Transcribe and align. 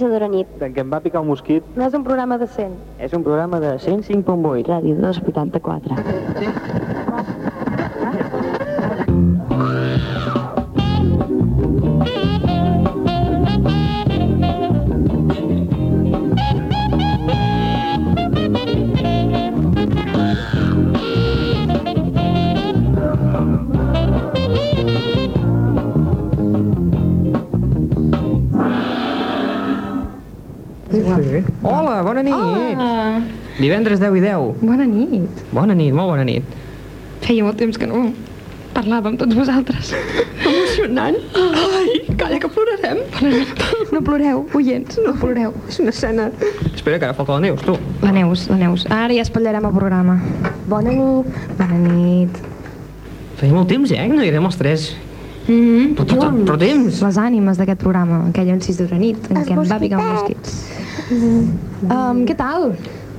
Isadora 0.00 0.28
Nit. 0.32 0.48
D'en 0.60 0.72
què 0.72 0.80
em 0.80 0.90
va 0.92 1.00
picar 1.04 1.20
un 1.20 1.28
mosquit 1.28 1.66
No 1.76 1.84
és 1.86 1.94
un 1.98 2.04
programa 2.06 2.38
de 2.40 2.46
100. 2.48 2.72
és 3.04 3.12
un 3.12 3.22
programa 3.26 3.60
de 3.60 3.74
105.8. 3.78 4.64
Ràdio 4.72 4.96
284. 4.96 5.96
Sí. 6.40 6.79
Hola, 32.00 32.08
bona 32.08 32.22
nit. 32.22 32.32
Hola. 32.32 33.20
Divendres 33.58 34.00
10 34.00 34.14
i 34.16 34.20
10. 34.24 34.54
Bona 34.64 34.86
nit. 34.88 35.40
Bona 35.52 35.74
nit, 35.76 35.92
molt 35.92 36.08
bona 36.08 36.22
nit. 36.24 36.54
Feia 37.20 37.44
molt 37.44 37.60
temps 37.60 37.76
que 37.76 37.84
no 37.90 38.06
parlàvem 38.72 39.18
tots 39.20 39.36
vosaltres. 39.36 39.90
Emocionant. 40.48 41.18
Ai, 41.36 41.98
calla 42.16 42.38
que 42.40 42.48
plorarem. 42.54 43.02
No 43.92 44.00
ploreu, 44.06 44.46
oients, 44.56 44.96
no 45.04 45.12
ploreu. 45.20 45.52
És 45.68 45.82
una 45.84 45.92
escena. 45.92 46.30
Espera, 46.72 46.96
que 46.96 47.10
ara 47.10 47.18
falta 47.20 47.36
la 47.36 47.44
Neus, 47.44 47.60
tu. 47.68 47.76
La 48.00 48.16
Neus, 48.16 48.48
la 48.48 48.56
Neus. 48.64 48.88
Ara 48.88 49.12
ja 49.12 49.28
espatllarem 49.28 49.68
el 49.68 49.76
programa. 49.76 50.16
Bona 50.72 50.96
nit. 50.96 51.38
Bona 51.60 51.84
nit. 51.84 52.42
Feia 53.42 53.52
molt 53.52 53.68
temps, 53.68 53.92
eh, 53.92 54.00
que 54.00 54.16
no 54.16 54.24
hi 54.24 54.32
érem 54.32 54.48
els 54.48 54.56
tres. 54.56 54.90
Mm 55.44 55.52
-hmm. 55.52 55.94
Però, 56.00 56.16
però, 56.16 56.32
però 56.48 56.56
temps. 56.56 57.02
Les 57.02 57.16
ànimes 57.28 57.60
d'aquest 57.60 57.80
programa, 57.84 58.24
aquell 58.32 58.56
en 58.56 58.60
sis 58.64 58.78
d'hora 58.78 58.96
nit, 58.96 59.18
en 59.30 59.44
què 59.44 59.52
em 59.52 59.68
va 59.68 59.78
picar 59.78 59.98
un 59.98 60.14
mosquit. 60.14 60.79
Um, 61.10 62.24
què 62.28 62.36
tal? 62.38 62.70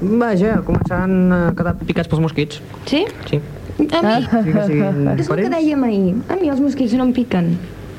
Vaja, 0.02 0.58
començant 0.66 1.16
a 1.36 1.40
quedar 1.58 1.76
picats 1.86 2.10
pels 2.10 2.22
mosquits. 2.24 2.62
Sí? 2.90 3.04
Sí. 3.30 3.42
A 3.82 4.02
mi, 4.04 4.16
Sí 4.46 4.52
que 4.54 4.64
siguin 4.68 5.08
és 5.12 5.20
el 5.20 5.22
que 5.22 5.30
parents. 5.30 5.54
dèiem 5.56 5.84
ahir. 5.88 6.16
A 6.30 6.38
mi 6.40 6.50
els 6.54 6.60
mosquits 6.62 6.94
no 6.98 7.08
em 7.10 7.14
piquen. 7.16 7.52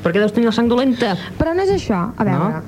Perquè 0.03 0.19
deus 0.19 0.33
tenir 0.35 0.47
la 0.49 0.55
sang 0.55 0.69
dolenta. 0.71 1.13
Però 1.39 1.53
no 1.55 1.63
és 1.63 1.71
això. 1.75 1.99
A 2.17 2.25
veure, 2.27 2.61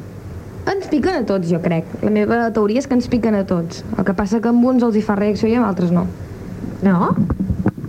ens 0.72 0.88
piquen 0.92 1.20
a 1.22 1.26
tots, 1.28 1.50
jo 1.52 1.60
crec. 1.64 1.86
La 2.04 2.12
meva 2.12 2.40
teoria 2.56 2.80
és 2.80 2.88
que 2.88 2.96
ens 2.98 3.08
piquen 3.12 3.36
a 3.36 3.44
tots. 3.48 3.84
El 3.98 4.06
que 4.08 4.14
passa 4.18 4.40
que 4.42 4.52
amb 4.52 4.64
uns 4.66 4.84
els 4.84 4.96
hi 4.96 5.04
fa 5.06 5.16
reacció 5.20 5.50
i 5.52 5.56
amb 5.60 5.68
altres 5.68 5.92
no. 5.96 6.06
No? 6.84 7.12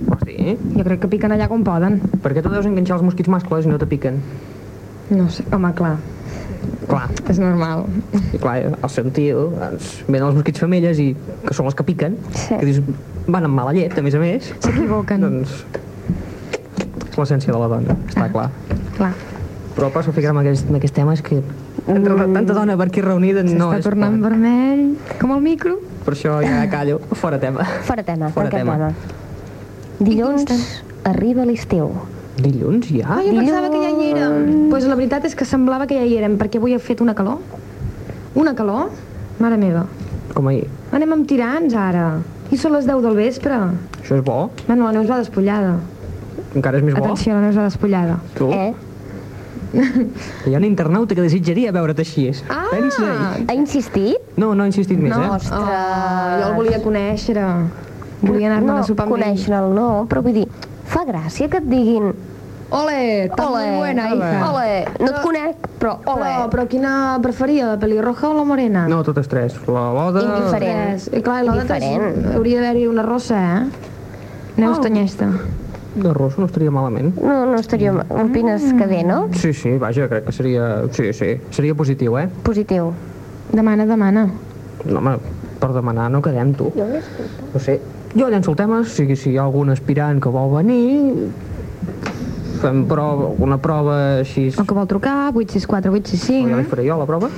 Vols 0.06 0.24
dir? 0.26 0.56
Jo 0.76 0.84
crec 0.84 1.00
que 1.04 1.08
piquen 1.14 1.32
allà 1.34 1.48
com 1.50 1.62
poden. 1.66 2.00
Per 2.22 2.34
què 2.34 2.42
tu 2.42 2.50
deus 2.52 2.66
enganxar 2.66 2.98
els 2.98 3.06
mosquits 3.06 3.28
mascles 3.32 3.66
i 3.66 3.72
no 3.72 3.78
te 3.78 3.86
piquen? 3.90 4.20
No 5.10 5.28
sé, 5.30 5.44
home, 5.54 5.70
clar, 5.78 5.96
Clar, 6.86 7.08
és 7.28 7.38
normal. 7.42 7.84
i 8.32 8.38
clar, 8.38 8.56
al 8.80 8.90
sentiu, 8.90 9.48
doncs, 9.58 10.04
venen 10.06 10.28
els 10.28 10.36
mosquits 10.38 10.60
femelles 10.62 11.00
i 11.02 11.08
que 11.46 11.54
són 11.54 11.66
els 11.66 11.74
que 11.74 11.82
piquen, 11.84 12.16
Sí. 12.32 12.54
que 12.60 12.64
dius, 12.68 12.80
van 13.26 13.44
amb 13.44 13.54
mala 13.58 13.72
llet, 13.74 13.96
a 13.98 14.02
més 14.02 14.14
a 14.14 14.20
més. 14.22 14.52
S'equivoquen. 14.60 15.20
Doncs 15.20 15.64
és 17.10 17.18
l'essència 17.18 17.52
de 17.52 17.58
la 17.58 17.68
dona, 17.72 17.96
està 18.10 18.28
clar. 18.32 18.50
Clar. 18.96 19.12
Però 19.76 19.90
passo 19.92 20.10
a 20.10 20.14
ficar 20.16 20.30
en 20.32 20.38
aquest, 20.40 20.68
en 20.70 20.76
aquest 20.78 20.94
tema 20.94 21.12
és 21.12 21.20
que 21.22 21.42
entre 21.86 22.14
la, 22.16 22.24
tanta 22.32 22.54
dona 22.56 22.76
per 22.80 22.86
aquí 22.88 23.02
reunida 23.04 23.42
no 23.44 23.72
és 23.74 23.84
tornant 23.84 24.16
pot. 24.20 24.30
vermell, 24.30 24.96
com 25.20 25.32
el 25.36 25.42
micro. 25.44 25.78
Per 26.06 26.14
això 26.14 26.38
ja 26.44 26.62
callo, 26.70 27.00
fora 27.12 27.38
tema. 27.42 27.64
Fora 27.84 28.02
tema, 28.02 28.30
Fora 28.30 28.48
tema. 28.48 28.76
tema. 28.78 28.92
Dilluns 29.98 30.44
arriba 31.04 31.44
l'estiu. 31.44 31.90
Dilluns 32.36 32.90
ja? 32.92 33.06
Ah, 33.16 33.20
jo 33.24 33.32
pensava 33.32 33.70
que 33.72 33.80
ja 33.80 33.90
hi 33.90 34.10
érem. 34.10 34.34
Doncs 34.46 34.70
pues 34.70 34.86
la 34.90 34.96
veritat 34.98 35.24
és 35.24 35.34
que 35.34 35.46
semblava 35.48 35.86
que 35.88 35.96
ja 35.96 36.04
hi 36.04 36.16
érem, 36.18 36.36
perquè 36.40 36.60
avui 36.60 36.76
ha 36.76 36.80
fet 36.82 37.00
una 37.00 37.14
calor. 37.16 37.40
Una 38.36 38.52
calor? 38.54 38.90
Mare 39.40 39.56
meva. 39.60 39.86
Com 40.34 40.50
ahir. 40.50 40.66
Anem 40.96 41.14
amb 41.16 41.28
tirants, 41.28 41.74
ara. 41.76 42.08
I 42.52 42.58
són 42.60 42.76
les 42.76 42.84
10 42.86 43.00
del 43.04 43.16
vespre. 43.16 43.56
Això 44.02 44.18
és 44.18 44.24
bo? 44.24 44.50
Bueno, 44.66 44.84
la 44.84 44.92
Neus 44.92 45.08
va 45.08 45.22
despullada. 45.22 45.78
Encara 46.54 46.78
és 46.78 46.84
més 46.84 46.94
bo? 46.94 47.06
Atenció, 47.06 47.32
la 47.34 47.46
Neus 47.46 47.56
va 47.56 47.64
despullada. 47.70 48.18
Tu? 48.36 48.50
Eh? 48.52 48.74
Hi 50.46 50.54
ha 50.54 50.60
un 50.60 50.64
internauta 50.64 51.16
que 51.16 51.24
desitjaria 51.24 51.72
veure't 51.74 51.98
així. 52.00 52.28
Ah! 52.52 52.66
Pensa-hi. 52.70 53.48
Ha 53.48 53.56
insistit? 53.56 54.36
No, 54.36 54.52
no 54.54 54.64
ha 54.64 54.70
insistit 54.70 55.00
més, 55.00 55.16
eh? 55.16 55.32
Ostres. 55.32 55.52
Ah, 55.56 56.38
jo 56.40 56.52
el 56.52 56.56
volia 56.60 56.80
conèixer. 56.84 57.36
Volia 58.22 58.52
anar-me'n 58.52 58.70
no, 58.70 58.78
a 58.80 58.86
sopar 58.86 59.08
amb 59.08 59.16
ell. 59.16 59.24
conèixer-el 59.24 59.74
no, 59.76 59.88
però 60.08 60.22
vull 60.24 60.36
dir, 60.38 60.46
fa 60.86 61.04
gràcia 61.08 61.48
que 61.50 61.58
et 61.62 61.68
diguin 61.70 62.12
Ole, 62.68 63.28
tan 63.36 63.46
ole, 63.46 63.60
muy 63.70 63.76
buena, 63.78 64.08
hija. 64.10 64.38
ole, 64.50 64.70
no 64.98 65.06
et 65.12 65.18
conec, 65.22 65.66
però 65.78 65.92
ole. 66.04 66.24
Però, 66.24 66.48
però 66.50 66.64
quina 66.66 66.94
preferia, 67.22 67.68
la 67.68 67.76
pelirroja 67.78 68.26
o 68.28 68.34
la 68.34 68.42
morena? 68.42 68.88
No, 68.90 69.04
totes 69.06 69.28
tres. 69.30 69.54
La 69.70 69.84
boda... 69.94 70.24
Indiferent. 70.24 70.80
Tres. 70.98 71.06
I 71.14 71.22
clar, 71.22 71.44
la 71.46 71.54
és- 71.62 72.34
hauria 72.34 72.60
d'haver-hi 72.64 72.88
una 72.90 73.04
rossa, 73.06 73.38
eh? 73.38 73.62
Neus 74.56 74.78
Oh. 74.78 74.82
Tanyesta. 74.82 75.28
De 75.94 76.12
rosa 76.12 76.40
no 76.42 76.46
estaria 76.50 76.70
malament. 76.74 77.14
No, 77.22 77.46
no 77.46 77.54
estaria... 77.54 77.92
Opines 78.10 78.66
que 78.74 78.86
bé, 78.90 79.04
no? 79.04 79.28
Sí, 79.32 79.52
sí, 79.54 79.78
vaja, 79.78 80.08
crec 80.08 80.26
que 80.26 80.32
seria... 80.32 80.66
Sí, 80.90 81.12
sí, 81.12 81.36
seria 81.50 81.74
positiu, 81.76 82.18
eh? 82.18 82.26
Positiu. 82.42 82.90
Demana, 83.52 83.86
demana. 83.86 84.26
No, 84.84 84.98
home, 84.98 85.18
per 85.60 85.70
demanar 85.72 86.10
no 86.10 86.20
quedem, 86.20 86.50
tu. 86.52 86.72
No 86.74 87.60
sé. 87.60 87.78
Jo 88.16 88.30
llenço 88.32 88.54
el 88.54 88.56
tema, 88.56 88.80
si, 88.88 89.04
si 89.16 89.34
hi 89.34 89.36
ha 89.36 89.44
algun 89.44 89.68
aspirant 89.74 90.22
que 90.24 90.30
vol 90.32 90.54
venir, 90.54 91.28
fem 92.62 92.84
prova, 92.88 93.28
una 93.44 93.58
prova 93.60 93.96
així... 94.22 94.46
O 94.56 94.64
que 94.64 94.76
vol 94.76 94.88
trucar, 94.88 95.34
864 95.34 95.90
Ja 95.90 95.92
li 95.92 96.00
865. 96.00 96.70
faré 96.70 96.86
jo, 96.86 96.96
la 96.96 97.08
prova. 97.08 97.28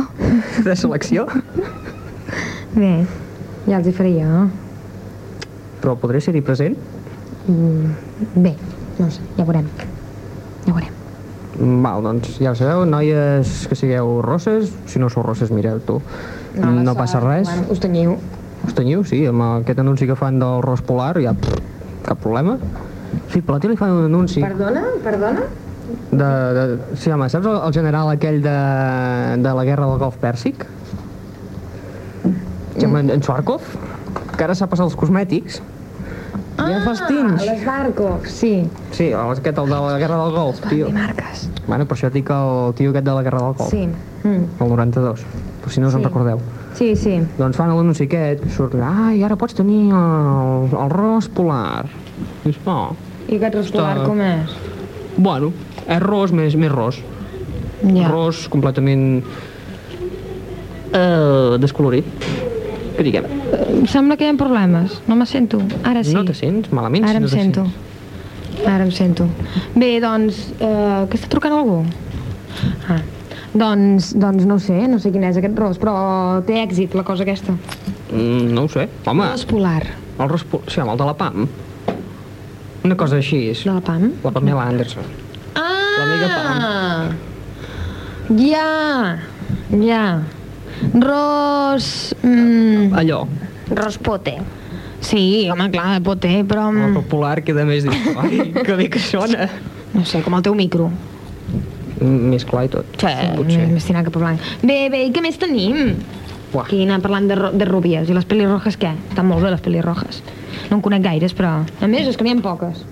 Oh. 0.00 0.08
De 0.66 0.74
selecció. 0.74 1.28
Bé, 2.74 2.90
ja 3.68 3.78
els 3.78 3.86
hi 3.86 3.94
faré 3.94 4.16
jo. 4.16 4.48
Però 5.80 5.94
podré 6.02 6.18
ser-hi 6.24 6.42
present? 6.42 6.74
Bé, 8.34 8.56
no 8.98 9.12
sé, 9.14 9.22
ja 9.38 9.46
veurem. 9.46 9.70
Ja 10.66 10.74
veurem. 10.74 10.98
Val, 11.84 12.02
doncs 12.02 12.34
ja 12.40 12.50
ho 12.50 12.58
sabeu, 12.58 12.82
noies 12.88 13.64
que 13.70 13.78
sigueu 13.78 14.18
rosses, 14.26 14.74
si 14.90 14.98
no 14.98 15.10
sou 15.12 15.22
rosses, 15.22 15.54
mireu 15.54 15.78
tu. 15.86 16.00
No, 16.58 16.74
no 16.82 16.98
passa 16.98 17.22
res. 17.22 17.50
Us 17.70 17.78
tenyiu. 17.78 18.18
Us 18.66 18.74
teniu, 18.76 19.02
sí, 19.08 19.22
amb 19.26 19.42
aquest 19.62 19.78
anunci 19.80 20.06
que 20.06 20.16
fan 20.18 20.38
del 20.42 20.60
ros 20.62 20.82
polar, 20.84 21.14
ja 21.22 21.32
pff, 21.34 21.60
cap 22.06 22.18
problema. 22.20 22.58
Sí, 23.32 23.40
per 23.40 23.56
la 23.56 23.60
tele 23.62 23.76
fan 23.78 23.90
un 23.90 24.04
anunci 24.06 24.40
Perdona? 24.42 24.84
Perdona? 25.02 25.42
de... 26.10 26.28
de 26.54 26.96
sí, 26.96 27.10
home, 27.10 27.26
saps 27.30 27.46
el, 27.46 27.56
el 27.66 27.72
general 27.74 28.10
aquell 28.12 28.38
de, 28.44 28.56
de 29.42 29.54
la 29.58 29.64
guerra 29.66 29.88
del 29.90 29.98
Golf 29.98 30.16
Pèrsic? 30.22 30.66
Mm. 32.24 32.96
en, 32.96 33.10
en 33.10 33.22
Schwarzkopf, 33.22 33.74
que 34.36 34.44
ara 34.46 34.54
s'ha 34.54 34.68
passat 34.70 34.86
els 34.86 34.96
cosmètics. 34.98 35.60
Ah, 36.60 36.66
ja 36.68 36.78
fa 36.84 36.92
els 36.92 37.02
tints. 37.08 37.44
les 37.48 37.62
Barkov, 37.64 38.26
sí. 38.28 38.52
Sí, 38.92 39.10
aquest, 39.16 39.58
el 39.58 39.70
de 39.72 39.80
la 39.80 39.98
guerra 39.98 40.18
del 40.22 40.34
Golf, 40.36 40.60
tio. 40.68 40.90
Marques. 40.92 41.46
Bueno, 41.66 41.86
per 41.88 41.96
això 41.96 42.10
dic 42.12 42.30
el 42.34 42.74
tio 42.78 42.92
aquest 42.92 43.06
de 43.06 43.14
la 43.16 43.22
guerra 43.26 43.42
del 43.46 43.54
Golf. 43.58 43.70
Sí. 43.72 43.86
Mm. 44.22 44.42
El 44.60 44.74
92, 44.76 45.24
per 45.64 45.72
si 45.72 45.80
no 45.80 45.88
us 45.88 45.94
en 45.96 46.02
Sí. 46.04 46.06
recordeu. 46.10 46.40
Sí, 46.78 46.94
sí. 46.96 47.16
Doncs 47.38 47.56
fan 47.58 47.68
l'anunci 47.74 48.06
aquest, 48.06 48.44
surt, 48.54 48.74
ai, 48.80 49.22
ara 49.26 49.36
pots 49.36 49.54
tenir 49.58 49.90
el, 49.92 50.68
el 50.70 50.90
ros 50.92 51.28
polar. 51.34 51.86
Dius, 52.44 52.58
oh, 52.66 52.94
I 53.28 53.36
aquest 53.38 53.54
escolar 53.64 53.96
Està- 53.98 54.06
com 54.06 54.20
és? 54.24 54.54
bueno, 55.16 55.52
és 55.86 56.00
ros 56.02 56.32
més, 56.32 56.54
més 56.56 56.70
ros. 56.72 57.00
Ja. 57.82 58.08
Ros 58.12 58.46
completament 58.52 59.22
eh, 60.92 61.56
descolorit. 61.60 62.04
Que 62.96 63.04
diguem, 63.06 63.24
Em 63.70 63.86
sembla 63.88 64.16
que 64.18 64.26
hi 64.26 64.30
ha 64.32 64.36
problemes. 64.36 64.98
No 65.08 65.16
me 65.16 65.24
sento. 65.26 65.60
Ara 65.84 66.02
sí. 66.04 66.12
no 66.14 66.24
te 66.24 66.34
sents 66.36 66.68
malament? 66.76 67.04
Ara 67.06 67.16
si 67.16 67.16
em 67.16 67.22
no 67.24 67.28
te 67.30 67.36
sento. 67.36 67.64
sents? 67.64 68.66
Ara 68.68 68.84
em 68.84 68.90
sento. 68.92 69.26
Bé, 69.74 69.94
doncs, 70.02 70.50
eh, 70.60 71.06
que 71.08 71.16
està 71.16 71.30
trucant 71.32 71.54
algú? 71.56 71.78
Ah. 72.90 73.00
Doncs, 73.54 74.12
doncs 74.14 74.44
no 74.46 74.58
sé, 74.62 74.76
no 74.86 74.98
sé 75.02 75.10
quin 75.10 75.24
és 75.26 75.36
aquest 75.40 75.56
ros, 75.58 75.78
però 75.82 75.94
té 76.46 76.60
èxit 76.62 76.92
la 76.94 77.02
cosa 77.02 77.24
aquesta. 77.26 77.56
Mm, 78.12 78.52
no 78.54 78.64
ho 78.66 78.68
sé. 78.70 78.88
Home, 79.10 79.26
Ros 79.32 79.44
polar. 79.46 79.82
el 80.20 80.28
ros 80.28 80.44
polar, 80.44 80.70
sí, 80.70 80.80
home, 80.80 80.92
el 80.92 80.98
de 80.98 81.04
la 81.08 81.16
PAM. 81.18 81.48
Una 82.84 82.96
cosa 82.96 83.16
així 83.18 83.48
és. 83.50 83.64
De 83.66 83.72
la 83.74 83.80
PAM? 83.84 84.12
La 84.24 84.30
Pamela 84.30 84.68
Anderson. 84.70 85.02
Ah! 85.54 85.66
L'amiga 85.98 86.28
Ja, 88.30 89.18
ja. 89.74 90.22
Ros... 90.94 92.14
Mm, 92.22 92.94
Allò, 92.94 93.26
Rospote. 93.74 94.36
sí, 95.00 95.48
home, 95.50 95.70
clar, 95.70 95.98
de 95.98 96.04
poter, 96.06 96.44
però... 96.46 96.68
el 96.70 96.76
Mm, 96.78 96.94
ros 96.94 97.04
polar 97.10 97.42
queda 97.42 97.64
més... 97.66 97.82
dius, 97.84 97.96
Ai, 98.16 98.52
que 98.64 98.76
bé 98.78 98.88
que 98.88 98.98
sona. 99.02 99.48
no 99.92 100.04
sé, 100.06 100.22
com 100.22 100.34
el 100.38 100.42
teu 100.46 100.54
micro. 100.54 100.90
Més 102.00 102.46
clar 102.48 102.64
i 102.66 102.72
tot. 102.72 102.88
Sí, 103.00 103.12
potser. 103.36 103.66
més 103.68 103.86
tinat 103.86 104.06
cap 104.08 104.16
a 104.16 104.22
blanc. 104.24 104.50
Bé, 104.62 104.82
bé, 104.92 105.04
i 105.08 105.12
què 105.12 105.22
més 105.24 105.36
tenim? 105.40 105.96
Uah. 106.50 106.64
Aquí 106.64 106.80
anant 106.82 107.02
parlant 107.04 107.28
de, 107.30 107.36
de 107.54 107.66
rúbies. 107.68 108.08
I 108.10 108.16
les 108.16 108.26
pelirrojes 108.26 108.78
què? 108.80 108.94
Estan 109.12 109.28
molt 109.28 109.44
bé 109.44 109.52
les 109.52 109.62
pelirrojes. 109.62 110.22
No 110.70 110.78
en 110.78 110.82
conec 110.82 111.04
gaires, 111.04 111.34
però... 111.36 111.60
A 111.62 111.90
més, 111.90 112.08
és 112.10 112.18
que 112.18 112.26
n'hi 112.26 112.34
ha 112.34 112.40
poques. 112.42 112.82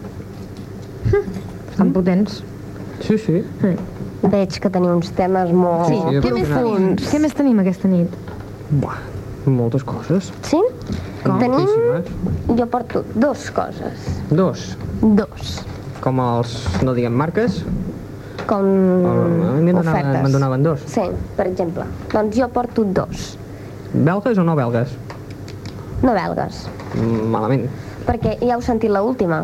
Estan 1.73 1.95
potents. 1.95 2.43
Sí, 3.07 3.17
sí. 3.19 3.41
Mm. 3.63 4.31
Veig 4.31 4.59
que 4.63 4.71
teniu 4.75 4.97
uns 4.97 5.11
temes 5.15 5.53
molt... 5.55 5.87
Sí, 5.89 5.99
sí, 5.99 6.23
Què 6.25 6.33
més, 6.35 6.49
tenim? 6.51 6.89
Què 6.99 7.21
més 7.23 7.37
tenim 7.39 7.61
aquesta 7.63 7.91
nit? 7.91 8.15
Buah, 8.83 8.99
moltes 9.47 9.87
coses. 9.87 10.33
Sí? 10.47 10.59
Com? 11.23 11.39
Tenim... 11.39 11.55
Moltíssimes. 11.55 12.57
Jo 12.59 12.67
porto 12.71 13.05
dos 13.15 13.47
coses. 13.55 14.09
Dos. 14.31 14.73
Dos. 15.03 15.59
Com 16.03 16.19
els, 16.23 16.57
no 16.87 16.95
diguem 16.99 17.15
marques, 17.19 17.63
Com 18.49 18.65
a 18.65 19.13
mi 19.59 19.67
me'n 19.69 19.77
donaven, 19.77 19.93
ofertes. 19.93 20.23
me'n 20.25 20.33
donaven 20.33 20.63
dos. 20.65 20.85
Sí, 20.89 21.05
per 21.37 21.47
exemple. 21.51 21.85
Doncs 22.13 22.37
jo 22.39 22.49
porto 22.55 22.85
dos. 22.85 23.35
Belgues 23.93 24.39
o 24.41 24.45
no 24.45 24.55
belgues? 24.57 24.95
No 26.03 26.15
belgues. 26.17 26.65
Mm, 26.97 27.29
Malament. 27.33 27.67
Perquè 28.09 28.39
ja 28.41 28.55
heu 28.57 28.63
sentit 28.65 28.91
la 28.95 29.03
última. 29.05 29.43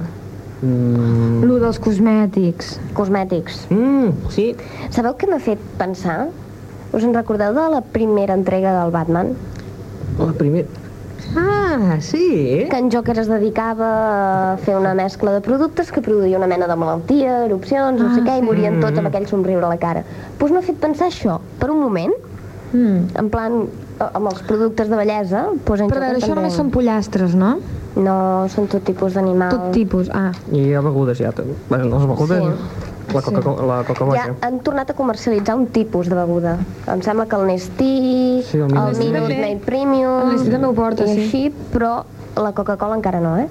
Mm, 0.65 1.43
Lo 1.45 1.59
dels 1.61 1.79
cosmètics. 1.83 2.79
Cosmètics. 2.97 3.67
mm, 3.69 4.31
sí. 4.33 4.55
Sabeu 4.91 5.17
què 5.21 5.29
m'ha 5.29 5.41
fet 5.43 5.61
pensar? 5.77 6.29
Us 6.95 7.03
en 7.05 7.13
recordeu 7.13 7.53
de 7.53 7.69
la 7.75 7.81
primera 7.83 8.33
entrega 8.39 8.73
del 8.81 8.91
Batman? 8.95 9.35
La 10.19 10.33
primera... 10.33 10.69
Ah, 11.37 11.97
sí? 12.01 12.67
Que 12.71 12.77
en 12.79 12.91
Joker 12.93 13.19
es 13.19 13.29
dedicava 13.29 13.89
a 14.53 14.57
fer 14.59 14.77
una 14.79 14.95
mescla 14.95 15.33
de 15.33 15.41
productes 15.41 15.91
que 15.93 16.03
produïa 16.05 16.39
una 16.39 16.47
mena 16.47 16.69
de 16.71 16.77
malaltia, 16.77 17.45
erupcions, 17.47 18.01
no 18.01 18.15
sé 18.15 18.21
Ah, 18.23 18.25
què, 18.29 18.37
i 18.39 18.41
sí. 18.41 18.47
morien 18.47 18.81
tots 18.81 18.99
amb 18.99 19.09
aquell 19.09 19.27
somriure 19.27 19.65
a 19.67 19.69
la 19.73 19.79
cara. 19.79 20.05
Doncs 20.39 20.53
m'ha 20.53 20.63
fet 20.63 20.77
pensar 20.83 21.09
això, 21.09 21.41
per 21.59 21.71
un 21.71 21.81
moment, 21.81 22.13
Mm. 22.75 23.17
en 23.19 23.29
plan, 23.31 23.53
a- 24.01 24.11
amb 24.15 24.27
els 24.27 24.43
productes 24.43 24.89
de 24.89 24.97
bellesa, 24.97 25.45
doncs 25.65 25.81
en 25.81 25.89
Però 25.89 25.97
a 25.97 26.01
veure, 26.01 26.15
Joker 26.15 26.17
això 26.17 26.27
també... 26.29 26.41
només 26.41 26.53
són 26.55 26.71
pollastres, 26.71 27.35
no? 27.35 27.59
No, 27.95 28.49
són 28.51 28.67
tot 28.67 28.83
tipus 28.83 29.15
d'animals. 29.15 29.55
Tot 29.55 29.71
tipus. 29.73 30.09
Ah, 30.13 30.33
I 30.51 30.59
hi 30.59 30.75
ha 30.75 30.81
begudes 30.81 31.19
ja. 31.19 31.31
també. 31.31 31.55
Bueno, 31.69 31.85
les 31.97 32.07
begudes... 32.07 32.43
La 33.13 33.23
coca 33.23 33.53
la 33.67 33.77
coca 33.85 34.07
Ja 34.15 34.25
han 34.47 34.61
tornat 34.65 34.91
a 34.91 34.95
comercialitzar 34.97 35.57
un 35.59 35.67
tipus 35.75 36.09
de 36.09 36.17
beguda. 36.19 36.57
Em 36.91 37.03
sembla 37.05 37.27
que 37.27 37.37
el 37.37 37.47
Nestí, 37.47 38.43
Sí, 38.49 38.59
el 38.59 38.65
el, 38.65 38.97
Minute 38.97 39.05
Minute 39.05 39.29
Maid. 39.29 39.41
Maid 39.41 39.61
Premium... 39.67 40.21
El 40.23 40.33
Nestí 40.35 40.55
també 40.55 40.71
ho 40.71 40.75
porta, 40.75 41.05
i 41.05 41.13
sí. 41.13 41.27
així, 41.27 41.69
però 41.75 41.93
la 42.41 42.53
Coca-Cola 42.57 42.99
encara 42.99 43.21
no, 43.21 43.37
eh? 43.39 43.49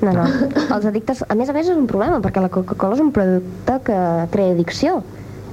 No, 0.00 0.12
no. 0.16 0.24
Els 0.74 0.88
addictes... 0.88 1.22
A 1.28 1.36
més 1.38 1.52
a 1.52 1.56
més 1.56 1.68
és 1.68 1.76
un 1.76 1.86
problema, 1.90 2.20
perquè 2.24 2.42
la 2.42 2.50
Coca-Cola 2.52 2.96
és 2.98 3.04
un 3.04 3.12
producte 3.14 3.78
que 3.86 4.00
crea 4.32 4.56
addicció. 4.56 5.00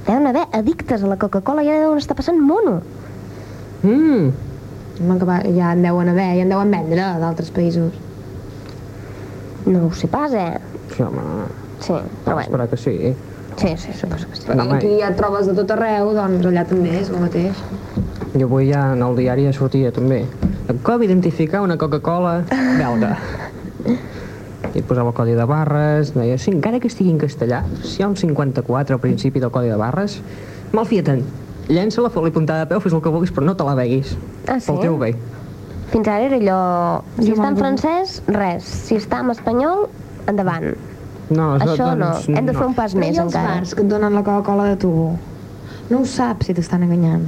Deuen 0.08 0.26
haver 0.30 0.46
addictes 0.56 1.04
a 1.04 1.10
la 1.10 1.18
Coca-Cola 1.20 1.62
i 1.66 1.70
ara 1.70 1.84
deuen 1.84 2.00
estar 2.00 2.16
passant 2.16 2.40
mono. 2.40 2.78
Mm, 3.84 4.32
va, 5.28 5.40
ja 5.44 5.72
en 5.76 5.84
deuen 5.84 6.10
haver, 6.10 6.30
ja 6.40 6.46
en 6.46 6.54
deuen 6.54 6.72
vendre 6.74 7.12
d'altres 7.20 7.52
països. 7.54 7.92
No 9.68 9.86
ho 9.86 9.92
sé 9.92 10.08
pas, 10.08 10.32
eh? 10.32 10.56
sí, 10.94 11.02
home, 11.02 11.20
Sí, 11.80 11.92
però 12.24 12.34
bueno. 12.34 12.40
esperar 12.40 12.68
que 12.68 12.76
sí. 12.76 13.14
Sí, 13.58 13.76
sí, 13.76 13.92
suposo 13.92 14.28
que 14.28 14.36
sí. 14.36 14.46
Però 14.46 14.62
com 14.62 14.76
aquí 14.76 14.90
ja 15.00 15.10
et 15.10 15.16
trobes 15.18 15.48
de 15.50 15.54
tot 15.58 15.70
arreu, 15.74 16.12
doncs 16.14 16.46
allà 16.46 16.64
també 16.68 16.92
és 17.00 17.10
el 17.10 17.18
mateix. 17.22 17.62
Jo 18.34 18.46
avui 18.46 18.68
ja 18.70 18.92
en 18.94 19.02
el 19.02 19.16
diari 19.18 19.48
ja 19.48 19.54
sortia 19.56 19.90
també. 19.94 20.22
Com 20.84 21.02
identificar 21.02 21.62
una 21.64 21.78
Coca-Cola 21.80 22.42
belga? 22.50 23.16
I 23.88 24.78
et 24.82 24.84
posava 24.86 25.10
el 25.10 25.16
codi 25.16 25.34
de 25.34 25.46
barres, 25.48 26.12
deia, 26.14 26.36
sí, 26.38 26.52
encara 26.52 26.78
que 26.78 26.90
estigui 26.90 27.10
en 27.10 27.18
castellà, 27.18 27.62
si 27.82 27.98
hi 27.98 28.04
ha 28.04 28.08
un 28.10 28.16
54 28.20 28.98
al 28.98 29.00
principi 29.00 29.40
del 29.40 29.50
codi 29.50 29.72
de 29.72 29.78
barres, 29.80 30.18
malfia-te'n. 30.76 31.24
Llença-la, 31.72 32.10
fot-li 32.12 32.30
puntada 32.32 32.64
de 32.64 32.70
peu, 32.70 32.80
fes 32.84 32.94
el 32.96 33.02
que 33.04 33.10
vulguis, 33.12 33.32
però 33.34 33.48
no 33.48 33.56
te 33.56 33.64
la 33.64 33.74
beguis. 33.76 34.14
Ah, 34.46 34.58
sí? 34.60 34.68
Pel 34.68 34.78
teu 34.84 35.00
bé. 35.00 35.14
Fins 35.88 36.08
ara 36.08 36.28
era 36.28 36.36
allò... 36.36 36.60
Si 37.16 37.30
Jo 37.30 37.38
està 37.38 37.48
en 37.48 37.58
francès, 37.58 38.14
res. 38.28 38.68
Si 38.88 38.96
està 39.00 39.22
en 39.24 39.32
espanyol, 39.32 39.86
endavant. 40.28 40.74
No, 41.30 41.56
Això 41.58 41.94
no. 41.96 42.06
doncs, 42.06 42.28
Hem 42.28 42.46
de 42.46 42.54
fer 42.54 42.66
un 42.66 42.74
pas 42.74 42.94
Però 42.94 43.00
més 43.00 43.16
i 43.16 43.20
els 43.20 43.34
encara. 43.34 43.58
bars 43.58 43.74
que 43.74 43.82
et 43.82 43.88
donen 43.88 44.14
la 44.14 44.22
Coca-Cola 44.24 44.64
de 44.70 44.76
tubo? 44.76 45.10
No 45.90 46.00
ho 46.00 46.04
saps 46.08 46.46
si 46.46 46.54
t'estan 46.54 46.82
enganyant. 46.82 47.26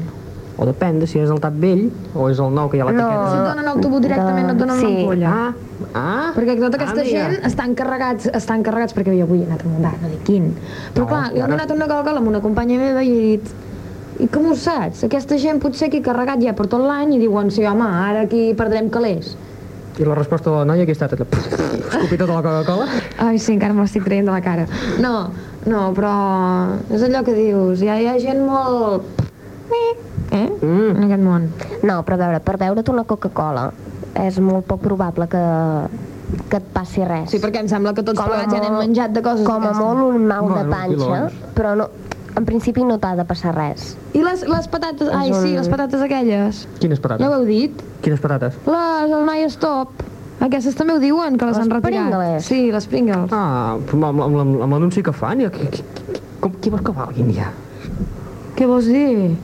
O 0.61 0.67
depèn 0.69 0.99
de 1.01 1.07
si 1.09 1.19
és 1.19 1.31
el 1.33 1.39
tap 1.41 1.55
vell 1.57 1.87
o 2.15 2.29
és 2.29 2.39
el 2.39 2.51
nou 2.53 2.69
que 2.69 2.77
hi 2.77 2.81
ha 2.81 2.85
a 2.89 2.93
No. 2.93 3.07
Si 3.31 3.37
et 3.39 3.45
donen 3.49 3.69
el 3.69 3.81
tubo 3.81 4.01
directament, 4.01 4.47
no 4.47 4.53
et 4.53 4.59
donen 4.59 4.77
Sí. 4.77 4.87
l'ampolla. 4.87 5.31
Ah, 5.31 5.55
ah. 5.95 6.33
Perquè 6.37 6.59
tota 6.61 6.77
aquesta 6.77 7.01
ah, 7.01 7.05
gent 7.05 7.45
estan 7.45 7.75
carregats, 7.75 8.27
estan 8.27 8.63
carregats 8.63 8.95
perquè 8.95 9.17
jo 9.17 9.25
avui 9.25 9.41
he 9.43 9.47
anat 9.47 9.65
a 9.65 9.69
un 9.69 9.83
bar, 9.83 9.95
no 10.03 10.09
dic 10.09 10.23
quin. 10.25 10.55
Però 10.95 11.01
No, 11.03 11.07
clar, 11.07 11.31
jo 11.33 11.39
he 11.39 11.43
anat 11.53 11.71
a 11.71 11.75
una 11.75 11.87
Coca-Cola 11.89 12.19
amb 12.19 12.29
una 12.29 12.41
companya 12.41 12.77
meva 12.79 13.03
i 13.03 13.11
he 13.11 13.37
dit 13.37 13.55
i 14.21 14.27
com 14.29 14.51
ho 14.51 14.55
saps? 14.55 15.05
Aquesta 15.05 15.39
gent 15.39 15.61
potser 15.63 15.89
aquí 15.89 16.03
carregat 16.03 16.43
ja 16.43 16.53
per 16.53 16.67
tot 16.67 16.81
l'any 16.85 17.15
i 17.15 17.19
diuen, 17.19 17.51
sí 17.51 17.65
home, 17.65 17.87
ara 17.89 18.21
aquí 18.27 18.53
perdrem 18.55 18.91
calés. 18.91 19.37
I 19.99 20.05
la 20.07 20.15
resposta 20.15 20.51
de 20.51 20.57
la 20.57 20.65
noia 20.65 20.83
aquí 20.87 20.93
ha 20.95 20.97
estat 20.97 21.13
escopir 21.19 22.19
tota 22.19 22.33
la 22.37 22.43
Coca-Cola? 22.43 22.87
Ai, 23.19 23.39
sí, 23.39 23.53
encara 23.53 23.75
me 23.75 23.83
l'estic 23.85 24.05
traient 24.07 24.25
de 24.29 24.33
la 24.33 24.41
cara. 24.41 24.67
No, 25.03 25.31
no, 25.67 25.81
però 25.97 26.13
és 26.95 27.03
allò 27.05 27.25
que 27.27 27.35
dius, 27.37 27.83
ja 27.85 27.99
hi 28.01 28.07
ha 28.09 28.17
gent 28.23 28.41
molt... 28.47 29.05
Eh? 30.31 30.47
Mm. 30.63 30.95
En 30.95 31.05
aquest 31.09 31.23
món. 31.27 31.49
No, 31.83 32.01
però 32.07 32.15
a 32.17 32.21
veure, 32.23 32.41
per 32.47 32.57
beure't 32.61 32.89
una 32.93 33.05
Coca-Cola 33.05 33.71
és 34.21 34.39
molt 34.43 34.65
poc 34.69 34.81
probable 34.85 35.27
que, 35.31 35.43
que 36.51 36.59
et 36.61 36.69
passi 36.75 37.05
res. 37.07 37.29
Sí, 37.33 37.41
perquè 37.43 37.61
em 37.65 37.69
sembla 37.71 37.93
que 37.97 38.05
tots 38.07 38.19
plegats 38.23 38.55
ja 38.55 38.61
n'hem 38.63 38.79
menjat 38.79 39.13
de 39.15 39.23
coses 39.27 39.47
Com 39.47 39.67
a 39.67 39.73
molt 39.77 40.07
un 40.07 40.27
mal 40.31 40.47
de 40.47 40.55
Bueno, 40.55 40.71
panxa, 40.71 40.95
pilons. 40.95 41.41
però 41.59 41.75
no, 41.79 41.89
en 42.37 42.45
principi 42.45 42.85
no 42.85 42.99
t'ha 42.99 43.15
de 43.17 43.25
passar 43.25 43.55
res. 43.57 43.97
I 44.15 44.23
les, 44.23 44.45
les 44.49 44.69
patates, 44.69 45.09
ai 45.13 45.31
un- 45.33 45.41
sí, 45.43 45.53
les 45.57 45.69
patates 45.69 46.01
aquelles. 46.01 46.67
Quines 46.79 47.01
patates? 47.01 47.25
Ja 47.27 47.31
ho 47.31 47.41
heu 47.41 47.47
dit? 47.49 47.83
Quines 48.03 48.21
patates? 48.21 48.55
Les, 48.67 49.11
el 49.11 49.25
Naya 49.27 49.49
Stop. 49.51 50.03
Aquestes 50.41 50.75
també 50.75 50.95
ho 50.95 50.99
diuen, 51.03 51.37
que 51.37 51.45
les, 51.45 51.57
Les 51.57 51.67
han 51.67 51.71
retirat. 51.71 52.07
Pringles. 52.09 52.45
Sí, 52.47 52.71
les 52.73 52.87
Pringles. 52.89 53.31
Ah, 53.33 53.75
amb, 53.77 53.93
amb, 54.05 54.21
amb, 54.25 54.39
amb, 54.41 54.63
amb 54.65 54.73
l'anunci 54.73 55.03
que 55.05 55.13
fan, 55.13 55.41
ja, 55.45 55.51
qui, 55.51 55.67
qui, 55.69 55.83
com, 56.41 56.53
qui 56.63 56.71
vols 56.73 56.83
que 56.87 56.93
valguin 56.97 57.29
ja? 57.37 57.51
Què 58.57 58.67
vols 58.67 58.87
dir? 58.89 59.37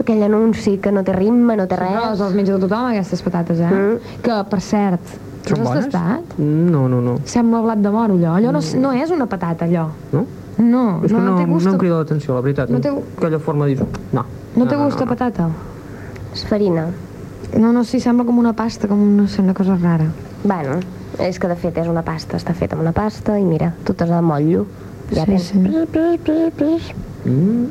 Aquell 0.00 0.22
anunci 0.26 0.78
que 0.82 0.90
no 0.90 1.04
té 1.04 1.12
ritme, 1.12 1.54
no 1.56 1.66
té 1.68 1.76
No, 1.76 1.86
res. 1.86 2.18
les 2.18 2.34
menja 2.34 2.58
tothom, 2.58 2.86
aquestes 2.90 3.22
patates, 3.22 3.60
eh? 3.60 3.68
Mm. 3.70 4.20
Que, 4.24 4.38
per 4.50 4.60
cert, 4.64 5.00
Són 5.46 5.58
les 5.58 5.60
has 5.60 5.68
bones? 5.68 5.86
tastat? 5.92 6.38
No, 6.38 6.88
no, 6.88 7.00
no. 7.00 7.18
Sembla 7.24 7.60
blat 7.62 7.78
de 7.84 7.90
moro, 7.94 8.14
allò. 8.18 8.34
Allò 8.40 8.50
no, 8.50 8.60
no 8.80 8.92
és 8.92 9.10
una 9.10 9.26
patata, 9.26 9.66
allò. 9.66 9.86
No? 10.12 10.24
No, 10.60 11.00
És 11.04 11.12
no, 11.12 11.18
que 11.18 11.24
no, 11.24 11.36
té 11.38 11.44
gust, 11.48 11.64
no 11.66 11.72
em 11.72 11.76
a- 11.76 11.78
crida 11.80 11.98
l'atenció, 12.02 12.34
la 12.34 12.40
veritat. 12.44 12.68
No 12.70 12.80
té- 12.80 12.92
Aquella 13.16 13.38
forma 13.40 13.66
de 13.66 13.74
dir... 13.76 13.86
No. 14.12 14.24
no 14.56 14.66
té 14.68 14.76
gust 14.76 15.00
a 15.00 15.06
patata. 15.06 15.48
És 16.34 16.44
farina. 16.46 16.88
No, 17.58 17.72
no, 17.72 17.82
sí, 17.84 17.98
sembla 18.00 18.24
com 18.28 18.38
una 18.38 18.52
pasta, 18.52 18.86
com 18.88 19.00
no 19.16 19.26
sé, 19.26 19.42
una 19.42 19.54
cosa 19.54 19.76
rara. 19.80 20.06
Bueno, 20.44 20.78
és 21.18 21.38
que 21.38 21.48
de 21.48 21.56
fet 21.56 21.78
és 21.82 21.88
una 21.88 22.02
pasta, 22.06 22.36
està 22.38 22.54
feta 22.54 22.76
amb 22.76 22.82
una 22.84 22.92
pasta 22.92 23.38
i 23.40 23.44
mira, 23.44 23.72
tu 23.84 23.94
t'has 23.94 24.08
de 24.12 24.20
motllo. 24.22 24.66
Ja 25.10 25.24
Sí, 25.24 25.30
tens. 25.32 25.42
sí. 25.50 25.58
Pris, 25.58 25.88
pris, 25.90 26.20
pris, 26.22 26.52
pris. 26.54 26.90
Mm, 27.24 27.64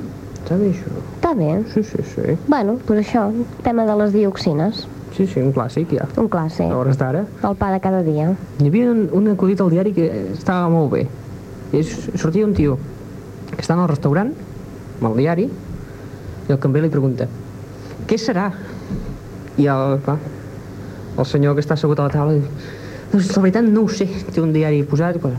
està 0.44 0.58
bé 0.60 0.72
això. 0.74 0.92
Està 1.16 1.34
bé. 1.38 1.64
Sí, 1.74 1.84
sí, 1.84 2.04
sí. 2.04 2.36
Bueno, 2.48 2.76
doncs 2.86 3.06
això, 3.08 3.30
tema 3.64 3.86
de 3.86 3.96
les 4.04 4.14
dioxines, 4.14 4.88
Sí, 5.16 5.26
sí, 5.28 5.40
un 5.42 5.52
clàssic, 5.52 5.90
ja. 5.98 6.06
un 6.22 6.30
clàssic. 6.30 6.70
A 6.72 6.78
hores 6.78 6.98
d'ara. 6.98 7.26
El 7.44 7.56
pa 7.56 7.72
de 7.74 7.80
cada 7.82 8.02
dia. 8.04 8.30
Hi 8.62 8.68
havia 8.68 8.92
un, 8.92 9.10
un 9.12 9.28
acudit 9.28 9.60
al 9.60 9.70
diari 9.70 9.92
que 9.92 10.06
estava 10.34 10.70
molt 10.70 10.92
bé. 10.94 11.08
I 11.74 11.84
sortia 11.86 12.46
un 12.48 12.56
tio 12.58 12.78
que 13.52 13.62
està 13.62 13.76
en 13.76 13.84
el 13.84 13.90
restaurant, 13.92 14.32
amb 15.00 15.06
el 15.12 15.18
diari, 15.20 15.46
i 16.48 16.52
el 16.54 16.60
cambrer 16.62 16.82
li 16.86 16.90
pregunta 16.94 17.28
què 18.10 18.18
serà? 18.18 18.48
I 19.60 19.68
el, 19.70 20.00
clar, 20.06 20.16
el 21.20 21.28
senyor 21.28 21.54
que 21.58 21.62
està 21.62 21.76
assegut 21.76 22.00
a 22.02 22.08
la 22.08 22.14
taula 22.14 22.34
diu 22.38 22.48
doncs 23.12 23.30
la 23.36 23.42
veritat 23.44 23.68
no 23.70 23.84
ho 23.86 23.90
sé, 23.92 24.08
té 24.34 24.42
un 24.42 24.54
diari 24.54 24.82
posat 24.88 25.18
i 25.18 25.22
posa 25.22 25.38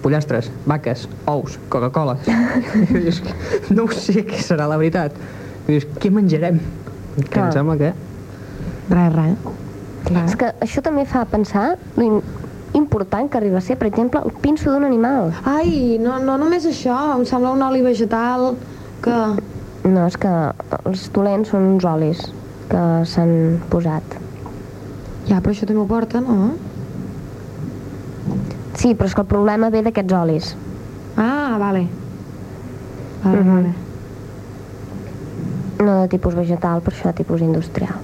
pollastres, 0.00 0.46
vaques, 0.64 1.02
ous, 1.28 1.58
Coca-Cola. 1.68 2.14
Dius, 2.88 3.18
no 3.68 3.84
ho 3.84 3.92
sé 3.92 4.22
què 4.24 4.38
serà 4.40 4.64
la 4.70 4.78
veritat. 4.80 5.12
I 5.66 5.74
dius, 5.74 5.84
què 6.00 6.08
menjarem? 6.14 6.56
Que 7.18 7.26
Clar. 7.26 7.50
em 7.50 7.52
sembla 7.52 7.74
que... 7.76 7.90
Res, 8.88 9.10
res. 9.12 9.50
Clar. 10.06 10.22
És 10.24 10.38
que 10.40 10.48
això 10.64 10.80
també 10.86 11.04
fa 11.10 11.26
pensar 11.28 11.74
lo 11.98 12.06
in- 12.06 12.22
important 12.74 13.28
que 13.30 13.38
arriba 13.38 13.58
a 13.58 13.60
ser, 13.60 13.76
per 13.78 13.88
exemple, 13.88 14.20
el 14.24 14.32
pinso 14.40 14.70
d'un 14.72 14.84
animal. 14.84 15.32
Ai, 15.44 15.98
no, 16.00 16.18
no 16.22 16.36
només 16.38 16.66
això, 16.66 16.96
em 17.16 17.24
sembla 17.26 17.50
un 17.56 17.62
oli 17.62 17.82
vegetal 17.82 18.54
que... 19.02 19.16
No, 19.88 20.06
és 20.06 20.16
que 20.20 20.30
els 20.84 21.06
dolents 21.14 21.48
són 21.50 21.64
uns 21.74 21.84
olis 21.88 22.20
que 22.70 22.82
s'han 23.08 23.58
posat. 23.72 24.04
Ja, 25.26 25.40
però 25.40 25.54
això 25.54 25.66
també 25.66 25.80
ho 25.82 25.86
porta, 25.88 26.20
no? 26.20 26.52
Sí, 28.76 28.94
però 28.94 29.08
és 29.08 29.14
que 29.16 29.24
el 29.24 29.28
problema 29.30 29.70
ve 29.72 29.82
d'aquests 29.84 30.14
olis. 30.16 30.52
Ah, 31.16 31.56
vale. 31.60 31.86
Vale, 33.24 33.40
Mhm. 33.40 33.54
vale. 33.54 33.74
No 35.80 36.00
de 36.02 36.08
tipus 36.08 36.34
vegetal, 36.34 36.80
per 36.82 36.92
això 36.92 37.06
de 37.08 37.12
tipus 37.14 37.40
industrial. 37.40 37.96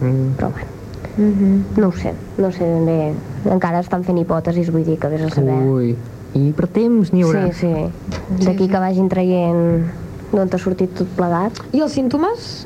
Mm. 0.00 0.34
Però 0.38 0.50
bueno, 0.50 0.70
Mhm. 1.18 1.64
no 1.76 1.88
ho 1.88 1.92
sé, 1.92 2.14
no 2.38 2.46
ho 2.48 2.52
sé 2.52 2.64
ben 2.64 2.86
bé. 2.86 3.12
Encara 3.50 3.82
estan 3.84 4.04
fent 4.06 4.18
hipòtesis, 4.22 4.70
vull 4.72 4.86
dir 4.86 4.96
que 5.00 5.10
vés 5.12 5.26
a 5.26 5.30
saber. 5.34 5.58
Ui, 5.68 5.94
i 6.34 6.52
per 6.56 6.68
temps 6.74 7.12
n'hi 7.14 7.24
haurà. 7.26 7.44
Sí, 7.52 7.68
sí. 7.68 8.46
D'aquí 8.46 8.68
que 8.70 8.80
vagin 8.80 9.10
traient 9.12 9.84
d'on 10.32 10.50
t'ha 10.50 10.58
sortit 10.58 10.94
tot 10.98 11.10
plegat. 11.18 11.60
I 11.72 11.84
els 11.84 11.94
símptomes? 11.94 12.64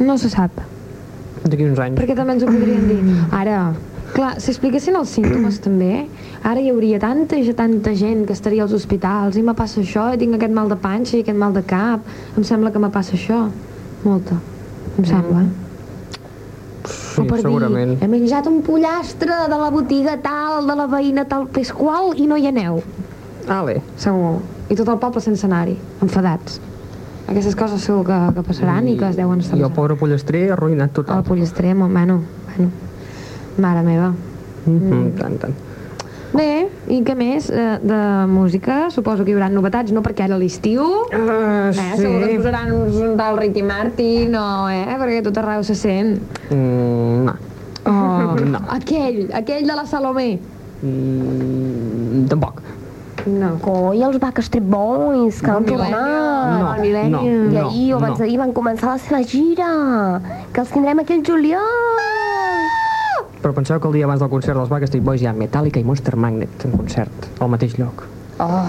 No 0.00 0.18
se 0.20 0.28
sap. 0.32 0.58
D'aquí 1.44 1.64
uns 1.64 1.80
anys. 1.80 1.96
Perquè 2.00 2.16
també 2.18 2.36
ens 2.36 2.44
ho 2.44 2.50
podrien 2.50 2.84
dir. 2.90 3.00
Ara, 3.36 3.62
Clar, 4.10 4.32
si 4.42 4.50
expliquessin 4.50 4.96
els 4.98 5.12
símptomes 5.14 5.60
també, 5.66 6.04
ara 6.42 6.58
hi 6.58 6.70
hauria 6.72 6.98
tanta, 7.02 7.38
tanta 7.56 7.94
gent 7.94 8.26
que 8.26 8.34
estaria 8.34 8.66
als 8.66 8.74
hospitals 8.74 9.38
i 9.38 9.44
me 9.46 9.54
passa 9.54 9.80
això, 9.84 10.08
i 10.14 10.20
tinc 10.20 10.34
aquest 10.38 10.56
mal 10.56 10.70
de 10.72 10.78
panxa 10.82 11.16
i 11.16 11.24
aquest 11.24 11.38
mal 11.38 11.54
de 11.54 11.62
cap, 11.62 12.06
em 12.36 12.46
sembla 12.46 12.74
que 12.74 12.82
me 12.82 12.90
passa 12.90 13.14
això. 13.18 13.44
Molta, 14.02 14.40
em 14.96 15.06
sembla. 15.06 15.44
Sí, 17.22 17.28
o 17.28 17.30
per 17.34 17.40
segurament. 17.42 17.90
dir, 17.94 18.04
he 18.04 18.08
menjat 18.08 18.46
un 18.46 18.62
pollastre 18.62 19.32
de 19.48 19.56
la 19.58 19.70
botiga 19.70 20.16
tal, 20.22 20.66
de 20.66 20.74
la 20.76 20.86
veïna 20.86 21.24
tal, 21.28 21.46
Pasqual, 21.48 22.14
i 22.16 22.26
no 22.26 22.36
hi 22.36 22.46
aneu. 22.46 22.82
Ale. 23.48 23.80
Segur. 23.96 24.40
I 24.70 24.74
tot 24.76 24.88
el 24.88 24.98
poble 24.98 25.20
sense 25.20 25.46
anar-hi, 25.46 25.76
enfadats. 26.02 26.60
Aquestes 27.30 27.54
coses 27.56 27.80
segur 27.82 28.04
que, 28.06 28.18
que 28.34 28.42
passaran 28.42 28.88
i, 28.88 28.96
que 28.98 29.08
es 29.08 29.16
deuen 29.16 29.40
estar 29.40 29.56
I 29.58 29.62
el 29.62 29.70
pobre 29.72 29.94
pollastre 29.96 30.50
arruïnat 30.50 30.90
El 30.90 30.94
total. 30.94 31.22
pollastre, 31.24 31.74
mo- 31.74 31.88
bueno, 31.88 32.20
bueno. 32.56 32.70
Mare 33.58 33.82
meva. 33.82 34.08
Mm 34.66 34.78
-hmm. 34.78 35.18
Tant, 35.20 35.38
tant. 35.40 35.54
Bé, 36.30 36.68
i 36.86 37.00
què 37.02 37.14
més? 37.18 37.48
Eh, 37.50 37.78
de 37.82 37.98
música, 38.30 38.84
suposo 38.94 39.24
que 39.26 39.32
hi 39.32 39.34
haurà 39.34 39.48
novetats, 39.50 39.90
no? 39.90 40.02
Perquè 40.04 40.28
ara 40.28 40.36
l'estiu... 40.38 40.84
Uh, 41.10 41.70
Eh, 41.74 41.96
segur 41.98 42.20
que 42.22 42.28
es 42.30 42.36
posaran 42.38 42.70
uns, 42.76 42.94
un 43.02 43.16
tal 43.18 43.38
Ricky 43.40 43.64
Martin 43.66 44.36
o, 44.38 44.44
eh? 44.70 44.84
Perquè 45.00 45.24
tot 45.26 45.40
arreu 45.42 45.64
se 45.66 45.74
sent. 45.74 46.20
Mm, 46.50 47.24
no. 47.26 47.34
Oh, 47.86 48.36
No. 48.54 48.60
Aquell, 48.76 49.24
aquell 49.34 49.66
de 49.66 49.74
la 49.74 49.86
Salomé. 49.90 50.36
Mm, 50.82 52.26
tampoc. 52.30 52.62
No. 53.26 53.50
Coi, 53.60 53.98
els 54.06 54.16
Backstreet 54.22 54.64
Boys, 54.70 55.42
que 55.44 55.50
han 55.50 55.66
tornat. 55.66 55.92
No, 55.92 56.70
Millennium. 56.80 57.50
no, 57.50 57.50
I 57.50 57.52
no, 57.58 57.66
ahir, 57.68 57.88
o 57.92 57.98
abans 57.98 58.14
no. 58.16 58.22
d'ahir, 58.24 58.38
van 58.40 58.54
començar 58.56 58.94
la 58.94 58.98
seva 59.02 59.20
gira, 59.28 59.68
que 60.54 60.62
els 60.62 60.70
tindrem 60.72 61.02
aquí 61.02 61.18
al 61.18 61.26
juliol. 61.26 62.00
Però 63.40 63.54
penseu 63.56 63.80
que 63.80 63.88
el 63.88 63.94
dia 63.96 64.04
abans 64.04 64.20
del 64.20 64.28
concert 64.28 64.58
dels 64.58 64.68
Backstreet 64.68 65.04
Boys 65.04 65.22
hi 65.22 65.26
ha 65.30 65.32
Metallica 65.32 65.80
i 65.80 65.84
Monster 65.84 66.16
Magnet 66.16 66.64
en 66.68 66.72
concert, 66.76 67.28
al 67.40 67.48
mateix 67.48 67.78
lloc. 67.78 68.04
Oh, 68.40 68.66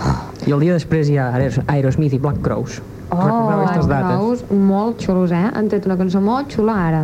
I 0.47 0.51
el 0.51 0.59
dia 0.63 0.73
després 0.75 1.09
hi 1.11 1.17
ha 1.19 1.29
Aeros- 1.35 1.61
Aerosmith 1.67 2.13
i 2.15 2.19
Black 2.19 2.41
Crows. 2.43 2.81
Oh, 3.11 3.17
dates? 3.87 4.15
Crows, 4.15 4.43
molt 4.51 4.99
xulos, 5.03 5.31
eh? 5.35 5.49
Han 5.53 5.67
tret 5.71 5.85
una 5.85 5.97
cançó 5.99 6.21
molt 6.23 6.51
xula 6.55 6.75
ara. 6.87 7.01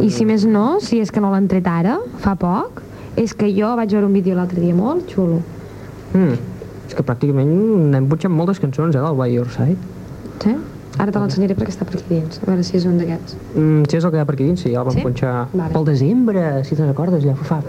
I 0.00 0.08
si 0.10 0.24
més 0.24 0.46
no, 0.48 0.80
si 0.80 0.98
és 1.02 1.10
que 1.12 1.20
no 1.20 1.30
l'han 1.30 1.46
tret 1.50 1.66
ara, 1.68 1.98
fa 2.18 2.34
poc, 2.34 2.80
és 3.14 3.34
que 3.36 3.50
jo 3.54 3.74
vaig 3.76 3.90
veure 3.92 4.06
un 4.08 4.14
vídeo 4.16 4.34
l'altre 4.34 4.60
dia 4.60 4.74
molt 4.74 5.06
xulo. 5.12 5.42
Mm. 6.14 6.38
És 6.88 6.94
que 6.96 7.04
pràcticament 7.06 7.94
hem 7.94 8.06
punxat 8.08 8.32
moltes 8.32 8.58
cançons, 8.62 8.96
eh, 8.96 9.00
del 9.04 9.14
By 9.18 9.30
Your 9.34 9.48
Side. 9.52 9.76
Sí? 10.42 10.56
Ara 10.98 11.10
te 11.10 11.18
l'ensenyaré 11.18 11.54
perquè 11.56 11.72
està 11.72 11.86
per 11.88 11.96
aquí 11.96 12.04
dins. 12.10 12.38
A 12.42 12.46
veure 12.50 12.62
si 12.66 12.76
és 12.76 12.84
un 12.86 12.98
d'aquests. 13.00 13.36
Mm, 13.56 13.84
si 13.88 13.96
és 13.96 14.04
el 14.04 14.10
que 14.12 14.18
hi 14.18 14.20
ha 14.20 14.26
per 14.28 14.34
aquí 14.36 14.44
dins, 14.44 14.60
sí, 14.60 14.72
ja 14.74 14.80
el 14.82 14.86
vam 14.90 14.94
Sí? 14.98 15.02
punxar 15.06 15.48
Vale. 15.52 15.72
pel 15.72 15.84
desembre, 15.88 16.42
si 16.64 16.76
te'n 16.76 16.88
recordes, 16.90 17.24
ja 17.24 17.34
fa... 17.34 17.62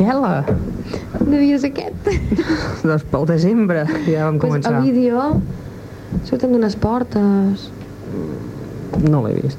Tela! 0.00 0.44
Devia 1.20 1.58
ser 1.60 1.72
aquest. 1.74 2.06
doncs 2.88 3.04
pel 3.10 3.26
desembre 3.28 3.82
ja 4.06 4.28
vam 4.30 4.38
Pues 4.38 4.46
començar. 4.48 4.72
el 4.78 4.86
vídeo 4.86 5.40
surten 6.24 6.52
d'unes 6.54 6.76
portes. 6.80 7.66
No 9.10 9.20
l'he 9.26 9.34
vist. 9.42 9.58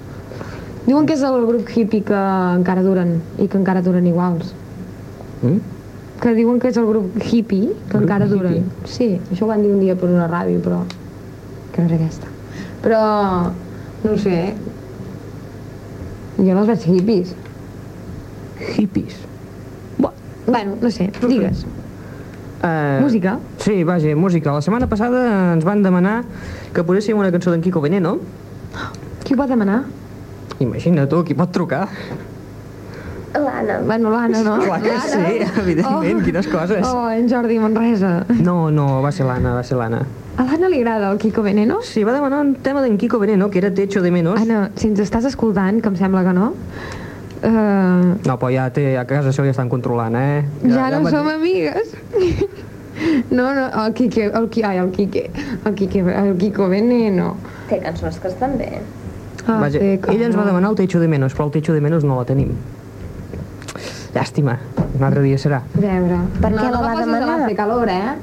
Diuen 0.87 1.05
que 1.05 1.13
és 1.13 1.21
el 1.21 1.45
grup 1.45 1.69
hippie 1.69 2.01
que 2.03 2.17
encara 2.55 2.81
duren 2.81 3.19
i 3.37 3.45
que 3.47 3.57
encara 3.59 3.83
duren 3.85 4.07
iguals. 4.09 4.55
Mm? 5.43 5.59
Que 6.21 6.33
diuen 6.37 6.59
que 6.59 6.69
és 6.69 6.77
el 6.77 6.87
grup 6.89 7.13
hippie 7.21 7.69
que 7.69 7.91
Grup 7.93 8.01
encara 8.03 8.25
duren. 8.27 8.57
hippie? 8.63 8.89
Sí, 8.89 9.19
això 9.31 9.45
ho 9.45 9.51
van 9.53 9.61
dir 9.61 9.71
un 9.75 9.79
dia 9.79 9.95
per 9.95 10.09
una 10.09 10.27
ràdio, 10.31 10.59
però... 10.61 10.81
Que 11.71 11.81
no 11.81 11.87
era 11.87 11.99
aquesta. 11.99 12.27
Però... 12.83 13.01
No 14.01 14.15
sé. 14.17 14.37
Jo 16.37 16.53
no 16.55 16.63
els 16.63 16.71
veig 16.71 16.87
hippies. 16.89 17.35
Hippies. 18.77 19.19
Bueno, 20.47 20.75
no 20.81 20.89
sé, 20.91 21.11
digues. 21.21 21.65
Uh, 22.61 23.01
Música? 23.01 23.39
Sí, 23.57 23.83
vaja, 23.83 24.15
música. 24.15 24.51
La 24.51 24.61
setmana 24.61 24.89
passada 24.89 25.21
ens 25.53 25.65
van 25.65 25.81
demanar 25.85 26.23
que 26.73 26.83
poséssim 26.85 27.17
una 27.17 27.31
cançó 27.33 27.53
d'en 27.53 27.61
Kiko 27.61 27.81
Veneno. 27.81 28.17
Qui 29.23 29.33
ho 29.33 29.39
va 29.39 29.47
demanar? 29.49 29.83
Imagina 30.61 31.07
tu, 31.09 31.23
qui 31.25 31.37
pot 31.37 31.53
trucar? 31.53 31.87
l'Anna. 33.39 33.79
Bueno, 33.85 34.09
l'Anna, 34.11 34.41
no? 34.43 34.57
Clar 34.59 34.81
que 34.81 34.95
sí, 34.99 35.37
evidentment, 35.61 36.23
quines 36.25 36.47
coses. 36.47 36.85
Oh, 36.87 37.09
en 37.09 37.29
Jordi 37.29 37.59
Manresa. 37.59 38.25
No, 38.41 38.69
no, 38.71 39.01
va 39.01 39.11
ser 39.11 39.25
l'Anna, 39.25 39.53
va 39.55 39.63
ser 39.63 39.77
l'Anna. 39.77 40.01
A 40.37 40.43
l'Anna 40.47 40.67
li 40.71 40.79
agrada 40.79 41.11
el 41.11 41.17
Kiko 41.19 41.41
Veneno? 41.43 41.81
Sí, 41.83 42.03
va 42.07 42.13
demanar 42.15 42.39
un 42.41 42.55
tema 42.55 42.81
d'en 42.81 42.97
Kiko 42.97 43.19
Veneno, 43.19 43.49
que 43.49 43.59
era 43.59 43.71
Te 43.73 43.83
echo 43.83 44.01
de 44.01 44.11
menos. 44.11 44.39
Anna, 44.41 44.69
si 44.75 44.87
ens 44.87 44.99
estàs 44.99 45.25
escoltant, 45.27 45.81
que 45.81 45.89
em 45.91 45.95
sembla 45.99 46.23
que 46.23 46.33
no, 46.33 46.53
uh, 47.43 48.15
No, 48.25 48.37
però 48.39 48.51
ja 48.53 48.69
té, 48.73 48.97
a 48.97 49.05
casa 49.09 49.31
seu 49.33 49.45
ja 49.45 49.51
estan 49.51 49.69
controlant, 49.69 50.15
eh? 50.15 50.43
ja, 50.67 50.89
no 50.91 51.01
m'ha- 51.01 51.11
som 51.11 51.27
amigues. 51.29 51.95
No, 53.31 53.53
no, 53.55 53.67
el 53.85 53.93
Quique, 53.93 54.25
el, 54.27 54.49
Qui- 54.51 54.63
ai, 54.67 54.77
el 54.77 54.91
Quique, 54.91 55.31
el 55.65 55.73
Quique, 55.75 55.99
el 56.03 56.35
Kiko 56.37 56.67
Veneno. 56.69 57.35
Té 57.69 57.79
cançons 57.81 58.19
que 58.19 58.27
estan 58.27 58.57
bé. 58.59 58.81
Ah, 59.47 59.57
Vaja, 59.61 59.79
ella 59.79 60.25
ens 60.27 60.35
va 60.37 60.41
no. 60.43 60.47
demanar 60.51 60.69
el 60.71 60.75
Te 60.75 60.83
echo 60.83 60.99
de 60.99 61.07
menos, 61.07 61.33
però 61.33 61.45
el 61.45 61.51
Te 61.51 61.59
echo 61.59 61.73
de 61.73 61.81
menos 61.81 62.03
no 62.03 62.19
la 62.19 62.25
tenim. 62.25 62.51
Llàstima, 64.13 64.57
un 64.97 65.03
altre 65.07 65.21
dia 65.23 65.37
serà. 65.39 65.61
A 65.63 65.79
veure... 65.79 66.17
Per 66.41 66.51
no, 66.51 66.57
què 66.57 66.67
no 66.67 66.71
la 66.73 66.81
va 66.81 66.89
me 66.89 66.95
posis 66.95 67.05
demanar? 67.05 67.33
a 67.33 67.37
l'Hace 67.45 67.55
calor, 67.55 67.89
eh? 67.89 68.15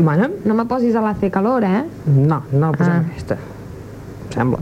Mana? 0.00 0.28
No 0.48 0.54
me 0.56 0.64
posis 0.70 0.94
a 0.96 1.02
l'Hace 1.04 1.28
calor, 1.34 1.64
eh? 1.68 1.82
No, 2.06 2.38
no 2.52 2.70
posem 2.72 2.94
Ah. 2.94 3.02
aquesta. 3.10 3.36
Em 3.36 4.32
sembla. 4.38 4.60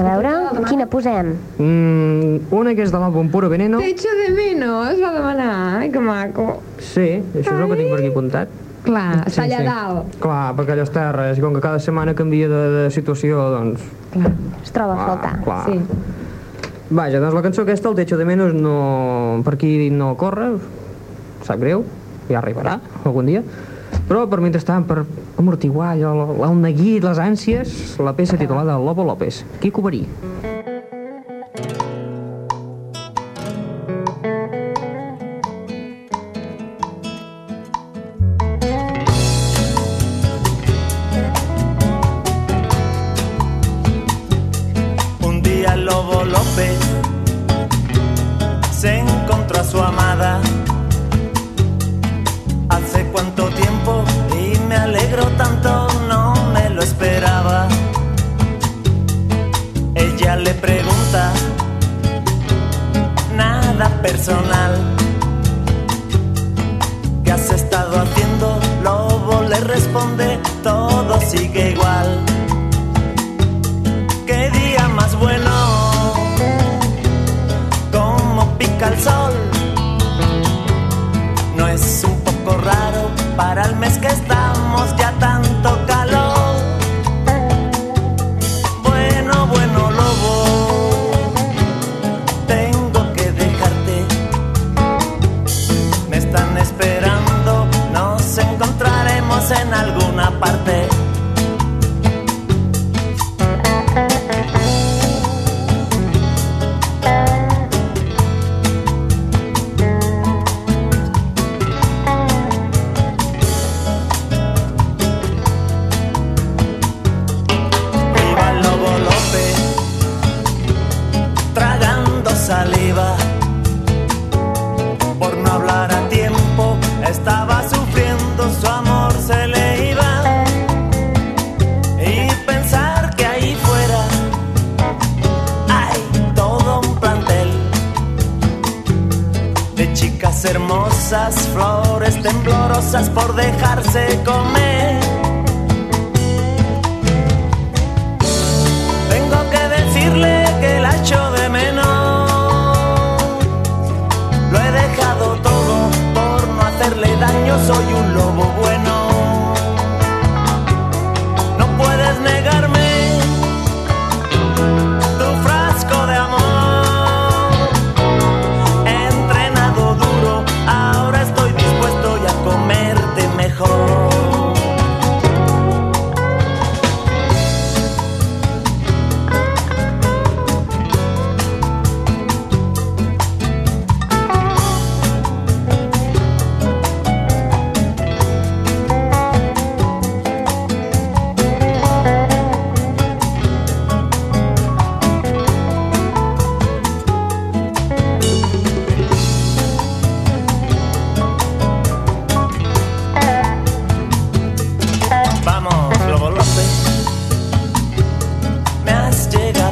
A 0.00 0.02
veure, 0.06 0.30
quina 0.70 0.86
posem? 0.88 1.34
Mm, 1.58 2.46
una 2.56 2.72
que 2.78 2.86
és 2.86 2.92
de 2.94 2.96
l'àlbum 3.02 3.28
Puro 3.28 3.50
Veneno. 3.52 3.78
Te 3.82 3.90
echo 3.90 4.08
de 4.22 4.30
menos, 4.32 4.96
va 5.02 5.10
demanar. 5.12 5.52
Ai, 5.82 5.90
que 5.92 6.00
maco. 6.00 6.46
Sí, 6.78 7.20
això 7.34 7.52
és 7.52 7.60
el 7.60 7.68
que 7.68 7.76
tinc 7.82 7.90
per 7.90 7.98
aquí 7.98 8.08
apuntat. 8.14 8.48
Clar, 8.86 9.26
està 9.28 9.44
allà 9.44 9.58
dalt. 9.66 10.14
Clar, 10.22 10.54
perquè 10.56 10.72
allò 10.72 10.86
està 10.88 11.10
res, 11.12 11.36
i 11.36 11.42
com 11.44 11.52
que 11.52 11.60
cada 11.60 11.82
setmana 11.84 12.14
canvia 12.16 12.48
de, 12.48 12.62
de 12.78 12.84
situació, 12.94 13.42
doncs... 13.58 13.82
Clar, 14.14 14.32
Es 14.62 14.72
troba 14.72 14.94
a 14.96 15.06
faltar. 15.10 15.34
clar. 15.44 15.64
sí. 15.68 15.80
Vaja, 16.90 17.20
doncs 17.22 17.36
la 17.36 17.42
cançó 17.44 17.62
aquesta, 17.62 17.88
el 17.88 17.94
Techo 17.94 18.16
de 18.18 18.24
Menos, 18.26 18.50
no, 18.50 19.42
per 19.46 19.54
aquí 19.54 19.90
no 19.94 20.16
corre, 20.18 20.56
sap 21.46 21.62
greu, 21.62 21.84
ja 22.26 22.40
arribarà 22.40 22.80
algun 23.06 23.30
dia, 23.30 23.44
però 24.08 24.24
per 24.26 24.40
mentrestant, 24.42 24.88
per 24.90 25.04
amortiguar 25.38 25.92
allò, 25.94 26.32
el, 26.34 26.58
neguit, 26.58 27.04
les 27.06 27.22
ànsies, 27.22 27.80
la 28.02 28.16
peça 28.18 28.40
titulada 28.40 28.78
Lobo 28.82 29.06
López, 29.06 29.44
Quico 29.62 29.86
Verí. 29.86 30.02
Un 30.02 30.49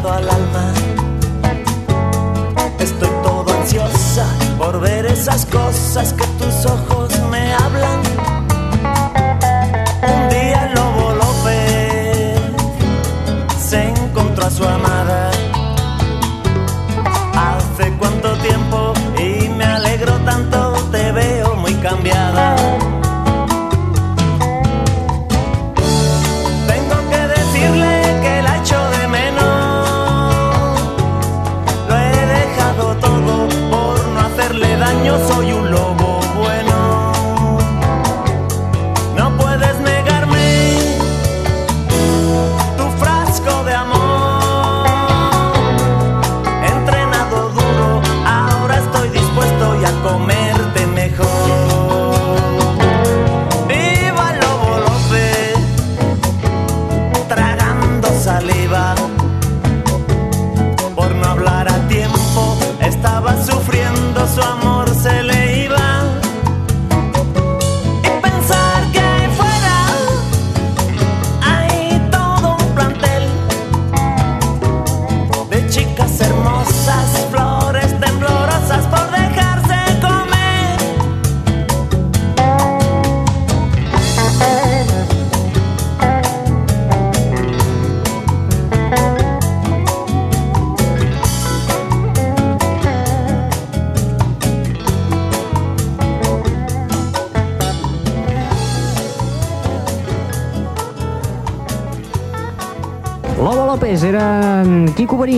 al 0.06 0.30
alma. 0.30 0.72
Estoy 2.78 3.08
todo 3.22 3.52
ansiosa 3.52 4.26
por 4.56 4.80
ver 4.80 5.06
esas 5.06 5.44
cosas 5.46 6.12
que 6.12 6.24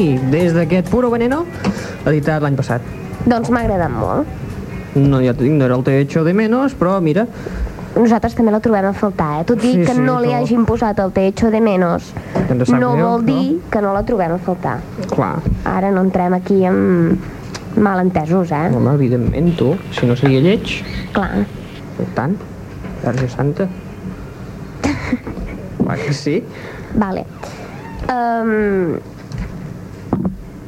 Verí, 0.00 0.16
des 0.32 0.54
d'aquest 0.56 0.88
Puro 0.88 1.10
Veneno, 1.12 1.42
editat 2.08 2.40
l'any 2.40 2.54
passat. 2.56 2.80
Doncs 3.28 3.50
m'ha 3.52 3.60
agradat 3.66 3.92
molt. 3.92 4.28
No, 4.96 5.18
ja 5.20 5.34
t'ho 5.36 5.44
dic, 5.44 5.52
no 5.52 5.66
era 5.66 5.76
el 5.76 5.82
Te 5.84 5.98
echo 6.00 6.22
de 6.24 6.32
menos, 6.34 6.72
però 6.74 7.00
mira, 7.04 7.26
Nosaltres 7.90 8.36
també 8.38 8.52
la 8.54 8.60
trobem 8.62 8.86
a 8.86 8.92
faltar, 8.94 9.40
eh? 9.40 9.44
Tot 9.44 9.64
i 9.66 9.72
Sí, 9.74 9.80
que 9.84 9.92
sí, 9.96 10.00
no 10.00 10.20
li 10.22 10.28
però- 10.30 10.38
hagin 10.44 10.64
posat 10.64 10.98
el 11.02 11.10
te 11.12 11.24
echo 11.26 11.50
de 11.50 11.60
menos, 11.60 12.12
no 12.48 12.92
greu, 12.94 12.96
vol 12.96 13.20
no? 13.20 13.26
dir 13.26 13.60
que 13.68 13.80
no 13.82 13.92
la 13.92 14.04
trobem 14.06 14.32
a 14.32 14.38
faltar. 14.38 14.78
clar, 15.10 15.40
Ara 15.64 15.90
no 15.90 16.00
entrem 16.00 16.32
aquí 16.32 16.64
amb 16.64 17.18
malentesos, 17.76 18.52
eh? 18.52 18.70
home, 18.72 18.94
evidentment, 18.94 19.56
tu, 19.58 19.74
si 19.90 20.06
no 20.06 20.14
seria 20.16 20.40
lleig, 20.40 20.84
Clar. 21.12 21.44
per 21.98 22.06
tant, 22.14 22.36
Verge 23.04 23.28
Santa. 23.28 23.66
Clar 25.82 25.98
que 25.98 26.12
sí. 26.14 26.44
Vale. 26.94 27.26
Um... 28.08 29.19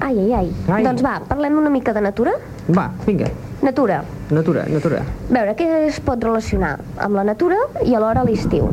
Ai, 0.03 0.19
ai, 0.19 0.33
ai, 0.35 0.49
Ai. 0.69 0.83
Doncs 0.85 1.03
va, 1.05 1.21
parlem 1.29 1.57
una 1.61 1.71
mica 1.71 1.93
de 1.95 2.01
natura. 2.03 2.33
Va, 2.75 2.88
vinga, 3.07 3.29
Natura. 3.62 4.01
natura, 4.35 4.65
natura. 4.67 5.03
A 5.31 5.33
veure, 5.37 5.55
què 5.59 5.69
es 5.87 6.01
pot 6.03 6.23
relacionar 6.25 6.73
amb 6.99 7.15
la 7.15 7.23
natura 7.29 7.61
i 7.87 7.95
alhora 7.95 8.25
l'estiu? 8.27 8.67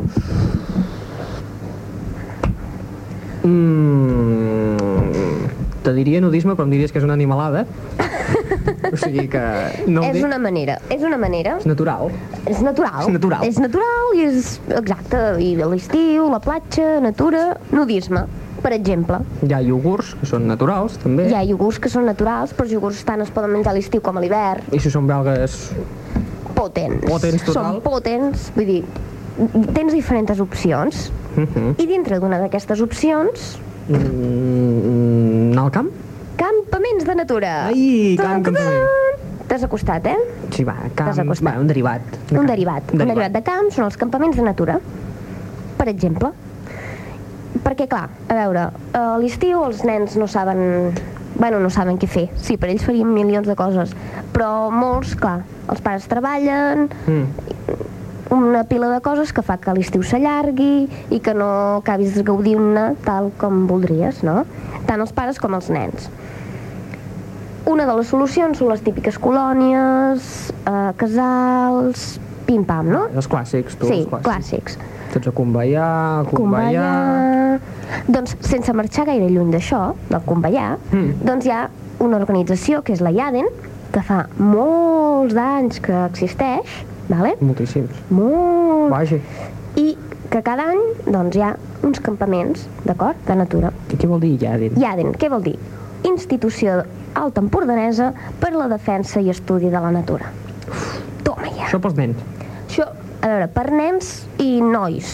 Mm, 3.80 5.46
te 5.82 5.92
diria 5.96 6.20
nudisme, 6.20 6.54
però 6.58 6.66
em 6.66 6.74
diries 6.74 6.92
que 6.92 6.98
és 7.00 7.06
una 7.06 7.14
animalada. 7.16 7.64
o 8.90 8.96
sigui 8.98 9.26
que 9.30 9.40
no 9.90 10.02
és 10.06 10.14
dic. 10.18 10.24
una 10.26 10.38
manera, 10.42 10.78
és 10.92 11.02
una 11.06 11.16
manera. 11.18 11.56
És 11.60 11.66
natural. 11.66 12.10
És 12.46 12.60
natural. 12.62 13.00
És 13.06 13.14
natural. 13.14 13.46
És 13.46 13.58
natural 13.62 14.12
i 14.18 14.26
és... 14.26 14.50
Exacte. 14.80 15.22
I 15.42 15.54
l'estiu, 15.62 16.28
la 16.32 16.40
platja, 16.42 16.98
natura, 17.04 17.56
nudisme, 17.74 18.26
per 18.62 18.72
exemple. 18.76 19.20
Hi 19.46 19.52
ha 19.54 19.60
iogurts, 19.62 20.14
que 20.20 20.26
són 20.26 20.46
naturals, 20.46 20.98
també. 21.02 21.28
Hi 21.30 21.34
ha 21.34 21.44
iogurts 21.44 21.78
que 21.80 21.88
són 21.92 22.06
naturals, 22.08 22.52
però 22.54 22.68
els 22.68 22.76
iogurts 22.76 23.04
tant 23.08 23.20
es 23.24 23.30
poden 23.30 23.52
menjar 23.52 23.72
a 23.72 23.78
l'estiu 23.78 24.00
com 24.04 24.16
a 24.16 24.20
l'hivern. 24.20 24.68
I 24.72 24.80
si 24.80 24.92
són 24.92 25.08
belgues, 25.10 25.72
Potents. 26.60 27.06
Potents, 27.08 27.44
total. 27.46 27.64
Són 27.64 27.80
potents, 27.80 28.50
vull 28.52 28.68
dir, 28.68 28.80
tens 29.72 29.94
diferents 29.96 30.40
opcions. 30.40 31.10
uh 31.36 31.46
-huh. 31.46 31.74
I 31.78 31.86
dintre 31.86 32.18
d'una 32.20 32.38
d'aquestes 32.38 32.80
opcions, 32.80 33.58
mm, 33.88 35.52
anar 35.52 35.64
al 35.64 35.70
camp? 35.70 35.90
campaments 36.36 37.04
de 37.04 37.14
natura. 37.14 37.66
Ai, 37.66 38.16
camp, 38.16 38.44
campament. 38.44 38.86
T'has 39.46 39.64
acostat, 39.64 40.06
eh? 40.06 40.16
Sí, 40.50 40.64
va, 40.64 40.76
camp, 40.94 41.16
va, 41.42 41.58
un 41.58 41.66
derivat. 41.66 42.00
de 42.00 42.16
Un 42.36 42.36
camp. 42.36 42.48
derivat. 42.48 42.92
Un 42.92 42.98
derivat 42.98 43.32
de 43.32 43.42
camp 43.42 43.70
són 43.70 43.84
els 43.84 43.96
campaments 43.96 44.36
de 44.36 44.42
natura. 44.42 44.78
Per 45.76 45.88
exemple. 45.88 46.30
Perquè, 47.70 47.86
clar, 47.86 48.08
a 48.26 48.34
veure, 48.34 48.64
a 48.98 49.02
l'estiu 49.22 49.60
els 49.62 49.84
nens 49.86 50.16
no 50.18 50.26
saben... 50.26 50.90
Bueno, 51.40 51.60
no 51.62 51.70
saben 51.70 51.96
què 52.02 52.08
fer. 52.10 52.24
Sí, 52.36 52.56
per 52.60 52.68
ells 52.72 52.82
farien 52.84 53.08
milions 53.14 53.46
de 53.48 53.54
coses. 53.56 53.92
Però 54.34 54.68
molts, 54.74 55.14
clar, 55.16 55.44
els 55.70 55.80
pares 55.80 56.08
treballen, 56.10 56.88
Mm. 57.06 57.28
una 58.34 58.64
pila 58.64 58.88
de 58.90 58.98
coses 59.02 59.32
que 59.32 59.42
fa 59.42 59.56
que 59.58 59.72
l'estiu 59.74 60.02
s'allargui 60.06 60.88
i 61.10 61.18
que 61.22 61.32
no 61.34 61.48
acabis 61.80 62.18
gaudint-ne 62.26 62.96
tal 63.06 63.30
com 63.38 63.64
voldries, 63.70 64.20
no? 64.26 64.44
Tant 64.86 65.00
els 65.02 65.12
pares 65.12 65.38
com 65.42 65.54
els 65.54 65.70
nens. 65.70 66.10
Una 67.66 67.86
de 67.86 67.94
les 67.98 68.06
solucions 68.10 68.58
són 68.58 68.68
les 68.70 68.82
típiques 68.82 69.18
colònies, 69.18 70.52
eh, 70.66 70.92
casals, 70.98 72.18
pim-pam, 72.46 72.86
no? 72.90 73.06
Els 73.14 73.28
clàssics, 73.30 73.78
tu, 73.78 73.86
sí, 73.86 74.00
els 74.02 74.08
clàssics. 74.10 74.26
clàssics. 74.26 74.78
Tots 75.12 75.26
a 75.26 75.32
Convallà... 75.34 75.86
Convallà... 76.30 77.58
Doncs 78.06 78.36
sense 78.46 78.72
marxar 78.76 79.04
gaire 79.08 79.26
lluny 79.30 79.50
d'això, 79.54 79.80
del 80.10 80.22
Convallà, 80.26 80.76
Mm. 80.92 81.16
doncs 81.26 81.46
hi 81.46 81.50
ha 81.54 81.64
una 82.00 82.16
organització 82.20 82.82
que 82.86 82.92
és 82.94 83.00
la 83.02 83.10
IADEN, 83.10 83.48
que 83.92 84.02
fa 84.06 84.20
molts 84.38 85.34
d'anys 85.34 85.80
que 85.82 85.96
existeix, 86.06 86.70
vale? 87.10 87.34
Moltíssims. 87.40 87.90
molt, 88.10 88.90
Vaja. 88.92 89.18
i 89.76 89.96
que 90.30 90.42
cada 90.46 90.68
any 90.70 90.80
doncs, 91.10 91.34
hi 91.36 91.42
ha 91.42 91.56
uns 91.82 91.98
campaments, 92.00 92.68
d'acord, 92.86 93.16
de 93.26 93.34
natura. 93.34 93.72
I 93.90 93.96
què 93.98 94.06
vol 94.06 94.20
dir 94.22 94.36
Lladen? 94.38 94.78
IADEN, 94.78 95.12
què 95.18 95.28
vol 95.28 95.42
dir? 95.42 95.56
Institució 96.06 96.84
Alta 97.14 97.40
Empordanesa 97.42 98.12
per 98.38 98.52
la 98.54 98.68
Defensa 98.70 99.20
i 99.20 99.28
Estudi 99.30 99.68
de 99.68 99.80
la 99.82 99.90
Natura. 99.90 100.30
Toma 101.26 101.50
ja. 101.56 101.66
Això 101.66 101.80
pels 101.82 101.96
nens. 101.98 102.16
A 103.20 103.28
veure, 103.28 103.48
per 103.52 103.66
nens 103.72 104.12
i 104.40 104.60
nois. 104.64 105.10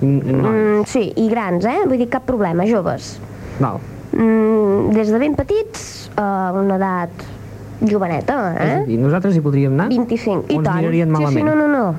Mm, 0.00 0.84
sí, 0.86 1.08
i 1.18 1.26
grans, 1.32 1.64
eh? 1.66 1.80
Vull 1.88 1.98
dir, 1.98 2.08
cap 2.12 2.22
problema, 2.28 2.66
joves. 2.70 3.16
Val. 3.58 3.80
Mm, 4.12 4.92
des 4.94 5.10
de 5.12 5.18
ben 5.18 5.34
petits 5.36 6.10
a 6.16 6.52
una 6.54 6.76
edat 6.78 7.24
joveneta, 7.82 8.36
És 8.54 8.60
a 8.60 8.76
eh? 8.80 8.84
dir, 8.86 8.98
nosaltres 8.98 9.36
hi 9.36 9.42
podríem 9.42 9.74
anar? 9.74 9.88
25. 9.90 10.46
O 10.48 10.60
I 10.60 10.62
tant. 10.62 10.76
mirarien 10.80 11.08
Sí, 11.08 11.14
sí, 11.14 11.22
malament? 11.22 11.46
no, 11.46 11.54
no, 11.54 11.68
no. 11.68 11.94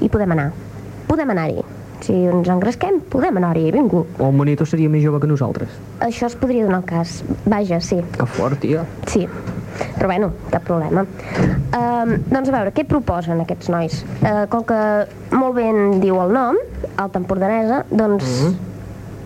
Hi 0.00 0.08
podem 0.08 0.32
anar. 0.36 0.50
Podem 1.08 1.30
anar-hi. 1.30 1.62
Si 2.00 2.14
ens 2.14 2.48
engresquem, 2.48 3.00
podem 3.12 3.36
anar-hi, 3.36 3.70
vingut. 3.74 4.06
O 4.18 4.30
el 4.30 4.32
monitor 4.32 4.66
seria 4.66 4.88
més 4.88 5.02
jove 5.04 5.20
que 5.20 5.26
nosaltres? 5.28 5.68
Això 6.00 6.26
es 6.30 6.36
podria 6.38 6.64
donar 6.64 6.78
el 6.80 6.86
cas. 6.88 7.18
Vaja, 7.44 7.80
sí. 7.84 7.98
Que 8.16 8.26
fort, 8.26 8.58
tio. 8.62 8.86
Sí, 9.06 9.26
però 9.96 10.10
bueno, 10.10 10.32
cap 10.52 10.64
problema. 10.66 11.04
Um, 11.70 12.16
doncs 12.30 12.48
a 12.50 12.56
veure, 12.56 12.72
què 12.76 12.86
proposen 12.88 13.42
aquests 13.44 13.70
nois? 13.72 14.00
Uh, 14.22 14.46
com 14.52 14.64
que 14.68 14.80
molt 15.34 15.56
ben 15.58 16.00
diu 16.02 16.20
el 16.22 16.34
nom, 16.36 16.58
Alta 16.96 17.20
Empordanesa, 17.22 17.84
doncs 17.90 18.26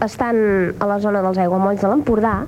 estan 0.05 0.37
a 0.79 0.91
la 0.91 1.01
zona 1.01 1.23
dels 1.25 1.41
aiguamolls 1.41 1.81
de 1.81 1.91
l'Empordà 1.91 2.43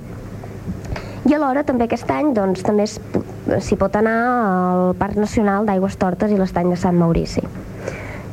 i 1.26 1.34
alhora 1.34 1.64
també 1.66 1.88
aquest 1.88 2.10
any 2.14 2.28
doncs, 2.36 2.62
també 2.62 2.84
s'hi 2.86 3.76
pot 3.80 3.96
anar 3.98 4.16
al 4.30 4.92
Parc 4.98 5.16
Nacional 5.18 5.66
d'Aigües 5.66 5.96
Tortes 5.98 6.30
i 6.30 6.36
l'estany 6.38 6.70
de 6.70 6.76
Sant 6.78 6.94
Maurici. 7.00 7.42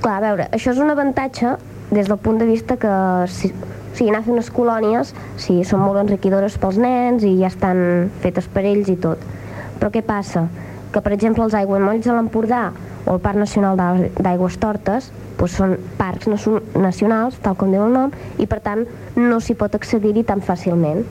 Clar, 0.04 0.18
a 0.20 0.22
veure, 0.22 0.46
això 0.54 0.76
és 0.76 0.82
un 0.84 0.94
avantatge 0.94 1.56
des 1.90 2.10
del 2.12 2.20
punt 2.22 2.38
de 2.38 2.46
vista 2.46 2.78
que 2.78 2.92
si, 3.34 3.50
o 3.50 3.96
sigui, 3.98 4.12
anar 4.12 4.22
a 4.22 4.28
fer 4.28 4.34
unes 4.36 4.52
colònies 4.54 5.14
sí, 5.42 5.56
són 5.66 5.82
molt 5.82 6.04
enriquidores 6.04 6.60
pels 6.62 6.78
nens 6.82 7.26
i 7.26 7.34
ja 7.40 7.50
estan 7.50 8.12
fetes 8.22 8.50
per 8.54 8.66
ells 8.70 8.92
i 8.94 8.98
tot. 9.08 9.26
Però 9.80 9.90
què 9.92 10.04
passa? 10.06 10.48
Que, 10.94 11.02
per 11.02 11.14
exemple, 11.14 11.44
els 11.44 11.54
aiguamolls 11.58 12.06
de 12.06 12.14
l'Empordà 12.14 12.72
o 13.06 13.16
el 13.16 13.20
Parc 13.20 13.38
Nacional 13.38 13.78
d'A- 13.78 14.10
d'Aigües 14.22 14.58
Tortes 14.62 15.12
doncs 15.38 15.58
són 15.58 15.74
parcs 15.98 16.28
nacio- 16.30 16.62
nacionals, 16.80 17.36
tal 17.44 17.58
com 17.60 17.72
diu 17.74 17.82
el 17.84 17.92
nom, 17.92 18.12
i 18.40 18.46
per 18.48 18.62
tant 18.64 18.86
no 19.18 19.40
s'hi 19.44 19.56
pot 19.60 19.74
accedir-hi 19.76 20.24
tan 20.24 20.40
fàcilment. 20.40 21.02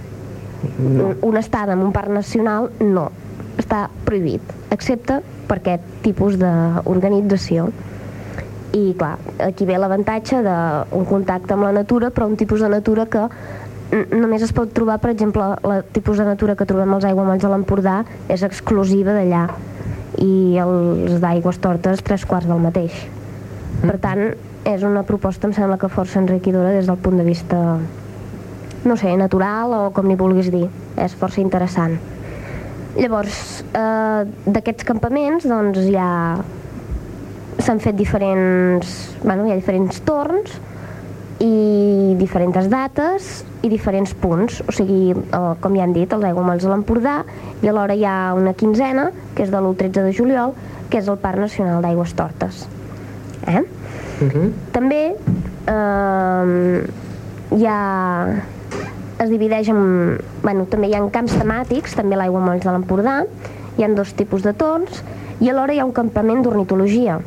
No. 0.78 1.10
Una 1.26 1.40
estada 1.40 1.74
en 1.74 1.82
un 1.82 1.92
parc 1.92 2.08
nacional 2.08 2.70
no, 2.80 3.10
està 3.58 3.88
prohibit, 4.06 4.40
excepte 4.70 5.20
per 5.48 5.58
aquest 5.58 5.82
tipus 6.06 6.38
d'organització. 6.40 7.68
I 8.72 8.94
clar, 8.96 9.18
aquí 9.44 9.66
ve 9.68 9.76
l'avantatge 9.76 10.38
d'un 10.46 11.04
contacte 11.04 11.52
amb 11.52 11.66
la 11.66 11.72
natura, 11.76 12.08
però 12.08 12.24
un 12.30 12.38
tipus 12.40 12.62
de 12.64 12.70
natura 12.72 13.04
que 13.04 13.26
només 13.92 14.42
es 14.42 14.52
pot 14.56 14.70
trobar, 14.72 14.98
per 15.02 15.10
exemple, 15.12 15.44
el 15.68 15.82
tipus 15.92 16.20
de 16.20 16.24
natura 16.24 16.56
que 16.56 16.66
trobem 16.68 16.94
als 16.94 17.04
aiguamolls 17.04 17.42
de 17.44 17.50
l'Empordà 17.52 18.02
és 18.32 18.44
exclusiva 18.46 19.12
d'allà 19.16 19.46
i 20.22 20.58
els 20.62 21.18
d'aigües 21.20 21.58
tortes 21.60 22.00
tres 22.04 22.24
quarts 22.28 22.48
del 22.48 22.62
mateix. 22.62 22.94
Per 23.82 23.98
tant, 24.00 24.32
és 24.68 24.84
una 24.86 25.02
proposta, 25.04 25.48
em 25.48 25.56
sembla 25.56 25.78
que 25.80 25.90
força 25.92 26.20
enriquidora 26.22 26.72
des 26.72 26.88
del 26.88 27.00
punt 27.02 27.18
de 27.20 27.26
vista 27.26 27.58
no 28.84 28.96
sé, 28.96 29.14
natural 29.16 29.74
o 29.76 29.82
com 29.94 30.08
n'hi 30.08 30.16
vulguis 30.18 30.50
dir. 30.52 30.66
És 30.96 31.14
força 31.18 31.40
interessant. 31.40 31.98
Llavors, 32.96 33.62
eh, 33.72 34.24
d'aquests 34.46 34.84
campaments, 34.88 35.46
doncs 35.48 35.86
hi 35.86 35.96
ha... 35.96 36.10
S'han 37.62 37.80
fet 37.80 37.96
diferents... 37.96 38.92
Bueno, 39.22 39.46
hi 39.46 39.52
ha 39.52 39.60
diferents 39.60 40.00
torns 40.04 40.58
i 41.42 42.14
diferents 42.20 42.68
dates 42.70 43.42
i 43.66 43.70
diferents 43.70 44.14
punts. 44.14 44.60
O 44.68 44.74
sigui, 44.74 45.12
eh, 45.12 45.40
com 45.60 45.74
ja 45.76 45.86
han 45.86 45.94
dit, 45.96 46.12
els 46.12 46.24
aiguamolls 46.28 46.62
de 46.62 46.70
l'Empordà 46.70 47.22
i 47.62 47.70
alhora 47.70 47.96
hi 47.98 48.04
ha 48.06 48.34
una 48.38 48.54
quinzena, 48.54 49.10
que 49.34 49.42
és 49.42 49.50
de 49.50 49.58
l'1 49.58 49.76
13 49.80 50.06
de 50.06 50.12
juliol, 50.14 50.54
que 50.90 51.00
és 51.02 51.08
el 51.08 51.18
Parc 51.18 51.42
Nacional 51.42 51.82
d'Aigües 51.82 52.14
Tortes. 52.14 52.66
Eh? 53.46 53.62
Uh 54.22 54.28
-huh. 54.28 54.52
També 54.72 55.14
eh, 55.66 56.86
hi 57.56 57.66
ha, 57.66 58.42
es 59.18 59.30
divideix 59.30 59.68
en... 59.68 60.18
Bueno, 60.42 60.66
també 60.66 60.88
hi 60.88 60.94
ha 60.94 61.10
camps 61.10 61.34
temàtics, 61.34 61.94
també 61.94 62.16
l'Aigua 62.16 62.40
Molls 62.40 62.64
de 62.64 62.70
l'Empordà, 62.70 63.24
hi 63.76 63.84
ha 63.84 63.88
dos 63.88 64.14
tipus 64.14 64.42
de 64.42 64.52
torns, 64.52 65.02
i 65.40 65.48
alhora 65.48 65.74
hi 65.74 65.80
ha 65.80 65.84
un 65.84 65.92
campament 65.92 66.42
d'ornitologia 66.42 67.18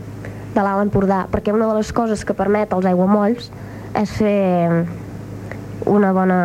de 0.56 0.62
l'Alt 0.62 0.82
Empordà, 0.82 1.28
perquè 1.32 1.52
una 1.52 1.68
de 1.68 1.74
les 1.74 1.92
coses 1.92 2.24
que 2.24 2.34
permet 2.34 2.72
als 2.72 2.86
aiguamolls 2.86 3.52
és 3.96 4.12
fer 4.20 4.86
una 5.86 6.12
bona 6.16 6.38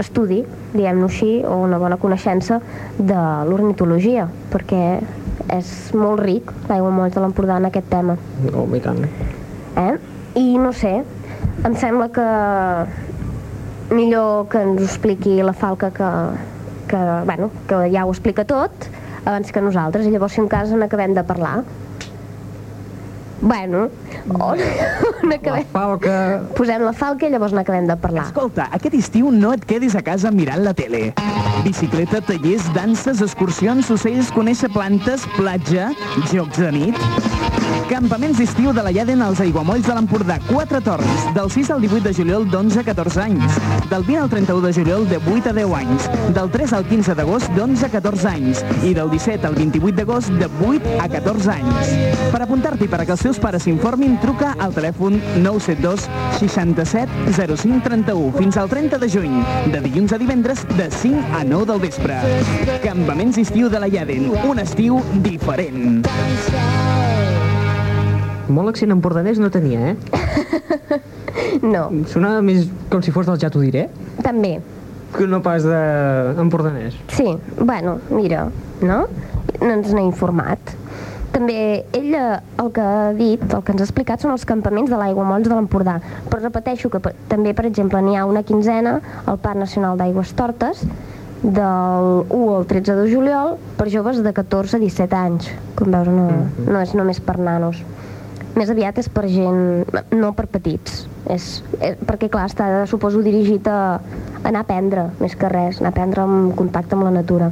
estudi, 0.00 0.42
diguem-ho 0.72 1.08
així, 1.10 1.32
o 1.44 1.58
una 1.66 1.78
bona 1.78 1.98
coneixença 2.00 2.60
de 2.98 3.18
l'ornitologia, 3.48 4.28
perquè 4.52 5.00
és 5.52 5.68
molt 5.98 6.22
ric 6.22 6.52
l'aiguamolls 6.70 7.14
de 7.14 7.20
l'Empordà 7.20 7.58
en 7.60 7.68
aquest 7.68 7.88
tema 7.90 8.16
Oh, 8.54 8.64
i 8.74 8.80
tant. 8.80 9.02
eh? 9.76 9.94
I 10.40 10.56
no 10.58 10.72
sé, 10.72 11.02
em 11.66 11.74
sembla 11.76 12.08
que 12.14 12.24
millor 13.92 14.48
que 14.48 14.62
ens 14.64 14.80
ho 14.80 14.84
expliqui 14.86 15.42
la 15.44 15.52
Falca 15.52 15.90
que, 15.92 16.10
que, 16.88 17.00
bueno, 17.28 17.50
que 17.68 17.82
ja 17.92 18.06
ho 18.06 18.12
explica 18.14 18.44
tot 18.48 18.88
abans 19.24 19.52
que 19.52 19.60
nosaltres 19.60 20.06
i 20.06 20.10
llavors 20.14 20.32
si 20.34 20.40
un 20.40 20.48
cas 20.48 20.72
n'acabem 20.72 21.12
de 21.14 21.22
parlar 21.28 21.60
bueno 23.42 23.88
on, 24.38 24.58
on 25.20 25.28
La 25.28 25.36
acabem, 25.36 25.66
falca... 25.74 26.14
posem 26.56 26.82
la 26.86 26.92
Falca 26.96 27.28
i 27.28 27.32
llavors 27.34 27.54
n'acabem 27.54 27.88
de 27.90 27.96
parlar. 28.00 28.28
Escolta, 28.30 28.68
aquest 28.78 28.96
estiu 28.98 29.30
no 29.34 29.52
et 29.56 29.66
quedis 29.68 29.96
a 29.98 30.02
casa 30.06 30.32
mirant 30.34 30.64
la 30.64 30.72
tele. 30.78 31.10
Bicicleta, 31.66 32.22
tallers, 32.26 32.70
danses, 32.76 33.22
excursions, 33.24 33.90
ocells, 33.94 34.32
conèixer 34.34 34.72
plantes, 34.74 35.28
platja, 35.36 35.90
jocs 36.32 36.62
de 36.62 36.72
nit... 36.78 37.61
Campaments 37.92 38.38
d'estiu 38.38 38.72
de 38.72 38.80
la 38.80 38.88
Lladen 38.88 39.20
als 39.20 39.40
Aiguamolls 39.44 39.84
de 39.84 39.92
l'Empordà. 39.92 40.38
Quatre 40.46 40.78
torns, 40.80 41.26
del 41.36 41.50
6 41.52 41.70
al 41.74 41.82
18 41.82 42.06
de 42.06 42.12
juliol 42.16 42.46
d'11 42.48 42.78
a 42.80 42.84
14 42.86 43.20
anys. 43.20 43.58
Del 43.90 44.06
20 44.06 44.22
al 44.22 44.30
31 44.32 44.62
de 44.64 44.72
juliol 44.72 45.04
de 45.10 45.18
8 45.20 45.50
a 45.50 45.52
10 45.52 45.74
anys. 45.76 46.06
Del 46.32 46.48
3 46.54 46.72
al 46.72 46.86
15 46.88 47.14
d'agost 47.18 47.50
d'11 47.52 47.84
a 47.84 47.90
14 47.92 48.28
anys. 48.30 48.62
I 48.88 48.94
del 48.96 49.10
17 49.12 49.46
al 49.46 49.58
28 49.58 49.96
d'agost 49.98 50.32
de 50.40 50.48
8 50.64 50.94
a 51.04 51.08
14 51.12 51.52
anys. 51.52 51.92
Per 52.32 52.40
apuntar-t'hi 52.40 52.88
per 52.88 53.02
a 53.02 53.04
que 53.04 53.12
els 53.12 53.26
teus 53.28 53.40
pares 53.42 53.68
s'informin, 53.68 54.16
truca 54.24 54.54
al 54.56 54.72
telèfon 54.72 55.20
972 55.44 56.08
67 56.40 57.36
05 57.36 57.84
31 57.84 58.32
fins 58.38 58.56
al 58.56 58.72
30 58.72 59.02
de 59.04 59.10
juny, 59.12 59.36
de 59.68 59.84
dilluns 59.84 60.16
a 60.16 60.22
divendres 60.22 60.64
de 60.78 60.88
5 60.88 61.36
a 61.36 61.44
9 61.44 61.68
del 61.74 61.84
vespre. 61.84 62.16
Campaments 62.88 63.36
d'estiu 63.36 63.68
de 63.68 63.84
la 63.84 63.92
Lladen, 63.92 64.32
un 64.48 64.64
estiu 64.64 65.04
diferent. 65.20 66.00
Molt 68.52 68.72
accent 68.74 68.92
empordanès 68.94 69.38
no 69.40 69.48
tenia, 69.54 69.92
eh? 69.92 69.96
no, 71.74 71.86
Sonava 72.10 72.42
més 72.44 72.66
com 72.92 73.02
si 73.04 73.12
fos 73.14 73.26
del 73.28 73.40
ja 73.42 73.50
t'ho 73.52 73.62
diré, 73.64 73.86
també 74.24 74.58
que 75.12 75.26
no 75.28 75.42
pas 75.44 75.60
d'empordanès. 75.66 76.94
Sí, 77.12 77.26
bueno, 77.58 77.98
mira, 78.08 78.46
no? 78.80 79.02
No 79.60 79.68
ens 79.74 79.90
n'ha 79.92 80.00
informat. 80.06 80.70
També 81.34 81.84
ella 81.96 82.38
el 82.60 82.70
que 82.72 82.80
ha 82.80 83.10
dit, 83.16 83.42
el 83.44 83.60
que 83.64 83.74
ens 83.74 83.82
ha 83.82 83.86
explicat 83.86 84.24
són 84.24 84.32
els 84.32 84.46
campaments 84.48 84.88
de 84.88 84.96
l'aigua 84.96 85.26
molls 85.28 85.48
de 85.48 85.52
l'Empordà. 85.52 85.98
Però 86.30 86.40
repeteixo 86.40 86.88
que 86.92 87.00
per- 87.04 87.12
també, 87.28 87.52
per 87.56 87.66
exemple, 87.68 88.00
n'hi 88.04 88.16
ha 88.16 88.24
una 88.28 88.40
quinzena 88.42 88.98
al 89.28 89.36
Parc 89.44 89.60
Nacional 89.60 90.00
d'Aigües 90.00 90.32
Tortes 90.36 90.80
del 91.42 92.08
1 92.32 92.56
al 92.56 92.66
13 92.72 92.96
de 93.02 93.06
juliol 93.12 93.56
per 93.76 93.90
joves 93.92 94.22
de 94.24 94.32
14 94.32 94.76
a 94.76 94.80
17 94.80 95.16
anys. 95.20 95.50
Com 95.76 95.92
veus, 95.92 96.08
no, 96.08 96.28
no 96.72 96.80
és 96.80 96.92
només 96.96 97.20
per 97.20 97.36
nanos. 97.38 97.84
Més 98.58 98.68
aviat 98.68 98.98
és 99.00 99.08
per 99.08 99.24
gent, 99.32 99.86
no 100.12 100.32
per 100.36 100.44
petits. 100.52 101.06
És, 101.32 101.62
és, 101.80 101.96
perquè, 102.04 102.28
clar, 102.32 102.48
està, 102.50 102.66
suposo, 102.90 103.22
dirigit 103.24 103.68
a, 103.70 103.96
a 103.96 104.48
anar 104.50 104.60
a 104.60 104.66
aprendre, 104.66 105.06
més 105.22 105.36
que 105.38 105.48
res, 105.48 105.80
anar 105.80 105.92
a 105.92 105.94
aprendre 105.94 106.26
en 106.28 106.50
contacte 106.58 106.98
amb 106.98 107.06
la 107.06 107.14
natura. 107.14 107.48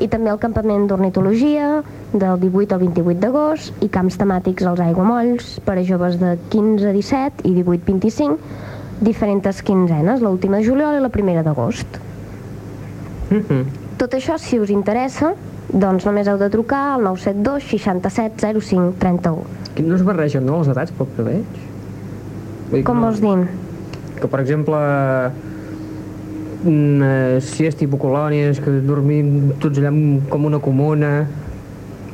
I 0.00 0.06
també 0.08 0.30
el 0.32 0.38
campament 0.40 0.86
d'ornitologia, 0.88 1.80
del 2.12 2.38
18 2.40 2.76
al 2.76 2.84
28 2.84 3.20
d'agost, 3.24 3.82
i 3.84 3.90
camps 3.92 4.20
temàtics 4.20 4.66
als 4.70 4.80
aiguamolls, 4.84 5.56
per 5.66 5.80
a 5.80 5.84
joves 5.86 6.20
de 6.22 6.36
15 6.54 6.88
a 6.88 6.94
17 6.94 7.48
i 7.50 7.56
18 7.58 7.82
a 7.82 7.90
25, 7.90 8.38
diferents 9.00 9.62
quinzenes, 9.66 10.22
l'última 10.22 10.60
de 10.60 10.68
juliol 10.68 10.96
i 10.96 11.02
la 11.02 11.10
primera 11.12 11.42
d'agost. 11.42 12.00
Mm 13.30 13.42
-hmm. 13.42 13.64
Tot 13.98 14.14
això, 14.14 14.38
si 14.38 14.58
us 14.58 14.70
interessa, 14.70 15.34
doncs 15.72 16.04
només 16.06 16.26
heu 16.28 16.38
de 16.40 16.48
trucar 16.50 16.94
al 16.96 17.02
972 17.04 17.62
67 17.70 18.60
05 18.60 18.94
31. 18.98 19.44
Que 19.74 19.82
no 19.86 19.94
es 19.94 20.02
barregen, 20.04 20.46
no, 20.46 20.58
les 20.60 20.68
edats, 20.72 20.92
pel 20.92 21.06
que 21.16 21.22
veig? 21.22 21.60
Vull 22.70 22.80
dir 22.80 22.84
Com 22.84 22.98
no- 23.00 23.06
vols 23.08 23.20
dir? 23.22 23.48
Que, 24.20 24.28
per 24.28 24.40
exemple, 24.42 24.76
mm, 26.64 27.02
eh, 27.02 27.38
si 27.40 27.66
és 27.66 27.76
tipus 27.76 28.00
colònies, 28.00 28.60
que 28.60 28.70
dormim 28.84 29.52
tots 29.60 29.78
allà 29.80 29.92
com 30.30 30.44
una 30.50 30.58
comuna, 30.60 31.26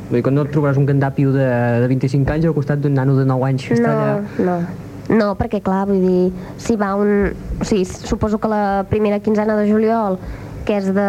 Vull 0.07 0.21
dir 0.21 0.23
que 0.23 0.31
no 0.31 0.42
et 0.47 0.53
trobaràs 0.55 0.77
un 0.79 0.85
gandapio 0.87 1.33
de, 1.35 1.42
de 1.83 1.87
25 1.90 2.31
anys 2.31 2.45
al 2.47 2.53
costat 2.55 2.79
d'un 2.79 2.92
nano 2.95 3.16
de 3.16 3.25
9 3.27 3.42
anys 3.49 3.64
que 3.66 3.75
està 3.75 3.88
No, 3.90 4.03
allà. 4.05 4.21
no. 4.38 5.16
No, 5.19 5.27
perquè 5.35 5.59
clar, 5.66 5.81
vull 5.88 5.99
dir, 5.99 6.29
si 6.62 6.77
va 6.79 6.92
un... 6.95 7.33
O 7.61 7.64
sigui, 7.66 7.83
suposo 7.85 8.38
que 8.38 8.47
la 8.47 8.85
primera 8.88 9.19
quinzena 9.19 9.57
de 9.59 9.66
juliol, 9.69 10.21
que 10.64 10.77
és 10.79 10.87
de... 10.95 11.09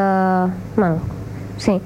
Bueno, 0.75 0.97
sí, 1.61 1.77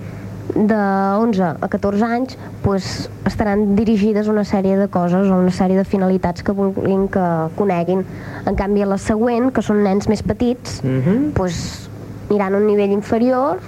de 0.56 0.76
11 0.76 1.42
a 1.62 1.68
14 1.68 2.04
anys, 2.06 2.38
pues, 2.64 3.10
estaran 3.26 3.76
dirigides 3.76 4.28
una 4.28 4.44
sèrie 4.44 4.78
de 4.78 4.88
coses 4.88 5.30
o 5.30 5.38
una 5.40 5.52
sèrie 5.52 5.78
de 5.78 5.86
finalitats 5.86 6.44
que 6.44 6.52
vulguin 6.52 7.08
que 7.08 7.24
coneguin. 7.56 8.04
En 8.46 8.56
canvi, 8.56 8.82
a 8.84 8.86
la 8.86 8.98
següent, 8.98 9.52
que 9.54 9.62
són 9.62 9.84
nens 9.84 10.08
més 10.10 10.24
petits, 10.24 10.82
Mhm. 10.84 11.32
pues, 11.34 11.90
mirant 12.30 12.56
un 12.56 12.66
nivell 12.68 12.92
inferior, 12.92 13.60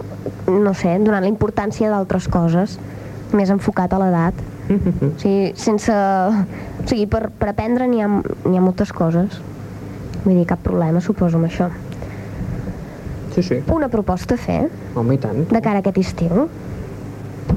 no 0.47 0.73
sé, 0.73 0.97
donant 0.99 1.23
la 1.23 1.29
importància 1.29 1.89
d'altres 1.89 2.27
coses, 2.27 2.79
més 3.33 3.49
enfocat 3.49 3.93
a 3.93 3.99
l'edat. 3.99 4.33
O 4.73 5.19
sigui, 5.19 5.51
sense... 5.55 5.91
O 5.91 6.87
sigui, 6.87 7.05
per, 7.07 7.29
per 7.29 7.49
aprendre 7.49 7.87
n'hi 7.87 8.01
ha, 8.01 8.07
ha 8.07 8.61
moltes 8.63 8.93
coses. 8.93 9.39
Vull 10.23 10.35
dir, 10.37 10.45
cap 10.47 10.59
problema, 10.63 11.01
suposo, 11.01 11.35
amb 11.37 11.47
això. 11.49 11.67
Sí, 13.35 13.41
sí. 13.43 13.61
Una 13.73 13.89
proposta 13.89 14.35
a 14.35 14.37
fer, 14.37 14.69
Home, 14.95 15.15
i 15.15 15.17
tant. 15.17 15.47
de 15.49 15.61
cara 15.61 15.77
a 15.77 15.83
aquest 15.85 15.97
estiu. 15.97 16.47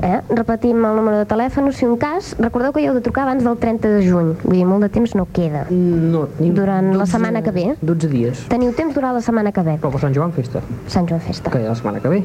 Eh? 0.02 0.20
Repetim 0.28 0.82
el 0.84 0.96
número 0.98 1.16
de 1.20 1.24
telèfon, 1.30 1.70
si 1.72 1.86
un 1.86 1.96
cas, 1.96 2.34
recordeu 2.42 2.72
que 2.74 2.82
hi 2.82 2.88
heu 2.88 2.94
de 2.96 3.00
trucar 3.00 3.22
abans 3.24 3.44
del 3.46 3.56
30 3.56 3.88
de 3.88 4.02
juny. 4.04 4.32
Vull 4.42 4.56
dir, 4.58 4.64
molt 4.66 4.82
de 4.82 4.88
temps 4.92 5.14
no 5.16 5.26
queda. 5.32 5.64
No, 5.70 6.26
tenim 6.36 6.54
Durant 6.58 6.90
la 6.98 7.06
setmana 7.06 7.40
que 7.42 7.52
ve. 7.54 7.66
12 7.80 8.08
dies. 8.12 8.42
Teniu 8.50 8.72
temps 8.76 8.92
durant 8.94 9.14
la 9.14 9.22
setmana 9.24 9.52
que 9.52 9.62
ve, 9.62 9.78
Però 9.80 9.92
per 9.94 10.00
Sant 10.02 10.14
Joan 10.16 10.32
festa, 10.36 10.60
Sant 10.88 11.08
Joan 11.08 11.20
Festa. 11.20 11.50
que 11.50 11.60
hi 11.62 11.64
ha 11.64 11.70
la 11.70 11.78
setmana 11.78 12.00
que 12.00 12.08
ve. 12.08 12.22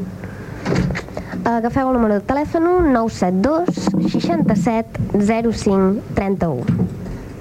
Agafeu 1.45 1.87
el 1.89 1.93
número 1.97 2.15
de 2.19 2.21
telèfon 2.27 2.65
972 2.93 3.69
67 4.19 4.99
05 5.53 6.01
31. 6.13 6.65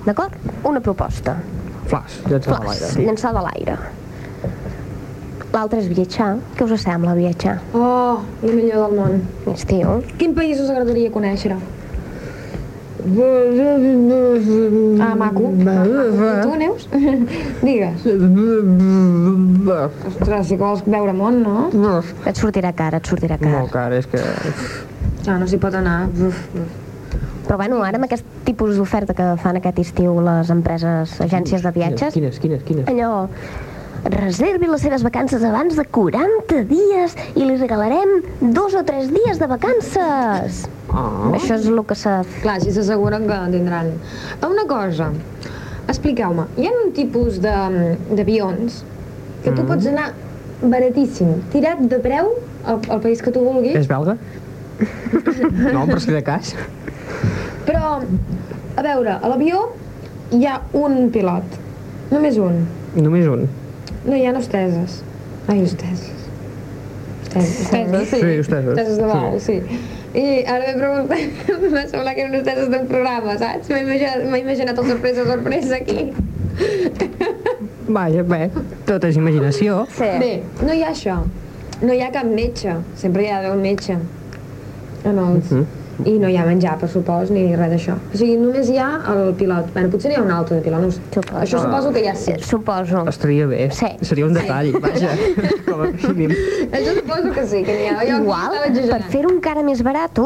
D'acord? 0.06 0.32
Una 0.64 0.80
proposta. 0.80 1.36
Flash, 1.90 2.20
ets 2.30 2.46
a 2.48 2.60
l'aire. 2.62 3.04
llançar 3.04 3.32
de 3.34 3.42
l'aire. 3.44 3.76
L'altre 5.52 5.80
és 5.82 5.88
viatjar. 5.90 6.36
Què 6.56 6.64
us 6.66 6.82
sembla 6.84 7.14
viatjar? 7.18 7.56
Oh, 7.74 8.20
el 8.46 8.54
millor 8.54 8.86
del 8.86 8.98
món. 9.00 9.20
Estiu. 9.50 9.96
Quin 10.20 10.34
país 10.36 10.60
us 10.62 10.70
agradaria 10.70 11.10
conèixer? 11.10 11.56
Ah, 15.00 15.14
maco. 15.16 15.48
I 15.50 16.42
tu, 16.44 16.54
Neus? 16.60 16.84
Digues. 17.66 18.04
Ostres, 20.10 20.52
que 20.52 20.58
vols 20.60 20.84
veure 20.86 21.14
món, 21.16 21.40
no? 21.42 21.70
Et 22.28 22.36
sortirà 22.36 22.74
cara, 22.76 23.00
et 23.00 23.08
sortirà 23.10 23.38
cara. 23.40 23.56
Molt 23.62 23.72
car, 23.72 23.88
és 23.96 24.06
que... 24.10 24.20
Ja, 25.24 25.38
no 25.40 25.48
s'hi 25.48 25.58
pot 25.60 25.74
anar. 25.80 26.04
Uf, 26.12 26.44
uf. 26.60 26.78
Però 27.48 27.56
bueno, 27.58 27.80
ara 27.82 27.98
amb 27.98 28.06
aquest 28.06 28.24
tipus 28.46 28.76
d'oferta 28.78 29.16
que 29.16 29.24
fan 29.42 29.56
aquest 29.58 29.80
estiu 29.82 30.20
les 30.22 30.52
empreses, 30.54 31.16
agències 31.24 31.64
de 31.64 31.72
viatges, 31.74 32.14
Quines, 32.14 32.38
quines, 32.38 32.62
quines? 32.62 32.86
allò 32.86 33.24
reservi 34.04 34.66
les 34.70 34.80
seves 34.80 35.02
vacances 35.04 35.42
abans 35.44 35.76
de 35.76 35.84
40 35.84 36.62
dies 36.70 37.14
i 37.36 37.44
li 37.44 37.56
regalarem 37.60 38.22
dos 38.54 38.74
o 38.74 38.82
tres 38.84 39.10
dies 39.12 39.38
de 39.38 39.46
vacances. 39.50 40.62
Ah, 40.90 41.30
Això 41.36 41.54
és 41.58 41.66
el 41.70 41.82
que 41.86 41.94
s'ha... 41.94 42.20
Clar, 42.42 42.58
si 42.64 42.72
s'asseguren 42.74 43.26
que 43.28 43.36
tindran. 43.52 43.92
Una 44.46 44.64
cosa, 44.70 45.10
expliqueu-me, 45.88 46.46
hi 46.58 46.66
ha 46.70 46.72
un 46.84 46.92
tipus 46.96 47.38
de- 47.44 47.96
d'avions 48.16 48.80
que 49.44 49.52
tu 49.56 49.64
pots 49.68 49.86
anar 49.90 50.10
baratíssim, 50.62 51.36
tirat 51.52 51.80
de 51.88 51.98
preu 52.04 52.32
al, 52.68 52.80
al 52.92 53.00
país 53.00 53.22
que 53.24 53.30
tu 53.32 53.40
vulguis, 53.44 53.76
és 53.78 53.86
belga? 53.88 54.16
no, 55.74 55.86
per 55.88 56.00
si 56.00 56.12
de 56.12 56.20
cas. 56.24 56.54
però, 57.68 58.00
a 58.76 58.82
veure, 58.84 59.14
a 59.20 59.28
l'avió 59.30 59.62
hi 60.32 60.44
ha 60.48 60.58
un 60.76 61.08
pilot, 61.12 61.56
només 62.10 62.36
un. 62.40 62.62
Només 62.96 63.26
un. 63.30 63.46
No 64.04 64.16
hi 64.16 64.24
ha 64.26 64.32
hosteses. 64.36 65.00
Ai, 65.48 65.62
hosteses. 65.62 66.10
Hosteses, 67.30 67.60
hosteses, 67.66 68.08
sí. 68.10 68.20
Sí, 68.20 68.38
hosteses. 68.40 68.68
Hosteses 68.72 68.96
de 68.96 69.08
vol, 69.10 69.40
sí. 69.40 69.56
I 70.20 70.24
ara 70.50 70.66
m'he 70.66 70.78
preguntat, 70.80 71.50
m'ha 71.74 71.82
semblat 71.86 72.16
que 72.16 72.24
eren 72.24 72.38
hosteses 72.40 72.70
d'un 72.72 72.88
programa, 72.90 73.36
saps? 73.38 73.68
M'he 73.70 73.82
imaginat, 73.84 74.24
m'he 74.32 74.40
imaginat 74.42 74.80
el 74.82 74.88
sorpresa, 74.90 75.26
sorpresa 75.28 75.78
aquí. 75.78 76.08
Vaja, 77.90 78.24
bé, 78.26 78.40
tot 78.88 79.04
és 79.06 79.18
imaginació. 79.20 79.84
Sí. 79.98 80.08
Bé, 80.22 80.32
no 80.64 80.74
hi 80.74 80.82
ha 80.86 80.90
això. 80.94 81.20
No 81.80 81.94
hi 81.94 82.02
ha 82.04 82.10
cap 82.14 82.26
metge. 82.28 82.74
Sempre 83.00 83.24
hi 83.24 83.30
ha 83.30 83.38
d'haver 83.40 83.56
un 83.56 83.62
metge. 83.64 83.98
En 85.04 85.18
els... 85.18 85.52
Mhm. 85.52 85.79
I 86.06 86.18
no 86.18 86.28
hi 86.28 86.36
ha 86.36 86.44
menjar, 86.46 86.78
per 86.80 86.88
supòs, 86.88 87.30
ni 87.34 87.54
res 87.56 87.70
d'això. 87.74 87.94
O 88.14 88.16
sigui, 88.16 88.36
només 88.40 88.68
hi 88.70 88.78
ha 88.78 88.88
el 89.14 89.34
pilot. 89.38 89.72
Bueno, 89.74 89.90
potser 89.90 90.10
n'hi 90.10 90.16
ha 90.16 90.22
un 90.22 90.30
altre 90.30 90.56
de 90.56 90.62
pilot, 90.62 90.80
no 90.80 90.88
ho 90.88 90.90
sé. 90.90 91.00
Suposo. 91.14 91.40
Això 91.42 91.62
suposo 91.64 91.92
que 91.92 92.04
ja 92.04 92.14
sí. 92.14 92.34
Suposo. 92.42 93.04
Estaria 93.08 93.46
bé. 93.46 93.70
Sí. 93.72 93.86
Seria 94.02 94.26
un 94.26 94.34
detall, 94.34 94.72
vaja. 94.80 95.10
Com 95.66 95.82
a 95.82 95.90
mínim. 96.14 96.36
Això 96.70 96.94
suposo 97.00 97.32
que 97.36 97.46
sí, 97.46 97.62
que 97.64 97.76
n'hi 97.80 97.88
ha. 97.92 97.98
Jo 98.08 98.20
Igual, 98.22 98.56
per 98.56 98.70
exagerant. 98.70 99.10
fer-ho 99.12 99.30
encara 99.34 99.62
més 99.66 99.82
barat, 99.82 100.18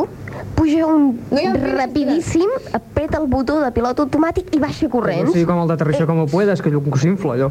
puja 0.55 0.87
un 0.87 1.19
No 1.31 1.41
rapidíssim, 1.77 2.49
apreta 2.73 3.19
el 3.19 3.27
botó 3.29 3.59
de 3.61 3.71
pilot 3.75 3.99
automàtic 4.05 4.53
i 4.55 4.61
baixa 4.63 4.87
No 4.87 4.91
corrents. 4.93 5.33
sigui 5.33 5.45
com 5.49 5.61
el 5.63 5.69
d'aterrissar 5.69 6.07
com 6.07 6.21
ho 6.23 6.27
puedes, 6.27 6.63
que 6.63 6.71
allò 6.71 6.81
s'infla, 6.97 7.35
allò. 7.35 7.51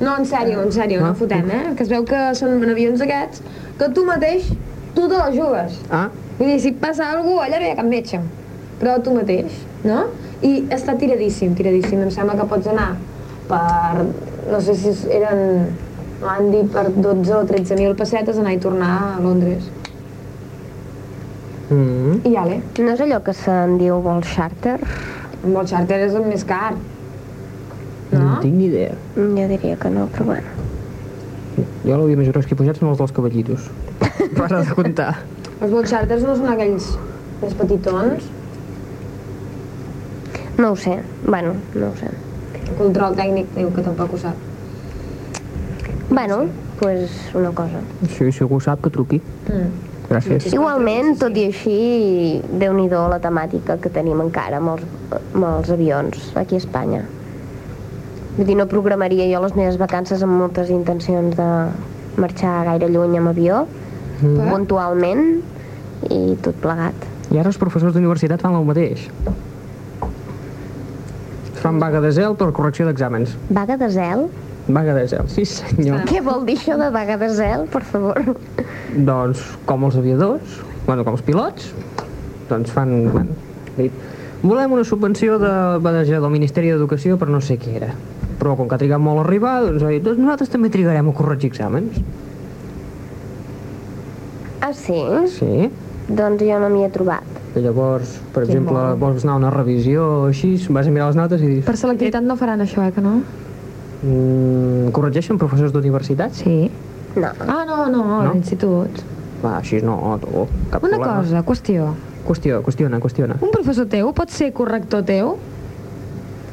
No, 0.00 0.16
en 0.18 0.24
sèrio, 0.28 0.62
en 0.62 0.70
sèrio, 0.72 1.00
no 1.00 1.06
Ah. 1.10 1.14
fotem, 1.14 1.48
eh? 1.50 1.74
Que 1.76 1.82
es 1.82 1.88
veu 1.88 2.04
que 2.04 2.34
són 2.34 2.62
avions 2.68 3.00
aquests 3.00 3.42
que 3.78 3.88
tu 3.90 4.04
mateix, 4.04 4.50
tu 4.94 5.08
te 5.08 5.16
la 5.18 5.30
jugues. 5.34 5.78
Ah, 5.90 6.08
Vull 6.38 6.48
dir, 6.48 6.60
si 6.60 6.72
passa 6.72 7.10
alguna 7.12 7.36
cosa, 7.36 7.46
allà 7.46 7.58
no 7.60 7.66
hi 7.66 7.70
ha 7.70 7.76
cap 7.78 7.86
metge. 7.86 8.20
Però 8.80 8.96
tu 9.04 9.12
mateix, 9.14 9.52
no? 9.86 10.04
I 10.42 10.64
està 10.74 10.96
tiradíssim, 10.98 11.52
tiradíssim. 11.54 12.00
Em 12.02 12.10
sembla 12.10 12.34
que 12.40 12.46
pots 12.50 12.66
anar 12.72 12.96
per... 13.48 14.06
No 14.50 14.60
sé 14.60 14.74
si 14.74 14.90
eren... 15.14 15.68
Van 16.22 16.50
dir 16.52 16.64
per 16.70 16.84
12 16.94 17.32
o 17.34 17.40
13.000 17.48 17.94
pessetes 17.98 18.36
anar 18.38 18.52
i 18.54 18.58
tornar 18.62 18.90
a 19.16 19.20
Londres. 19.22 19.64
mm. 21.70 22.20
I 22.30 22.36
ale, 22.36 22.60
No 22.78 22.92
és 22.92 23.00
allò 23.02 23.18
que 23.26 23.32
se'n 23.34 23.76
diu 23.80 24.00
vol 24.04 24.22
charter? 24.22 24.78
un 25.42 25.54
vol 25.56 25.66
charter 25.66 25.98
és 26.06 26.14
el 26.14 26.26
més 26.30 26.44
car. 26.46 26.74
no 28.12 28.18
No? 28.18 28.38
tinc 28.40 28.54
ni 28.54 28.66
idea. 28.66 28.94
Jo 29.16 29.48
diria 29.48 29.76
que 29.76 29.90
no, 29.90 30.06
però 30.14 30.24
bueno. 30.24 30.46
Jo 31.84 31.96
l'havia 31.96 32.16
més 32.16 32.28
gros 32.28 32.46
que 32.46 32.54
he 32.54 32.58
pujat 32.58 32.78
són 32.78 32.88
els 32.92 32.98
dels 32.98 33.12
cavallitos. 33.12 33.66
Para 34.36 34.62
de 34.62 34.74
comptar. 34.74 35.12
Els 35.60 35.70
vols 35.70 35.90
charters 35.90 36.24
no 36.26 36.36
són 36.38 36.50
aquells 36.52 36.88
més 37.42 37.54
petitons? 37.58 38.30
No 40.58 40.72
ho 40.72 40.76
sé. 40.76 40.98
Bueno, 41.26 41.54
no 41.74 41.90
ho 41.90 41.94
sé. 42.00 42.10
El 42.62 42.74
control 42.78 43.16
tècnic 43.18 43.54
diu 43.56 43.70
que 43.74 43.84
tampoc 43.84 44.16
ho 44.16 44.20
sap. 44.24 44.48
Bueno, 46.10 46.44
pues 46.80 47.10
una 47.34 47.50
cosa. 47.56 47.80
Sí, 48.08 48.32
si 48.32 48.44
algú 48.44 48.60
sap 48.60 48.82
que 48.84 48.90
truqui. 48.90 49.22
Mm. 49.48 49.90
Gràcies. 50.10 50.48
Igualment, 50.52 51.14
tot 51.20 51.36
i 51.40 51.46
així, 51.48 51.76
déu 52.60 52.74
nhi 52.76 52.88
la 52.90 53.20
temàtica 53.22 53.78
que 53.80 53.88
tenim 53.88 54.20
encara 54.20 54.58
amb 54.58 54.74
els, 54.74 54.84
amb 55.20 55.46
els 55.46 55.70
avions 55.72 56.32
aquí 56.36 56.58
a 56.58 56.62
Espanya. 56.62 57.04
Vull 58.36 58.46
dir, 58.48 58.56
no 58.56 58.66
programaria 58.66 59.28
jo 59.30 59.40
les 59.44 59.54
meves 59.56 59.78
vacances 59.80 60.22
amb 60.24 60.36
moltes 60.40 60.70
intencions 60.72 61.36
de 61.36 61.48
marxar 62.20 62.64
gaire 62.68 62.88
lluny 62.92 63.16
amb 63.20 63.32
avió, 63.32 63.66
Mm. 64.22 64.48
puntualment, 64.52 65.24
i 66.10 66.36
tot 66.42 66.58
plegat. 66.62 67.08
I 67.32 67.40
ara 67.40 67.50
els 67.50 67.58
professors 67.60 67.94
d'universitat 67.94 68.42
fan 68.42 68.56
el 68.58 68.66
mateix. 68.68 69.06
Fan 71.62 71.78
vaga 71.78 72.00
de 72.02 72.10
zel 72.14 72.34
per 72.38 72.50
correcció 72.54 72.88
d'exàmens. 72.88 73.36
Vaga 73.54 73.76
de 73.78 73.88
zel? 73.92 74.26
Vaga 74.68 74.94
de 74.94 75.06
zel, 75.10 75.26
sí 75.30 75.44
senyor. 75.48 76.04
Què 76.06 76.22
vol 76.22 76.44
dir 76.46 76.56
això 76.58 76.76
de 76.78 76.88
vaga 76.94 77.16
de 77.18 77.28
zel, 77.34 77.66
per 77.70 77.82
favor? 77.86 78.20
Doncs 78.94 79.42
com 79.66 79.86
els 79.88 79.98
aviadors, 79.98 80.58
bueno, 80.86 81.06
com 81.06 81.18
els 81.18 81.24
pilots, 81.26 81.70
doncs 82.50 82.70
fan... 82.74 82.92
Bueno, 83.10 83.38
dit, 83.78 83.94
volem 84.42 84.74
una 84.78 84.84
subvenció 84.86 85.38
de, 85.42 85.52
de, 85.82 86.04
del 86.12 86.30
Ministeri 86.34 86.70
d'Educació 86.74 87.18
per 87.18 87.30
no 87.30 87.40
sé 87.42 87.58
què 87.62 87.74
era. 87.80 87.92
Però 88.38 88.56
com 88.58 88.70
que 88.70 88.78
ha 88.78 88.82
trigat 88.82 89.02
molt 89.02 89.22
a 89.22 89.26
arribar, 89.26 89.60
doncs, 89.66 89.86
doncs 90.02 90.22
nosaltres 90.22 90.50
també 90.52 90.70
trigarem 90.74 91.10
a 91.10 91.16
corregir 91.16 91.50
exàmens. 91.50 91.98
Ah, 94.62 94.72
sí? 94.72 94.94
Sí. 95.36 95.68
Doncs 96.08 96.42
jo 96.46 96.58
no 96.62 96.68
m'hi 96.70 96.84
he 96.86 96.90
trobat. 96.94 97.26
I 97.56 97.60
llavors, 97.64 98.14
per 98.32 98.44
Que 98.44 98.52
exemple, 98.52 98.72
bo. 98.74 98.96
vols 99.00 99.24
anar 99.26 99.34
a 99.34 99.40
una 99.42 99.50
revisió 99.52 100.04
o 100.04 100.26
així, 100.30 100.54
vas 100.70 100.86
a 100.86 100.90
mirar 100.94 101.08
les 101.10 101.16
notes 101.18 101.42
i 101.42 101.48
dius... 101.50 101.64
Per 101.66 101.74
selectivitat 101.76 102.24
no 102.24 102.36
faran 102.40 102.62
això, 102.64 102.84
eh, 102.86 102.92
que 102.94 103.02
no? 103.04 103.18
Mm, 104.02 104.90
corregeixen 104.96 105.38
professors 105.38 105.72
d'universitat? 105.74 106.32
Sí. 106.34 106.70
No. 107.16 107.28
Ah, 107.46 107.64
no, 107.68 107.86
no, 107.92 108.02
a 108.20 108.24
No? 108.24 108.32
l'institut. 108.32 109.02
Va, 109.44 109.56
així 109.58 109.82
no, 109.82 109.98
tu, 110.22 110.46
cap 110.70 110.82
Una 110.86 110.96
problema. 110.96 111.16
cosa, 111.20 111.42
qüestió. 111.44 111.90
Qüestió, 112.26 112.62
qüestiona, 112.62 113.00
qüestiona. 113.02 113.36
Un 113.42 113.50
professor 113.50 113.86
teu 113.90 114.12
pot 114.14 114.30
ser 114.30 114.52
corrector 114.54 115.02
teu? 115.04 115.36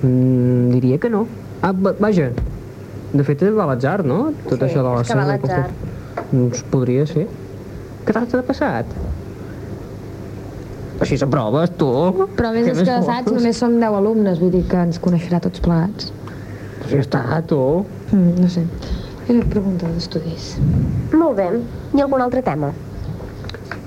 Mm, 0.04 0.72
diria 0.74 0.98
que 0.98 1.10
no. 1.10 1.28
Ah, 1.62 1.72
va- 1.74 1.94
vaja, 2.00 2.32
de 3.14 3.24
fet 3.24 3.44
va 3.56 3.64
a 3.64 3.68
l'atzar, 3.68 4.04
no? 4.06 4.32
Tot 4.48 4.60
Sí, 4.60 4.66
això 4.66 4.82
de 4.84 4.90
la 4.90 5.02
és 5.02 5.08
que 5.08 5.16
va 5.16 5.24
a 5.24 5.28
l'atzar. 5.28 5.70
Doncs 6.32 6.64
podria 6.72 7.06
ser. 7.08 7.28
Què 8.10 8.16
t'ha 8.18 8.40
passat? 8.42 8.94
Així 11.00 11.16
s'aproves, 11.22 11.70
tu. 11.78 11.88
Però 12.36 12.50
a 12.50 12.54
més 12.56 12.66
Què 12.66 12.72
és 12.74 12.80
que 12.80 12.86
més 12.96 13.06
saps, 13.06 13.28
vols? 13.30 13.36
només 13.38 13.60
som 13.62 13.76
10 13.78 13.98
alumnes, 14.00 14.40
vull 14.42 14.50
dir 14.56 14.64
que 14.68 14.80
ens 14.82 14.98
coneixerà 15.00 15.38
tots 15.44 15.62
plegats. 15.62 16.10
Pues 16.80 16.90
ja 16.96 17.04
està, 17.04 17.22
tu. 17.48 17.60
Mm, 18.10 18.32
no 18.42 18.50
sé. 18.50 18.64
Era 19.30 19.46
pregunta 19.54 19.88
d'estudis. 19.94 20.56
Molt 21.14 21.38
bé. 21.38 21.46
I 21.94 22.02
algun 22.02 22.24
altre 22.26 22.42
tema? 22.42 22.72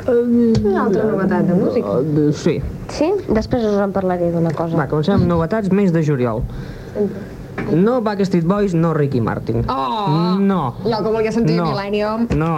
Una 0.07 0.85
altra 0.85 1.03
novetat 1.11 1.51
de 1.51 1.57
música. 1.59 1.99
Uh, 1.99 2.31
sí. 2.33 2.61
Sí? 2.95 3.11
Després 3.29 3.67
us 3.67 3.81
en 3.83 3.93
parlaré 3.95 4.31
d'una 4.31 4.55
cosa. 4.55 4.79
Va, 4.79 4.87
comencem 4.91 5.19
amb 5.19 5.27
novetats 5.27 5.75
mes 5.75 5.91
de 5.95 6.05
juliol. 6.07 6.45
No 7.75 7.99
Backstreet 8.07 8.47
Boys, 8.47 8.73
no 8.75 8.95
Ricky 8.95 9.21
Martin. 9.21 9.67
Oh! 9.69 10.39
No. 10.39 10.77
Jo 10.87 11.03
que 11.03 11.11
volia 11.11 11.35
sentir 11.35 11.59
No. 11.59 11.73
Millennium. 11.73 12.29
No. 12.39 12.55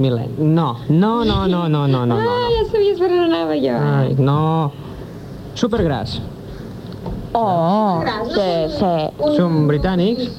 Milen. 0.00 0.30
No. 0.38 0.76
No, 0.88 1.24
no, 1.24 1.46
no, 1.46 1.66
no, 1.68 1.86
no, 1.86 2.04
no, 2.06 2.06
no. 2.06 2.16
Ah, 2.18 2.48
ja 2.56 2.64
sabies 2.70 2.98
per 2.98 3.10
on 3.12 3.24
anava 3.28 3.56
jo. 3.60 3.76
Ai, 3.76 4.14
no. 4.18 4.38
Supergrass. 5.54 6.20
Oh, 7.32 8.02
sí, 8.34 8.50
sí. 8.74 8.92
Són 9.36 9.66
britànics. 9.70 10.38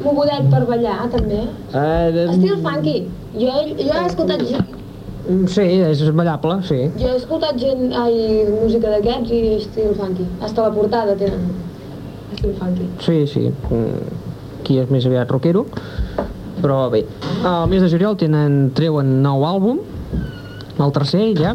Mogudet 0.00 0.46
per 0.48 0.62
ballar, 0.68 0.98
també. 1.12 1.42
Eh, 1.76 2.10
de... 2.14 2.22
Estil 2.32 2.54
funky. 2.64 2.94
Jo, 3.36 3.56
jo 3.76 3.88
he 3.96 4.04
escoltat 4.06 4.46
gent, 4.48 4.76
Mm, 5.20 5.44
Sí, 5.52 5.60
és 5.84 6.00
ballable, 6.16 6.54
sí. 6.64 6.78
jo 6.96 7.10
he 7.10 7.16
escoltat 7.18 7.58
gent, 7.60 7.90
ai, 7.92 8.14
música 8.48 8.88
d'aquests 8.88 9.30
i 9.36 9.40
estil 9.58 9.90
funky. 9.98 10.24
Hasta 10.40 10.62
la 10.64 10.70
portada 10.72 11.12
tenen 11.20 11.42
estil 12.32 12.54
funky. 12.56 12.86
Sí, 13.04 13.18
sí. 13.28 13.42
Mm, 13.68 14.16
Qui 14.64 14.78
és 14.80 14.88
més 14.90 15.04
aviat 15.06 15.28
rockero. 15.30 15.66
Però 16.60 16.90
bé, 16.92 17.04
al 17.46 17.68
mes 17.70 17.80
de 17.82 17.88
juliol 17.88 18.16
tenen, 18.20 18.70
treuen 18.76 19.20
nou 19.24 19.44
àlbum, 19.48 19.80
el 20.80 20.92
tercer 20.96 21.30
ja, 21.38 21.54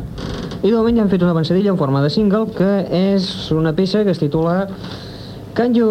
i 0.65 0.72
de 0.72 0.76
moment 0.76 0.98
ja 0.98 1.04
han 1.06 1.12
fet 1.12 1.22
una 1.22 1.34
avançadilla 1.36 1.74
en 1.74 1.78
forma 1.78 2.02
de 2.02 2.10
single, 2.10 2.48
que 2.56 2.70
és 2.89 3.28
una 3.54 3.76
peça 3.78 4.04
que 4.06 4.13
es 4.15 4.22
titula 4.22 4.65
Can 5.56 5.76
you... 5.78 5.88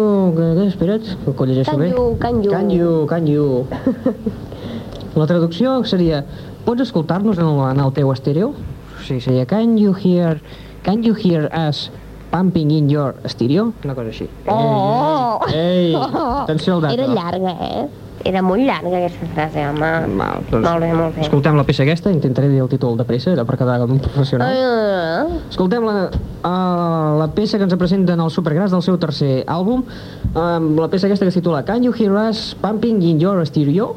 Espera't, 0.67 1.07
que 1.25 1.31
ho 1.33 1.45
llegeixo 1.47 1.71
Can 1.71 1.79
bé. 1.79 1.89
you, 1.89 2.17
can 2.19 2.43
you. 2.43 2.51
Can 2.51 2.69
you, 2.69 2.91
can 3.09 3.27
you. 3.27 3.65
La 5.15 5.25
traducció 5.25 5.79
seria 5.87 6.25
Pots 6.65 6.81
escoltar-nos 6.81 7.37
en, 7.37 7.47
el, 7.47 7.59
en 7.71 7.79
el 7.81 7.93
teu 7.93 8.11
estèreo? 8.13 8.51
Sí, 9.07 9.21
seria 9.21 9.45
Can 9.45 9.77
you 9.77 9.93
hear... 9.95 10.41
Can 10.83 11.01
you 11.01 11.15
hear 11.15 11.49
us 11.55 11.89
pumping 12.31 12.69
in 12.71 12.89
your 12.89 13.15
stereo? 13.25 13.71
Una 13.83 13.95
cosa 13.95 14.11
així. 14.11 14.27
Oh! 14.45 15.39
Ei, 15.49 15.93
ei, 15.93 15.95
atenció 15.95 16.75
al 16.75 16.81
dato. 16.83 16.93
Era 16.93 17.07
llarga, 17.07 17.55
eh? 17.61 17.87
Era 18.25 18.41
molt 18.41 18.63
llarga 18.65 18.89
aquesta 18.97 19.27
frase, 19.35 19.61
home. 19.69 19.89
Val, 20.17 20.45
doncs, 20.49 20.65
Molt 20.65 20.81
bé, 20.81 20.89
molt 20.97 21.13
bé. 21.13 21.21
Escoltem 21.27 21.59
la 21.59 21.65
peça 21.67 21.83
aquesta, 21.85 22.09
intentaré 22.09 22.49
dir 22.49 22.63
el 22.63 22.69
títol 22.71 22.97
de 22.97 23.05
pressa, 23.05 23.29
era 23.35 23.45
per 23.45 23.59
quedar 23.59 23.77
com 23.83 23.93
un 23.93 24.01
professional. 24.01 24.49
Ah, 24.49 25.39
Escoltem 25.45 25.85
la, 25.85 25.95
uh, 26.09 27.13
la 27.21 27.29
peça 27.37 27.61
que 27.61 27.67
ens 27.69 27.77
presenten 27.77 28.25
el 28.25 28.33
Supergrass 28.33 28.73
del 28.73 28.81
seu 28.81 28.97
tercer 28.97 29.43
àlbum, 29.45 29.85
uh, 30.33 30.57
la 30.81 30.89
peça 30.89 31.05
aquesta 31.05 31.27
que 31.27 31.35
es 31.35 31.37
titula 31.37 31.61
Can 31.69 31.85
you 31.85 31.93
hear 31.93 32.17
us 32.17 32.55
pumping 32.65 33.03
in 33.05 33.21
your 33.21 33.45
stereo? 33.45 33.93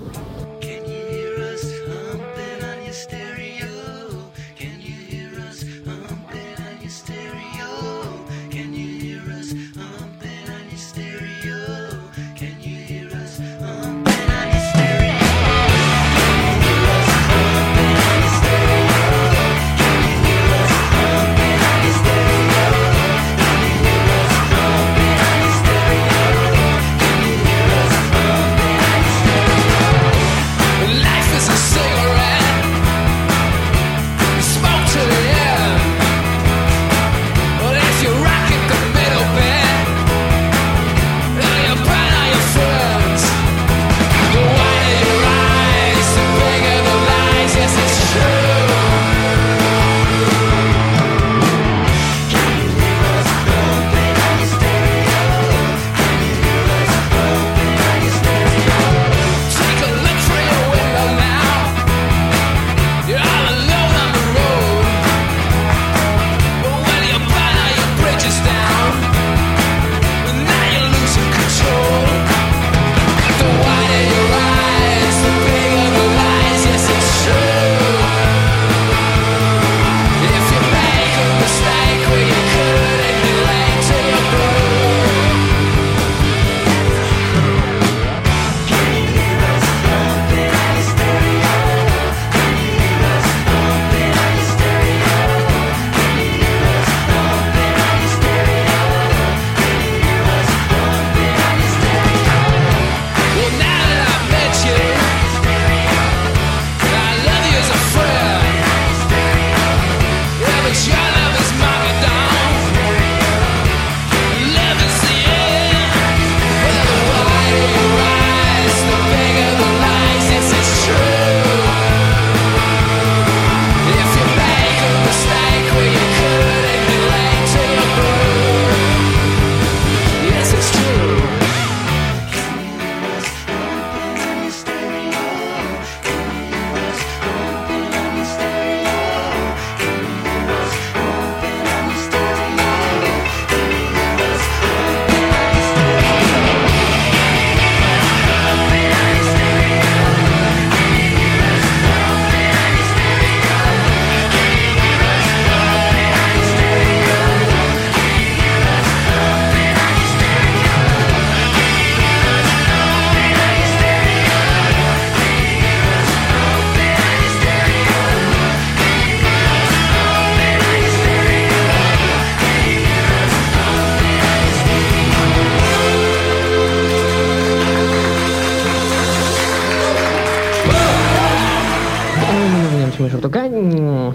Aviam 182.98 182.98
si 182.98 183.02
me 183.02 183.10
surto. 183.10 183.30
Can... 183.30 184.12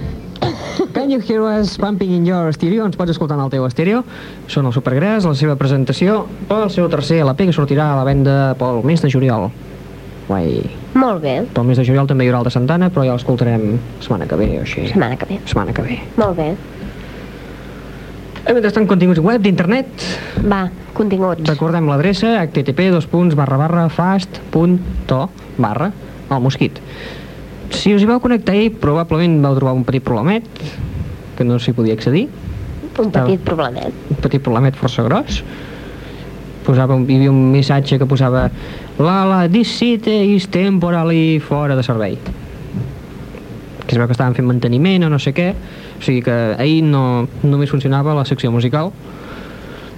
Can 0.93 1.09
you 1.09 1.19
hear 1.19 1.41
us 1.43 1.77
pumping 1.77 2.11
in 2.11 2.25
your 2.25 2.51
stereo? 2.53 2.85
Ens 2.85 2.97
pots 2.97 3.11
escoltar 3.11 3.37
en 3.37 3.43
el 3.45 3.51
teu 3.51 3.63
estèreo. 3.65 4.03
Són 4.51 4.67
el 4.67 4.73
Supergrass, 4.75 5.25
la 5.25 5.35
seva 5.37 5.55
presentació 5.55 6.25
pel 6.49 6.67
seu 6.73 6.89
tercer 6.91 7.21
LP 7.23 7.47
que 7.47 7.55
sortirà 7.55 7.93
a 7.93 8.01
la 8.01 8.03
venda 8.03 8.35
pel 8.59 8.83
mes 8.83 9.01
de 9.01 9.11
juliol. 9.13 9.49
Guai. 10.27 10.59
molt 10.95 11.23
bé. 11.23 11.45
Pel 11.53 11.65
mes 11.67 11.79
de 11.79 11.85
juliol 11.87 12.07
també 12.07 12.25
hi 12.25 12.31
haurà 12.31 12.43
el 12.43 12.49
de 12.49 12.53
Santana, 12.55 12.89
però 12.91 13.05
ja 13.07 13.15
l'escoltarem 13.15 13.79
setmana 14.01 14.27
que 14.27 14.39
ve 14.39 14.49
o 14.59 14.61
així. 14.63 14.87
Setmana 14.91 15.17
que 15.17 15.31
ve. 15.31 15.39
Setmana 15.45 15.73
que 15.73 15.87
ve. 15.87 15.99
Molt 16.17 16.37
bé. 16.37 16.51
Eh, 18.43 18.51
Mentrestant, 18.51 18.87
continguts 18.87 19.23
web 19.23 19.43
d'internet. 19.43 20.07
Va, 20.43 20.65
continguts. 20.93 21.47
Recordem 21.47 21.87
l'adreça 21.87 22.35
http 22.43 22.91
dos 22.91 23.07
punts 23.07 23.35
barra 23.39 23.57
barra 23.57 23.87
fast.to 23.89 25.27
barra 25.57 25.93
el 26.29 26.41
mosquit. 26.43 26.81
Si 27.73 27.93
us 27.95 28.03
hi 28.03 28.07
vau 28.07 28.19
connectar 28.21 28.53
ahir, 28.53 28.71
probablement 28.79 29.41
vau 29.41 29.55
trobar 29.57 29.73
un 29.73 29.83
petit 29.83 30.03
problemet 30.05 30.45
que 31.37 31.43
no 31.43 31.57
s'hi 31.59 31.73
podia 31.73 31.97
accedir, 31.97 32.27
Un 32.93 33.09
petit 33.09 33.41
problemet. 33.41 33.93
un 34.09 34.17
petit 34.21 34.39
problemet 34.39 34.75
força 34.77 35.03
gros. 35.03 35.41
Posava, 36.63 36.95
hi 36.95 37.15
havia 37.17 37.31
un 37.31 37.51
missatge 37.51 37.97
que 37.97 38.05
posava 38.05 38.49
la, 38.99 39.15
la, 39.25 39.63
seat 39.65 40.07
is 40.07 40.47
temporally 40.47 41.39
fora 41.39 41.75
de 41.75 41.83
servei. 41.83 42.17
Que 43.83 43.91
es 43.91 43.97
veu 43.97 44.07
que 44.07 44.13
estaven 44.13 44.35
fent 44.35 44.47
manteniment 44.47 45.03
o 45.03 45.09
no 45.09 45.19
sé 45.19 45.33
què. 45.33 45.49
O 45.97 46.01
sigui 46.05 46.21
que 46.21 46.55
ahir 46.57 46.83
no, 46.83 47.27
només 47.43 47.73
funcionava 47.73 48.13
la 48.13 48.25
secció 48.25 48.51
musical, 48.51 48.91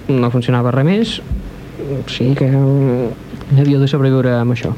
no 0.08 0.32
funcionava 0.32 0.72
res 0.72 0.86
més, 0.86 1.22
o 1.82 2.02
sigui 2.10 2.36
que 2.40 2.48
mm, 2.50 3.60
havíeu 3.60 3.82
de 3.82 3.88
sobreviure 3.92 4.40
amb 4.40 4.56
això. 4.56 4.74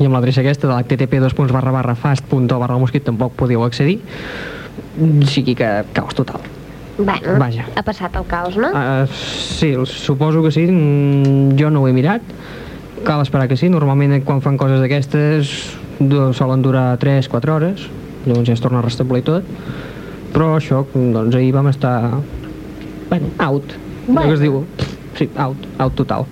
I 0.00 0.08
amb 0.08 0.16
l'adreça 0.16 0.40
aquesta 0.40 0.66
de 0.66 0.72
mosquit 2.80 3.04
tampoc 3.04 3.36
podíeu 3.36 3.64
accedir, 3.64 4.00
o 4.96 5.26
sigui 5.28 5.54
que 5.54 5.68
caos 5.92 6.16
total. 6.16 6.40
Bueno, 7.00 7.38
Vaja. 7.40 7.64
ha 7.76 7.82
passat 7.82 8.16
el 8.16 8.26
caos, 8.28 8.56
no? 8.56 8.70
Uh, 8.72 9.06
sí, 9.08 9.72
suposo 9.86 10.42
que 10.42 10.50
sí. 10.50 10.66
Mm, 10.68 11.56
jo 11.58 11.70
no 11.70 11.82
ho 11.82 11.88
he 11.88 11.92
mirat. 11.96 12.20
Cal 13.04 13.22
esperar 13.22 13.48
que 13.48 13.56
sí. 13.56 13.70
Normalment 13.72 14.18
eh, 14.18 14.22
quan 14.24 14.42
fan 14.44 14.58
coses 14.60 14.80
d'aquestes 14.82 15.52
solen 16.36 16.62
durar 16.62 16.98
3-4 17.00 17.54
hores. 17.54 17.86
Llavors 18.26 18.48
ja 18.48 18.56
es 18.56 18.60
torna 18.60 18.80
a 18.80 18.84
restablir 18.84 19.24
tot. 19.24 19.48
Però 20.34 20.54
això, 20.58 20.84
doncs 20.94 21.36
ahir 21.36 21.52
vam 21.56 21.70
estar... 21.72 22.20
Bueno, 23.08 23.32
out. 23.38 23.72
Bueno. 24.06 24.20
Bueno. 24.20 24.28
que 24.28 24.34
es 24.34 24.40
diu... 24.40 24.64
Sí, 25.16 25.30
out. 25.36 25.68
Out 25.78 25.96
total. 25.96 26.26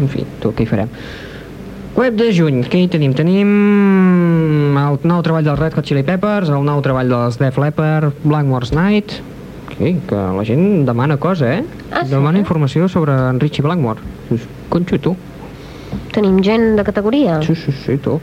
En 0.00 0.08
fi, 0.08 0.26
tu, 0.42 0.50
què 0.56 0.66
hi 0.66 0.70
farem? 0.70 0.90
Web 2.00 2.14
de 2.16 2.30
juny, 2.32 2.62
què 2.64 2.78
hi 2.80 2.86
tenim? 2.88 3.12
Tenim 3.12 3.48
el 4.80 4.94
nou 5.04 5.18
treball 5.20 5.44
dels 5.44 5.58
Red 5.58 5.74
Hot 5.76 5.84
Chili 5.84 6.00
Peppers, 6.06 6.48
el 6.48 6.62
nou 6.64 6.78
treball 6.80 7.10
dels 7.12 7.36
Def 7.36 7.58
Leppard, 7.60 8.22
Blackmore's 8.24 8.72
Night... 8.72 9.18
Sí, 9.74 9.90
que 10.08 10.16
la 10.16 10.44
gent 10.44 10.86
demana 10.88 11.18
cosa, 11.20 11.50
eh? 11.58 11.60
Ah, 11.90 12.02
sí? 12.04 12.10
demana 12.10 12.40
informació 12.40 12.88
sobre 12.88 13.12
en 13.12 13.38
Richie 13.40 13.64
Blackmore. 13.64 14.00
Conxo, 14.72 14.98
tu. 15.00 15.12
Tenim 16.12 16.40
gent 16.44 16.78
de 16.78 16.84
categoria. 16.84 17.38
Sí, 17.44 17.54
sí, 17.56 17.72
sí, 17.72 17.98
tu. 18.00 18.16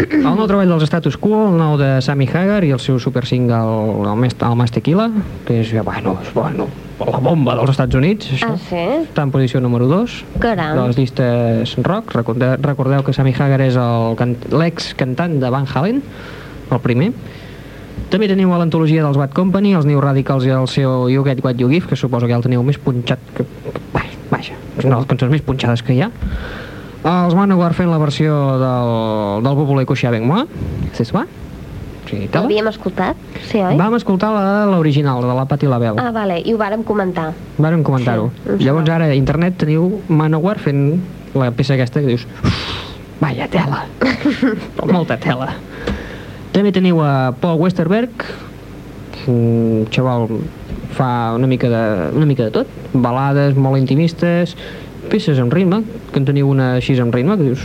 El 0.00 0.24
nou 0.24 0.48
treball 0.48 0.72
dels 0.72 0.84
Status 0.88 1.16
Quo, 1.20 1.50
el 1.50 1.58
nou 1.60 1.76
de 1.80 1.90
Sammy 2.04 2.30
Hagar 2.32 2.62
i 2.64 2.72
el 2.72 2.80
seu 2.80 2.96
super 3.00 3.26
single, 3.28 4.08
el, 4.08 4.08
el 4.32 4.56
Mas 4.56 4.72
Tequila, 4.72 5.10
que 5.44 5.60
és, 5.60 5.72
bueno, 5.84 6.16
és, 6.24 6.32
bueno, 6.36 6.68
la 7.08 7.18
bomba 7.22 7.54
dels 7.58 7.72
Estats 7.72 7.94
Units, 7.98 8.30
això. 8.36 8.52
Ah, 8.54 8.58
sí? 8.68 8.82
Està 9.08 9.24
en 9.26 9.32
posició 9.34 9.60
número 9.60 9.86
2 9.90 10.16
de 10.34 10.40
Caram. 10.42 10.80
les 10.86 10.98
llistes 10.98 11.76
rock. 11.82 12.14
Recordeu, 12.14 12.56
recordeu 12.62 13.02
que 13.02 13.12
Sammy 13.16 13.34
Hagar 13.38 13.60
és 13.64 13.76
l'ex-cantant 14.52 15.38
de 15.40 15.50
Van 15.50 15.66
Halen, 15.66 16.02
el 16.70 16.80
primer. 16.84 17.12
També 18.12 18.28
teniu 18.28 18.52
a 18.52 18.58
l'antologia 18.60 19.02
dels 19.04 19.16
Bad 19.16 19.32
Company, 19.32 19.72
els 19.74 19.86
New 19.88 20.00
Radicals 20.00 20.44
i 20.44 20.52
el 20.52 20.68
seu 20.68 21.08
You 21.08 21.24
Get 21.24 21.40
What 21.44 21.60
You 21.60 21.70
Give, 21.70 21.88
que 21.88 21.96
suposo 21.96 22.26
que 22.26 22.32
ja 22.34 22.40
el 22.40 22.44
teniu 22.44 22.62
més 22.62 22.78
punxat 22.78 23.18
que... 23.36 23.46
Vaja, 24.32 24.56
és 24.78 24.84
una 24.84 24.96
de 24.96 25.00
les 25.02 25.08
cançons 25.08 25.32
més 25.32 25.42
punxades 25.44 25.82
que 25.84 25.92
hi 25.96 26.02
ha. 26.04 26.10
Els 27.02 27.34
Manowar 27.34 27.72
fent 27.74 27.90
la 27.90 27.98
versió 27.98 28.36
del, 28.60 28.90
del 29.44 29.56
Bubble 29.58 29.84
Coixà 29.88 30.08
avec 30.08 30.22
moi. 30.22 30.46
C'est 30.92 31.04
ça? 31.04 31.26
Sí, 32.12 32.26
tela. 32.28 32.44
L'havíem 32.44 32.66
escoltat? 32.68 33.16
Sí, 33.48 33.56
oi? 33.64 33.72
Vam 33.80 33.94
escoltar 33.96 34.28
l'original, 34.68 35.22
de 35.24 35.32
la 35.32 35.46
Patti 35.48 35.70
LaBelle. 35.70 35.96
Ah, 35.96 36.10
vale, 36.12 36.36
i 36.44 36.52
ho 36.52 36.58
vàrem 36.60 36.82
comentar. 36.84 37.30
Varen 37.56 37.80
comentar-ho. 37.86 38.28
Sí, 38.44 38.58
Llavors 38.66 38.90
ara 38.92 39.08
a 39.08 39.16
internet 39.16 39.56
teniu 39.62 39.88
Manowar 40.12 40.58
fent 40.60 41.00
la 41.32 41.48
peça 41.56 41.72
aquesta 41.78 42.02
que 42.04 42.12
dius 42.12 42.26
vaya 43.22 43.46
tela, 43.48 43.86
molta 44.90 45.16
tela. 45.16 45.54
També 46.52 46.72
teniu 46.74 47.00
a 47.00 47.32
Paul 47.40 47.62
Westerberg, 47.62 48.26
un 49.30 49.86
xaval 49.94 50.26
fa 50.92 51.32
una 51.38 51.48
mica 51.48 51.70
de, 51.72 51.84
una 52.18 52.26
mica 52.28 52.44
de 52.44 52.52
tot, 52.52 52.72
balades 52.92 53.56
molt 53.56 53.80
intimistes, 53.80 54.52
peces 55.08 55.40
amb 55.40 55.54
ritme, 55.54 55.80
que 56.10 56.20
en 56.20 56.28
teniu 56.28 56.50
una 56.50 56.74
així 56.76 56.98
amb 57.00 57.14
ritme, 57.14 57.38
que 57.40 57.54
dius 57.54 57.64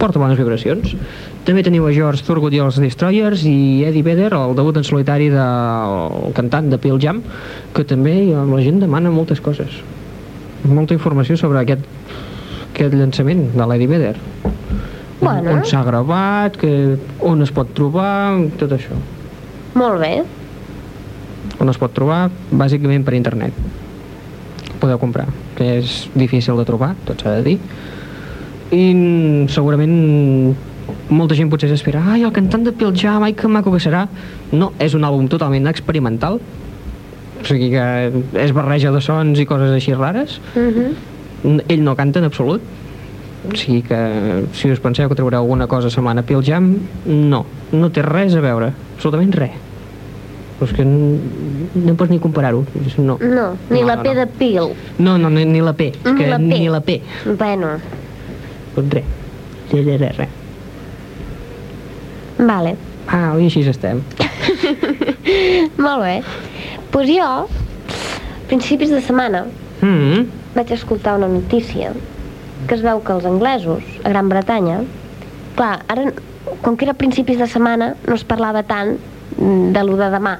porta 0.00 0.18
bones 0.18 0.40
vibracions. 0.40 0.96
També 1.40 1.62
teniu 1.64 1.86
a 1.88 1.92
George 1.96 2.20
Thurgood 2.26 2.52
i 2.52 2.60
els 2.60 2.76
Destroyers 2.82 3.46
i 3.48 3.82
Eddie 3.88 4.04
Vedder, 4.04 4.28
el 4.36 4.52
debut 4.58 4.76
en 4.76 4.84
solitari 4.84 5.30
del 5.32 6.34
cantant 6.36 6.68
de 6.68 6.78
Pearl 6.78 7.00
Jam, 7.00 7.22
que 7.72 7.86
també 7.88 8.12
la 8.34 8.60
gent 8.60 8.82
demana 8.82 9.12
moltes 9.14 9.40
coses. 9.40 9.78
Molta 10.68 10.92
informació 10.92 11.38
sobre 11.40 11.62
aquest, 11.62 11.86
aquest 12.74 12.96
llançament 12.98 13.46
de 13.56 13.70
l'Eddie 13.70 13.88
Vedder. 13.88 14.14
Bueno. 15.20 15.56
On 15.56 15.64
s'ha 15.68 15.80
gravat, 15.84 16.60
que, 16.60 16.98
on 17.24 17.40
es 17.44 17.52
pot 17.56 17.72
trobar, 17.76 18.36
tot 18.60 18.76
això. 18.76 18.96
Molt 19.80 20.00
bé. 20.00 20.14
On 21.60 21.72
es 21.72 21.80
pot 21.80 21.92
trobar, 21.96 22.26
bàsicament 22.52 23.04
per 23.04 23.16
internet. 23.16 23.56
Podeu 24.80 25.00
comprar, 25.00 25.28
que 25.56 25.76
és 25.80 26.02
difícil 26.14 26.60
de 26.60 26.68
trobar, 26.68 26.94
tot 27.08 27.20
s'ha 27.20 27.38
de 27.40 27.46
dir. 27.48 27.60
I 28.76 28.84
segurament 29.52 29.96
molta 31.10 31.34
gent 31.34 31.50
potser 31.50 31.68
s'espera 31.70 32.02
ai, 32.12 32.22
el 32.22 32.32
cantant 32.32 32.64
de 32.64 32.72
Pearl 32.72 32.94
Jam, 32.96 33.22
ai, 33.26 33.34
que 33.34 33.48
maco 33.48 33.72
que 33.74 33.80
serà. 33.82 34.06
No, 34.52 34.72
és 34.78 34.94
un 34.94 35.02
àlbum 35.06 35.28
totalment 35.28 35.66
experimental, 35.70 36.40
o 37.40 37.46
sigui 37.46 37.70
que 37.72 37.84
és 38.44 38.52
barreja 38.52 38.92
de 38.94 39.00
sons 39.02 39.38
i 39.40 39.46
coses 39.48 39.70
així 39.74 39.94
rares. 39.94 40.40
Mhm. 40.54 40.92
N- 41.54 41.64
Ell 41.68 41.82
no 41.82 41.96
canta 41.96 42.18
en 42.20 42.26
absolut, 42.26 42.60
o 43.50 43.56
sigui 43.56 43.82
que 43.82 44.44
si 44.52 44.70
us 44.70 44.78
penseu 44.80 45.08
que 45.08 45.14
trobareu 45.16 45.40
alguna 45.40 45.66
cosa 45.66 45.88
semblant 45.90 46.18
a 46.20 46.22
Pearl 46.22 46.42
Jam, 46.44 46.74
no, 47.06 47.44
no 47.72 47.90
té 47.90 48.02
res 48.02 48.34
a 48.36 48.40
veure, 48.44 48.72
absolutament 48.96 49.32
res. 49.34 49.56
Però 50.60 50.68
és 50.68 50.74
que 50.76 50.84
no 50.84 51.94
pots 51.96 52.10
ni 52.10 52.18
comparar-ho. 52.20 52.66
No. 52.98 53.16
No, 53.18 53.56
ni 53.70 53.80
No, 53.80 53.86
la 53.86 53.96
no, 53.96 54.02
P 54.02 54.08
no. 54.12 54.20
de 54.20 54.26
pil. 54.26 54.60
No, 54.98 55.16
no, 55.16 55.30
ni, 55.30 55.46
ni 55.46 55.62
la 55.62 55.72
P. 55.72 55.86
És 56.04 56.12
que 56.12 56.26
la 56.28 56.36
P. 56.36 56.42
ni 56.44 56.68
la 56.68 56.82
P. 56.82 57.00
Bueno, 57.38 57.78
Doncs. 58.76 58.92
Res, 59.72 59.84
res, 59.86 60.00
res, 60.00 60.16
res. 60.18 60.28
Vale. 62.46 62.76
Ah, 63.08 63.34
i 63.38 63.46
així 63.48 63.62
estem. 63.68 64.00
Molt 65.84 66.02
bé. 66.04 66.14
Doncs 66.20 66.90
pues 66.90 67.08
jo, 67.08 67.46
principis 68.50 68.90
de 68.90 69.00
setmana, 69.00 69.44
Mm 69.80 70.26
vaig 70.54 70.72
escoltar 70.74 71.14
una 71.14 71.28
notícia 71.30 71.92
que 72.66 72.74
es 72.74 72.80
veu 72.82 72.98
que 73.06 73.12
els 73.14 73.24
anglesos, 73.24 73.84
a 74.04 74.08
Gran 74.10 74.28
Bretanya, 74.28 74.80
clar, 75.56 75.84
ara, 75.88 76.08
com 76.60 76.74
que 76.76 76.84
era 76.84 76.92
principis 76.98 77.38
de 77.38 77.46
setmana, 77.46 77.92
no 78.08 78.16
es 78.18 78.24
parlava 78.26 78.64
tant 78.66 78.96
de 79.38 79.84
lo 79.86 79.94
de 79.96 80.08
demà, 80.10 80.34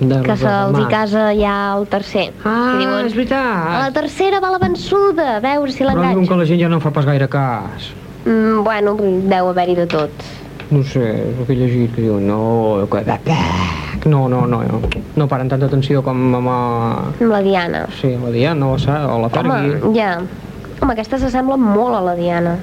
de 0.00 0.22
que 0.24 0.36
se'ls 0.40 0.80
hi 0.80 0.86
casa 0.90 1.26
ja 1.36 1.54
el 1.76 1.86
tercer. 1.92 2.30
Ah, 2.42 2.72
Que 2.72 2.86
diuen, 2.86 3.06
és 3.06 3.14
veritat. 3.14 3.68
A 3.76 3.78
la 3.84 3.92
tercera 3.94 4.40
va 4.40 4.50
la 4.56 4.58
vençuda, 4.64 5.36
a 5.36 5.40
veure 5.44 5.70
si 5.70 5.84
Però 5.84 5.92
diuen 5.92 6.08
l'enganxa. 6.08 6.32
que 6.32 6.40
la 6.40 6.48
gent 6.48 6.60
ja 6.64 6.68
no 6.72 6.80
fa 6.80 6.90
pas 6.90 7.04
gaire 7.06 7.28
cas. 7.28 7.92
Mm, 8.24 8.64
bueno, 8.64 8.96
deu 9.28 9.52
haver-hi 9.52 9.76
de 9.76 9.86
tot. 9.86 10.10
No 10.70 10.84
sé, 10.84 11.02
el 11.26 11.46
que 11.46 11.52
he 11.52 11.56
llegit 11.58 11.94
que 11.96 12.02
diuen, 12.04 12.28
no, 12.28 12.86
que... 12.90 13.02
No, 14.06 14.28
no, 14.28 14.46
no, 14.46 14.62
no, 14.62 14.80
no 15.16 15.26
paren 15.28 15.48
tanta 15.50 15.66
atenció 15.66 16.00
com 16.06 16.34
amb, 16.38 16.50
la 17.20 17.40
Diana. 17.42 17.86
sí, 18.00 18.14
la 18.16 18.30
Diana 18.30 18.68
o 18.70 18.76
la, 18.78 18.98
o 19.10 19.18
la 19.20 19.30
Fergie. 19.34 19.80
Home, 19.82 19.94
ja. 19.96 20.12
Home, 20.80 20.92
aquesta 20.94 21.18
s'assembla 21.18 21.58
molt 21.60 21.98
a 21.98 22.04
la 22.06 22.14
Diana. 22.14 22.54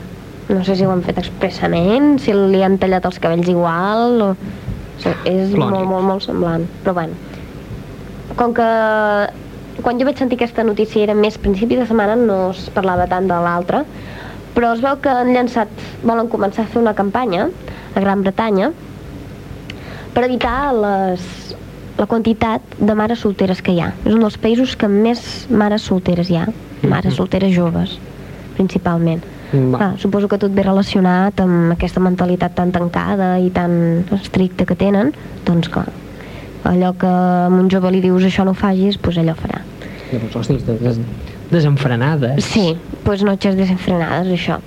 No 0.48 0.64
sé 0.64 0.78
si 0.80 0.86
ho 0.88 0.92
han 0.94 1.04
fet 1.04 1.20
expressament, 1.20 2.16
si 2.24 2.32
li 2.32 2.64
han 2.64 2.80
tallat 2.80 3.06
els 3.06 3.20
cabells 3.20 3.52
igual, 3.52 4.22
o... 4.24 4.30
o 4.32 5.04
sigui, 5.04 5.18
és 5.28 5.52
Clònic. 5.52 5.76
molt, 5.76 5.92
molt, 5.92 6.08
molt 6.08 6.26
semblant. 6.26 6.64
Però 6.86 6.96
bueno. 6.96 7.20
Com 8.40 8.56
que 8.56 8.70
quan 9.84 10.00
jo 10.00 10.08
vaig 10.08 10.18
sentir 10.18 10.40
aquesta 10.40 10.64
notícia 10.64 11.04
era 11.04 11.14
més 11.14 11.38
principi 11.38 11.76
de 11.78 11.86
setmana, 11.86 12.16
no 12.16 12.52
es 12.56 12.70
parlava 12.74 13.06
tant 13.12 13.28
de 13.30 13.38
l'altra, 13.44 13.84
però 14.56 14.72
es 14.74 14.82
veu 14.82 14.98
que 15.04 15.12
han 15.12 15.36
llançat, 15.36 15.70
volen 16.08 16.32
començar 16.32 16.64
a 16.64 16.72
fer 16.72 16.82
una 16.82 16.96
campanya 16.98 17.50
a 17.98 18.04
Gran 18.04 18.22
Bretanya 18.22 18.72
per 20.14 20.24
evitar 20.26 20.74
les, 20.74 21.24
la 21.98 22.06
quantitat 22.10 22.78
de 22.78 22.96
mares 22.98 23.24
solteres 23.26 23.62
que 23.62 23.74
hi 23.74 23.82
ha. 23.82 23.92
És 24.06 24.14
un 24.14 24.22
dels 24.24 24.38
països 24.42 24.76
que 24.78 24.90
més 24.90 25.22
mares 25.50 25.86
solteres 25.90 26.30
hi 26.30 26.40
ha, 26.40 26.48
mares 26.86 27.18
solteres 27.18 27.54
joves, 27.56 27.98
principalment. 28.58 29.26
Va. 29.48 29.78
Clar, 29.78 29.92
suposo 30.02 30.28
que 30.28 30.40
tot 30.42 30.52
ve 30.52 30.66
relacionat 30.66 31.40
amb 31.40 31.72
aquesta 31.78 32.02
mentalitat 32.04 32.58
tan 32.58 32.74
tancada 32.76 33.38
i 33.40 33.48
tan 33.56 34.04
estricta 34.18 34.68
que 34.68 34.76
tenen, 34.76 35.14
doncs 35.48 35.72
clar, 35.72 35.88
allò 36.68 36.92
que 37.00 37.08
a 37.08 37.48
un 37.48 37.72
jove 37.72 37.94
li 37.96 38.04
dius 38.04 38.28
això 38.28 38.44
no 38.44 38.54
ho 38.54 38.60
facis, 38.60 39.00
doncs 39.00 39.22
allò 39.24 39.38
farà. 39.40 39.64
Hòstia, 40.12 40.60
des, 40.68 40.82
des, 40.84 41.00
desenfrenades. 41.52 42.44
Sí, 42.44 42.74
doncs 43.06 43.24
noches 43.24 43.56
desenfrenades, 43.56 44.34
això. 44.36 44.60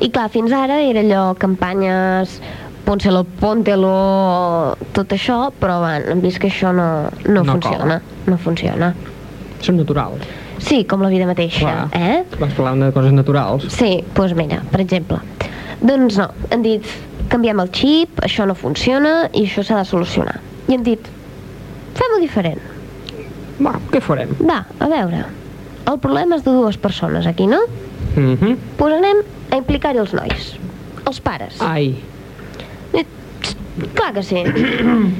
I 0.00 0.10
clar, 0.12 0.30
fins 0.32 0.52
ara 0.56 0.80
era 0.84 1.04
allò, 1.04 1.24
campanyes 1.40 2.38
Pónselo, 2.84 3.24
póntelo, 3.40 4.76
tot 4.92 5.12
això, 5.16 5.48
però 5.60 5.78
van, 5.80 6.04
hem 6.12 6.20
vist 6.20 6.40
que 6.42 6.50
això 6.52 6.72
no, 6.76 7.08
no, 7.24 7.42
No 7.42 7.54
funciona. 7.54 8.00
No 8.28 8.36
funciona. 8.36 8.90
Són 9.64 9.78
naturals. 9.80 10.26
Sí, 10.64 10.84
com 10.88 11.00
la 11.02 11.08
vida 11.08 11.26
mateixa, 11.26 11.64
Clar. 11.64 11.88
eh? 11.96 12.24
Vas 12.40 12.52
parlant 12.56 12.84
de 12.84 12.90
coses 12.92 13.12
naturals. 13.16 13.66
Sí, 13.72 14.04
doncs 14.14 14.36
mira, 14.36 14.60
per 14.70 14.82
exemple. 14.84 15.18
Doncs 15.80 16.18
no, 16.20 16.28
han 16.52 16.62
dit, 16.64 16.86
canviem 17.32 17.60
el 17.64 17.72
xip, 17.74 18.20
això 18.24 18.46
no 18.48 18.54
funciona 18.56 19.30
i 19.32 19.46
això 19.48 19.64
s'ha 19.64 19.80
de 19.80 19.88
solucionar. 19.88 20.38
I 20.68 20.76
han 20.76 20.84
dit, 20.86 21.08
fem-ho 21.96 22.20
diferent. 22.22 22.60
Va, 23.64 23.74
què 23.92 24.00
farem? 24.04 24.32
Va, 24.44 24.62
a 24.78 24.88
veure, 24.92 25.24
el 25.90 26.00
problema 26.02 26.36
és 26.38 26.44
de 26.46 26.52
dues 26.52 26.78
persones 26.80 27.26
aquí, 27.26 27.46
no? 27.46 27.60
Mm 28.16 28.36
-hmm. 28.36 28.56
Doncs 28.78 28.96
anem 28.96 29.22
a 29.50 29.56
implicar-hi 29.56 29.98
els 29.98 30.12
nois, 30.12 30.56
els 31.06 31.20
pares. 31.20 31.60
Ai. 31.60 31.94
Clar 33.94 34.12
que 34.14 34.22
sí. 34.22 34.36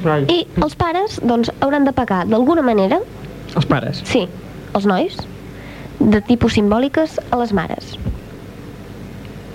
Ai. 0.06 0.24
I 0.30 0.38
els 0.62 0.76
pares, 0.78 1.18
doncs, 1.26 1.50
hauran 1.60 1.84
de 1.88 1.92
pagar 1.92 2.24
d'alguna 2.30 2.62
manera, 2.62 3.00
Els 3.56 3.66
pares. 3.66 4.02
sí, 4.06 4.28
els 4.74 4.86
nois, 4.86 5.16
de 6.00 6.20
tipus 6.26 6.54
simbòliques 6.58 7.18
a 7.30 7.38
les 7.40 7.52
mares. 7.54 7.96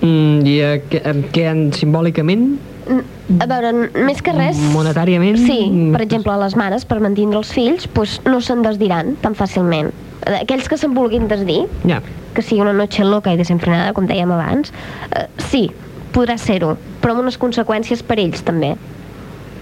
Mm, 0.01 0.45
I 0.47 0.55
a, 0.63 0.73
què, 0.91 1.01
a, 1.03 1.13
què 1.35 1.45
han 1.49 1.69
simbòlicament? 1.75 2.45
A 3.39 3.45
veure, 3.45 3.71
més 4.07 4.21
que 4.25 4.31
res... 4.33 4.57
Monetàriament? 4.73 5.37
Sí, 5.45 5.59
per 5.93 6.01
exemple, 6.01 6.33
les 6.41 6.55
mares, 6.57 6.85
per 6.89 6.97
mantindre 7.03 7.37
els 7.43 7.51
fills, 7.53 7.85
doncs 7.93 8.15
no 8.25 8.39
se'n 8.41 8.63
desdiran 8.65 9.13
tan 9.21 9.35
fàcilment. 9.37 9.91
Aquells 10.39 10.67
que 10.71 10.77
se'n 10.79 10.95
vulguin 10.97 11.27
desdir, 11.29 11.61
Ja. 11.87 11.99
que 12.33 12.41
sigui 12.41 12.61
una 12.63 12.73
noche 12.73 13.05
loca 13.05 13.31
i 13.33 13.37
desenfrenada, 13.37 13.93
com 13.93 14.07
dèiem 14.09 14.31
abans, 14.33 14.73
eh, 15.15 15.27
sí, 15.51 15.67
podrà 16.15 16.37
ser-ho, 16.41 16.77
però 17.01 17.15
amb 17.15 17.25
unes 17.25 17.39
conseqüències 17.41 18.03
per 18.05 18.19
ells, 18.21 18.43
també. 18.45 18.73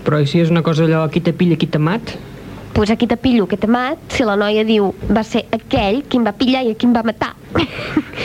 Però 0.07 0.19
i 0.23 0.27
si 0.29 0.39
és 0.39 0.51
una 0.53 0.63
cosa 0.63 0.85
allò, 0.87 1.05
qui 1.11 1.21
te 1.23 1.33
pilla, 1.35 1.57
qui 1.59 1.67
te 1.67 1.79
mat? 1.79 2.15
Pues 2.73 2.91
aquí 2.93 3.07
te 3.07 3.17
pillo, 3.17 3.47
que 3.47 3.57
te 3.57 3.67
mat, 3.67 3.97
si 4.13 4.23
la 4.23 4.35
noia 4.37 4.63
diu 4.63 4.91
va 5.09 5.23
ser 5.25 5.47
aquell 5.51 6.03
qui 6.05 6.19
em 6.19 6.27
va 6.27 6.35
pillar 6.37 6.61
i 6.63 6.75
qui 6.77 6.85
em 6.85 6.93
va 6.93 7.01
matar. 7.03 7.33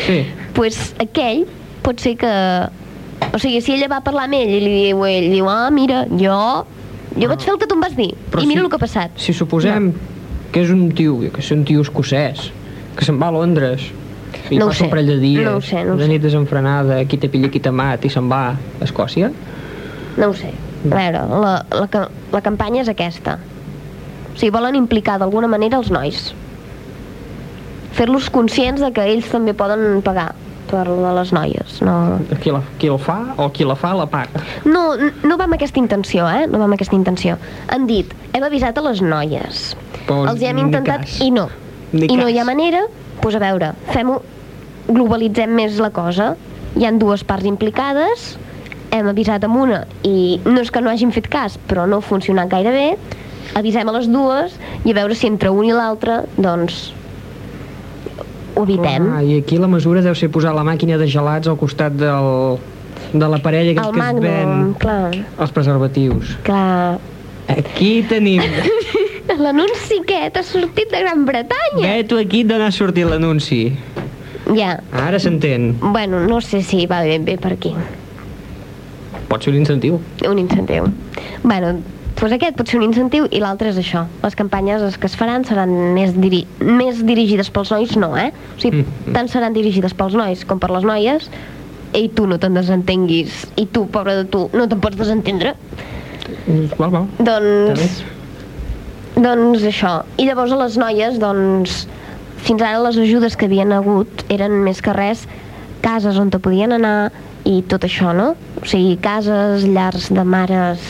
Sí. 0.04 0.22
pues 0.56 0.92
aquell 1.00 1.46
pot 1.82 2.00
ser 2.04 2.16
que... 2.20 2.32
O 3.32 3.38
sigui, 3.40 3.62
si 3.64 3.72
ella 3.74 3.88
va 3.88 4.02
parlar 4.04 4.26
amb 4.28 4.36
ell 4.36 4.52
i 4.52 4.60
li 4.60 4.72
diu, 4.76 5.04
ell 5.08 5.28
diu, 5.32 5.48
ah, 5.50 5.70
mira, 5.74 6.04
jo... 6.10 6.38
Jo 7.12 7.28
vaig 7.28 7.42
fer 7.44 7.52
el 7.52 7.58
que 7.60 7.68
tu 7.68 7.76
em 7.76 7.82
vas 7.84 7.92
dir, 7.92 8.08
i 8.14 8.44
mira 8.46 8.62
si, 8.62 8.64
el 8.64 8.68
que 8.72 8.78
ha 8.78 8.80
passat. 8.80 9.18
Si 9.20 9.34
suposem 9.36 9.90
que 10.52 10.62
és 10.62 10.70
un 10.72 10.86
tio, 10.96 11.18
que 11.32 11.42
és 11.42 11.50
un 11.52 11.64
tio 11.68 11.82
escocès, 11.84 12.46
que 12.96 13.04
se'n 13.04 13.18
va 13.20 13.28
a 13.28 13.34
Londres, 13.34 13.84
i 14.50 14.58
No 14.58 14.66
ho 14.66 14.68
passa 14.72 14.78
sé, 14.80 14.84
un 14.84 14.90
parell 14.90 15.06
de 15.12 15.18
dies, 15.22 15.44
no 15.44 15.56
ho 15.56 15.60
sé, 15.64 15.84
no 15.84 15.96
sé. 15.98 16.08
nit 16.08 16.22
desenfrenada, 16.22 17.00
qui 17.06 17.18
te 17.18 17.28
pilla, 17.32 17.48
qui 17.50 17.60
te 17.60 17.70
mat, 17.70 18.04
i 18.04 18.10
se'n 18.12 18.28
va 18.30 18.42
a 18.52 18.84
Escòcia? 18.84 19.30
No 20.18 20.28
ho 20.30 20.34
sé. 20.36 20.52
A 20.82 20.94
veure, 20.94 21.24
la, 21.42 21.52
la, 21.70 22.06
la 22.32 22.40
campanya 22.42 22.82
és 22.82 22.88
aquesta. 22.90 23.38
O 24.32 24.36
sigui, 24.36 24.50
volen 24.54 24.74
implicar 24.78 25.18
d'alguna 25.20 25.46
manera 25.48 25.78
els 25.78 25.90
nois. 25.94 26.32
Fer-los 27.92 28.30
conscients 28.32 28.80
de 28.80 28.88
que 28.96 29.04
ells 29.12 29.28
també 29.30 29.52
poden 29.54 30.00
pagar 30.04 30.30
per 30.70 30.86
de 30.88 31.10
les 31.18 31.32
noies. 31.36 31.74
No, 31.84 31.94
Qui, 32.40 32.50
la, 32.54 32.62
qui 32.80 32.88
el 32.88 32.96
fa 33.02 33.18
o 33.36 33.50
qui 33.52 33.66
la 33.68 33.74
fa 33.76 33.90
la 33.94 34.06
paga. 34.08 34.40
no, 34.64 34.94
no 35.22 35.36
va 35.36 35.44
amb 35.44 35.58
aquesta 35.58 35.78
intenció, 35.78 36.24
eh? 36.32 36.46
No 36.48 36.58
va 36.62 36.64
amb 36.70 36.78
aquesta 36.78 36.96
intenció. 36.96 37.36
Han 37.68 37.84
dit, 37.86 38.14
hem 38.32 38.46
avisat 38.48 38.78
a 38.80 38.84
les 38.88 39.02
noies. 39.04 39.60
Però 40.06 40.22
els 40.32 40.40
hi 40.40 40.48
hem 40.48 40.62
intentat 40.64 41.04
cas. 41.04 41.18
i 41.20 41.28
no. 41.30 41.50
Ni 41.92 42.08
I 42.08 42.16
no 42.16 42.26
hi 42.30 42.38
ha 42.38 42.46
cas. 42.46 42.48
manera, 42.48 42.80
doncs 43.22 43.38
a 43.38 43.42
veure, 43.42 43.72
fem-ho, 43.92 44.20
globalitzem 44.90 45.52
més 45.54 45.78
la 45.82 45.92
cosa. 45.94 46.34
Hi 46.76 46.86
han 46.88 46.98
dues 46.98 47.22
parts 47.28 47.46
implicades, 47.46 48.32
hem 48.92 49.08
avisat 49.08 49.44
amb 49.46 49.56
una 49.56 49.82
i 50.04 50.40
no 50.44 50.60
és 50.60 50.70
que 50.72 50.80
no 50.84 50.90
hagin 50.92 51.12
fet 51.14 51.28
cas, 51.32 51.58
però 51.68 51.86
no 51.88 52.00
ha 52.00 52.04
funcionat 52.04 52.50
gaire 52.52 52.72
bé, 52.74 52.88
avisem 53.58 53.88
a 53.88 53.94
les 53.96 54.08
dues 54.08 54.56
i 54.84 54.92
a 54.92 54.96
veure 55.00 55.16
si 55.16 55.28
entre 55.28 55.52
un 55.52 55.68
i 55.68 55.72
l'altre, 55.76 56.22
doncs, 56.36 56.92
ho 58.54 58.64
evitem. 58.66 59.08
Ah, 59.16 59.22
I 59.24 59.40
aquí 59.40 59.58
la 59.60 59.70
mesura 59.70 60.02
deu 60.04 60.16
ser 60.18 60.28
posar 60.32 60.52
la 60.56 60.64
màquina 60.66 60.98
de 61.00 61.08
gelats 61.08 61.48
al 61.48 61.56
costat 61.60 61.96
del, 61.96 62.58
de 63.12 63.28
la 63.28 63.40
parella 63.44 63.72
que, 63.76 63.80
que 63.80 64.08
es 64.08 64.20
ven 64.20 64.74
clar, 64.80 65.12
els 65.38 65.56
preservatius. 65.56 66.36
clar. 66.48 66.98
Aquí 67.52 68.02
tenim... 68.08 68.42
L'anunci 69.38 69.96
aquest 70.02 70.36
ha 70.36 70.42
sortit 70.44 70.90
de 70.92 70.98
Gran 71.00 71.24
Bretanya. 71.24 71.80
Veto 71.86 72.18
aquí 72.20 72.42
d'on 72.44 72.60
ha 72.60 72.70
sortit 72.70 73.06
l'anunci. 73.08 73.72
Ja, 74.56 74.80
Ara 74.92 75.18
s'entén. 75.18 75.76
bueno, 75.80 76.20
no 76.26 76.40
sé 76.40 76.62
si 76.62 76.84
va 76.86 77.00
ben 77.02 77.24
bé 77.24 77.38
per 77.38 77.52
aquí. 77.54 77.72
Pot 79.28 79.42
ser 79.44 79.52
un 79.54 79.60
incentiu. 79.60 80.00
un 80.28 80.38
incentiu. 80.38 80.84
Bueno, 81.42 81.78
doncs 82.20 82.32
aquest 82.36 82.56
pot 82.58 82.68
ser 82.68 82.78
un 82.80 82.84
incentiu 82.84 83.26
i 83.30 83.40
l'altre 83.40 83.70
és 83.70 83.78
això. 83.78 84.04
Les 84.22 84.34
campanyes 84.36 84.82
les 84.82 84.98
que 84.98 85.06
es 85.06 85.16
faran 85.16 85.44
seran 85.48 85.72
més, 85.94 86.12
diri 86.20 86.46
més 86.60 87.00
dirigides 87.06 87.48
pels 87.50 87.70
nois, 87.72 87.96
no, 87.96 88.14
eh? 88.16 88.32
O 88.56 88.60
sigui, 88.60 88.82
Mm. 88.84 89.12
tant 89.14 89.28
seran 89.28 89.52
dirigides 89.54 89.94
pels 89.94 90.12
nois 90.14 90.44
com 90.44 90.58
per 90.58 90.70
les 90.70 90.84
noies 90.84 91.30
i 91.94 92.08
tu 92.08 92.26
no 92.26 92.38
te'n 92.38 92.54
desentenguis 92.54 93.46
i 93.56 93.66
tu, 93.66 93.86
pobre 93.86 94.14
de 94.16 94.24
tu, 94.24 94.50
no 94.52 94.68
te'n 94.68 94.80
pots 94.80 94.96
desentendre. 94.96 95.54
Val, 96.78 96.90
val. 96.90 97.06
Doncs... 97.18 98.02
Doncs 99.16 99.64
això. 99.68 100.02
I 100.16 100.26
llavors 100.28 100.52
a 100.54 100.58
les 100.62 100.78
noies, 100.80 101.18
doncs, 101.20 101.82
fins 102.42 102.62
ara 102.64 102.80
les 102.82 102.96
ajudes 102.98 103.36
que 103.36 103.46
havien 103.46 103.72
hagut 103.76 104.24
eren 104.32 104.62
més 104.64 104.80
que 104.82 104.94
res 104.96 105.26
cases 105.82 106.16
on 106.18 106.30
te 106.30 106.40
podien 106.42 106.72
anar 106.72 107.12
i 107.44 107.60
tot 107.68 107.84
això, 107.84 108.12
no? 108.16 108.32
O 108.62 108.66
sigui, 108.68 108.96
cases, 109.02 109.66
llars 109.66 110.08
de 110.14 110.24
mares 110.24 110.82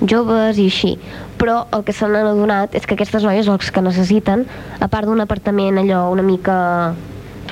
joves 0.00 0.58
i 0.58 0.68
així. 0.70 0.94
Però 1.40 1.64
el 1.76 1.84
que 1.84 1.92
se 1.96 2.08
n'han 2.08 2.30
adonat 2.30 2.74
és 2.78 2.86
que 2.86 2.96
aquestes 2.96 3.24
noies 3.26 3.48
els 3.50 3.70
que 3.74 3.84
necessiten, 3.84 4.46
a 4.80 4.88
part 4.88 5.08
d'un 5.08 5.20
apartament 5.20 5.80
allò 5.82 6.06
una 6.14 6.24
mica 6.24 6.56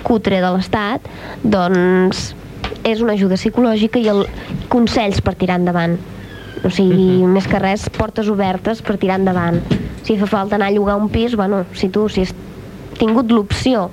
cutre 0.07 0.41
de 0.41 0.53
l'Estat, 0.55 1.09
doncs 1.43 2.31
és 2.87 3.03
una 3.05 3.19
ajuda 3.19 3.37
psicològica 3.37 4.01
i 4.01 4.09
el, 4.09 4.25
consells 4.73 5.21
per 5.21 5.35
tirar 5.37 5.59
endavant. 5.61 5.99
O 6.65 6.71
sigui, 6.75 7.27
més 7.29 7.47
que 7.47 7.61
res, 7.63 7.87
portes 7.95 8.31
obertes 8.33 8.81
per 8.83 8.97
tirar 8.99 9.19
endavant. 9.21 9.61
Si 10.09 10.17
fa 10.17 10.25
falta 10.25 10.57
anar 10.57 10.71
a 10.71 10.73
llogar 10.73 10.97
un 10.97 11.11
pis, 11.13 11.35
bueno, 11.37 11.67
si 11.77 11.91
tu 11.93 12.09
si 12.09 12.23
has 12.25 12.31
tingut 12.97 13.29
l'opció 13.29 13.91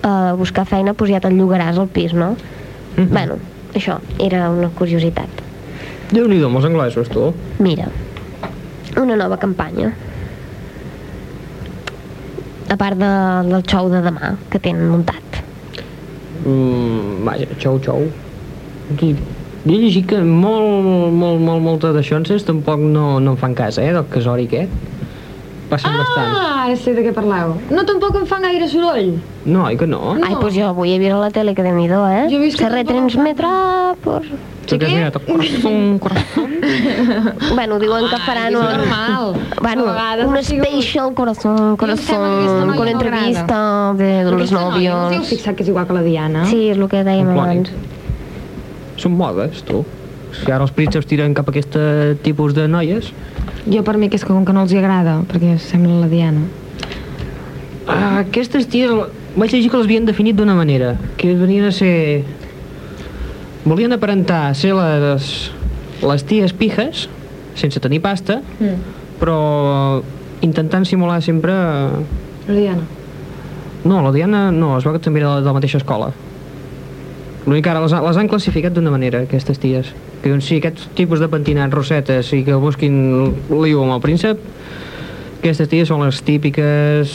a 0.00 0.32
buscar 0.32 0.64
feina, 0.64 0.94
doncs 0.96 1.12
ja 1.12 1.20
te'l 1.20 1.36
llogaràs 1.36 1.76
al 1.76 1.90
pis, 1.92 2.14
no? 2.16 2.30
Mhm. 2.96 3.10
Bueno, 3.12 3.36
això, 3.74 3.98
era 4.18 4.48
una 4.48 4.70
curiositat. 4.72 5.44
Déu-n'hi-do, 6.08 6.48
amb 6.48 6.56
els 6.56 6.70
anglesos, 6.70 7.10
tu. 7.12 7.34
Mira, 7.60 7.90
una 8.96 9.16
nova 9.16 9.36
campanya. 9.36 9.92
A 12.72 12.76
part 12.80 12.96
de, 12.96 13.12
del 13.50 13.62
xou 13.68 13.92
de 13.92 14.00
demà 14.08 14.32
que 14.48 14.58
tenen 14.58 14.88
muntat. 14.88 15.42
Mm, 16.46 17.24
vaja, 17.28 17.52
xou, 17.60 17.76
xou. 17.84 18.08
Aquí, 18.94 19.12
jo 19.66 19.74
he 19.74 19.82
llegit 19.84 20.08
que 20.08 20.24
molt, 20.24 21.12
molt, 21.12 21.40
molt, 21.44 21.62
moltes 21.62 21.92
d'aixonses 21.92 22.48
tampoc 22.48 22.80
no, 22.80 23.18
no 23.20 23.36
en 23.36 23.40
fan 23.44 23.54
cas, 23.54 23.76
eh, 23.82 23.92
del 23.92 24.08
casori 24.08 24.48
aquest. 24.48 24.94
Passen 25.70 25.96
bastant. 25.98 26.34
Ah, 26.36 26.64
ara 26.66 26.76
sé 26.78 26.92
de 26.94 27.02
què 27.02 27.12
parleu. 27.14 27.56
No, 27.74 27.82
tampoc 27.88 28.14
em 28.20 28.26
fan 28.30 28.44
gaire 28.46 28.68
soroll. 28.70 29.16
No, 29.44 29.64
oi 29.66 29.76
que 29.78 29.86
no? 29.90 30.14
Ai, 30.14 30.36
doncs 30.38 30.54
jo 30.54 30.68
avui 30.68 30.92
he 30.94 30.98
vist 31.02 31.14
a 31.16 31.18
la 31.18 31.30
tele 31.34 31.54
que 31.54 31.64
déu 31.66 31.74
nhi 31.74 31.88
eh? 31.88 32.26
Jo 32.30 32.36
he 32.36 32.42
vist 32.44 32.58
que 32.58 32.64
Se 32.66 32.70
retransmetrà 32.70 33.96
per... 34.04 34.22
Tu 34.66 34.78
que 34.78 34.86
el 34.86 35.12
corazón, 35.12 35.98
corazón. 35.98 36.50
Bueno, 37.54 37.78
diuen 37.78 38.08
que 38.10 38.18
faran 38.18 38.52
és 38.52 38.58
un... 38.58 38.64
normal. 38.64 39.34
Bueno, 39.62 39.84
un 40.26 40.42
special 40.42 41.14
corazón, 41.14 41.76
corazón, 41.76 42.74
con 42.76 42.86
no 42.86 42.90
entrevista 42.90 43.94
de 43.94 44.24
Però 44.24 44.36
los 44.38 44.52
aquesta 44.52 44.70
noia, 44.70 44.94
No 44.94 45.06
us 45.06 45.12
heu 45.12 45.18
novios. 45.18 45.28
fixat 45.28 45.54
que 45.54 45.62
és 45.62 45.68
igual 45.68 45.86
que 45.86 45.94
la 45.94 46.02
Diana? 46.02 46.46
Sí, 46.46 46.68
és 46.70 46.78
el 46.78 46.88
que 46.88 47.04
dèiem 47.06 47.30
abans. 47.30 47.70
Són 48.96 49.14
modes, 49.14 49.62
tu. 49.62 49.84
Si 50.44 50.50
ara 50.52 50.62
els 50.64 50.72
prínceps 50.76 51.06
tiren 51.08 51.34
cap 51.34 51.48
a 51.48 51.54
aquest 51.54 51.76
tipus 52.22 52.54
de 52.54 52.68
noies, 52.68 53.12
Jo 53.66 53.80
per 53.82 53.96
mi 53.98 54.06
que 54.08 54.14
és 54.14 54.22
com 54.24 54.44
que 54.46 54.52
no 54.54 54.62
els 54.62 54.70
hi 54.70 54.78
agrada, 54.78 55.16
perquè 55.26 55.56
sembla 55.58 55.96
la 56.04 56.06
Diana. 56.06 56.44
Ah, 57.90 58.20
aquestes 58.20 58.68
ties, 58.70 58.90
vaig 59.34 59.50
llegir 59.50 59.70
que 59.72 59.78
les 59.80 59.86
havien 59.88 60.06
definit 60.06 60.36
d'una 60.38 60.54
manera, 60.54 60.92
que 61.18 61.34
venien 61.34 61.66
a 61.66 61.72
ser... 61.74 62.22
Volien 63.66 63.90
aparentar 63.96 64.54
ser 64.54 64.72
les, 64.78 65.50
les 66.02 66.24
ties 66.28 66.52
pijes, 66.54 67.08
sense 67.58 67.80
tenir 67.82 67.98
pasta, 68.04 68.40
Mm. 68.60 68.76
però 69.18 70.02
intentant 70.46 70.86
simular 70.86 71.18
sempre... 71.22 71.52
La 72.46 72.54
Diana. 72.54 72.84
No, 73.84 74.02
la 74.02 74.12
Diana 74.12 74.50
no, 74.52 74.76
es 74.78 74.84
veu 74.86 74.94
que 74.94 75.02
també 75.02 75.20
era 75.24 75.40
de 75.40 75.46
la 75.46 75.54
mateixa 75.56 75.78
escola. 75.82 76.12
L'únic 77.46 77.62
que 77.62 77.70
ara 77.70 77.80
les, 77.84 77.92
les 77.94 78.16
han 78.18 78.26
classificat 78.26 78.74
d'una 78.74 78.90
manera, 78.90 79.20
aquestes 79.22 79.60
ties. 79.62 79.92
Que 80.18 80.32
diuen, 80.32 80.40
sí, 80.42 80.58
aquest 80.58 80.88
tipus 80.98 81.20
de 81.22 81.28
pentinats 81.30 81.74
rosetes 81.74 82.32
i 82.34 82.40
que 82.46 82.56
busquin 82.58 82.96
lío 83.52 83.84
amb 83.84 83.94
el 83.94 84.02
príncep, 84.02 84.40
aquestes 85.38 85.70
ties 85.70 85.92
són 85.92 86.02
les 86.02 86.18
típiques... 86.26 87.14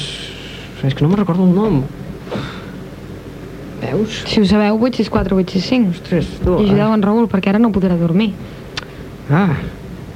És 0.82 0.96
que 0.96 1.04
no 1.04 1.12
me'n 1.12 1.20
recordo 1.20 1.44
el 1.44 1.52
nom. 1.54 1.82
Veus? 3.82 4.22
Si 4.30 4.40
ho 4.40 4.48
sabeu, 4.48 4.80
864, 4.80 5.36
865. 5.44 5.92
Ostres, 5.98 6.32
tu... 6.40 6.56
I 6.64 6.70
ajudeu 6.70 6.96
en 6.96 7.04
Raül, 7.04 7.28
perquè 7.30 7.52
ara 7.52 7.60
no 7.62 7.74
podrà 7.76 8.00
dormir. 8.00 8.32
Ah, 9.30 9.60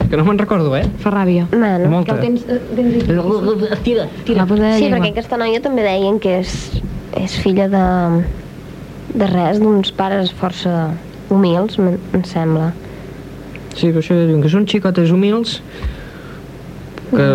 que 0.05 0.15
no 0.15 0.23
me'n 0.23 0.39
recordo, 0.39 0.71
eh? 0.79 0.85
Fa 1.03 1.11
ràbia. 1.11 1.49
Bueno. 1.51 1.91
Molta. 1.91 2.15
Que 2.15 2.31
el 2.31 2.39
tens... 2.39 2.47
eh, 2.47 2.61
tens... 2.71 3.83
Tira, 3.83 4.07
de 4.07 4.73
Sí, 4.79 4.87
perquè 4.95 5.11
aquesta 5.11 5.37
noia 5.41 5.59
també 5.61 5.83
deien 5.85 6.23
que 6.23 6.39
és, 6.39 6.55
és 7.19 7.37
filla 7.43 7.67
de, 7.69 7.85
de 9.15 9.27
res, 9.31 9.59
d'uns 9.63 9.91
pares 9.95 10.31
força 10.35 10.91
humils, 11.33 11.77
em, 11.79 11.95
em 12.13 12.23
sembla. 12.27 12.71
Sí, 13.75 13.89
però 13.91 14.01
això 14.03 14.15
diuen 14.15 14.43
que 14.43 14.51
són 14.51 14.67
xicotes 14.69 15.11
humils 15.11 15.59
que 17.11 17.25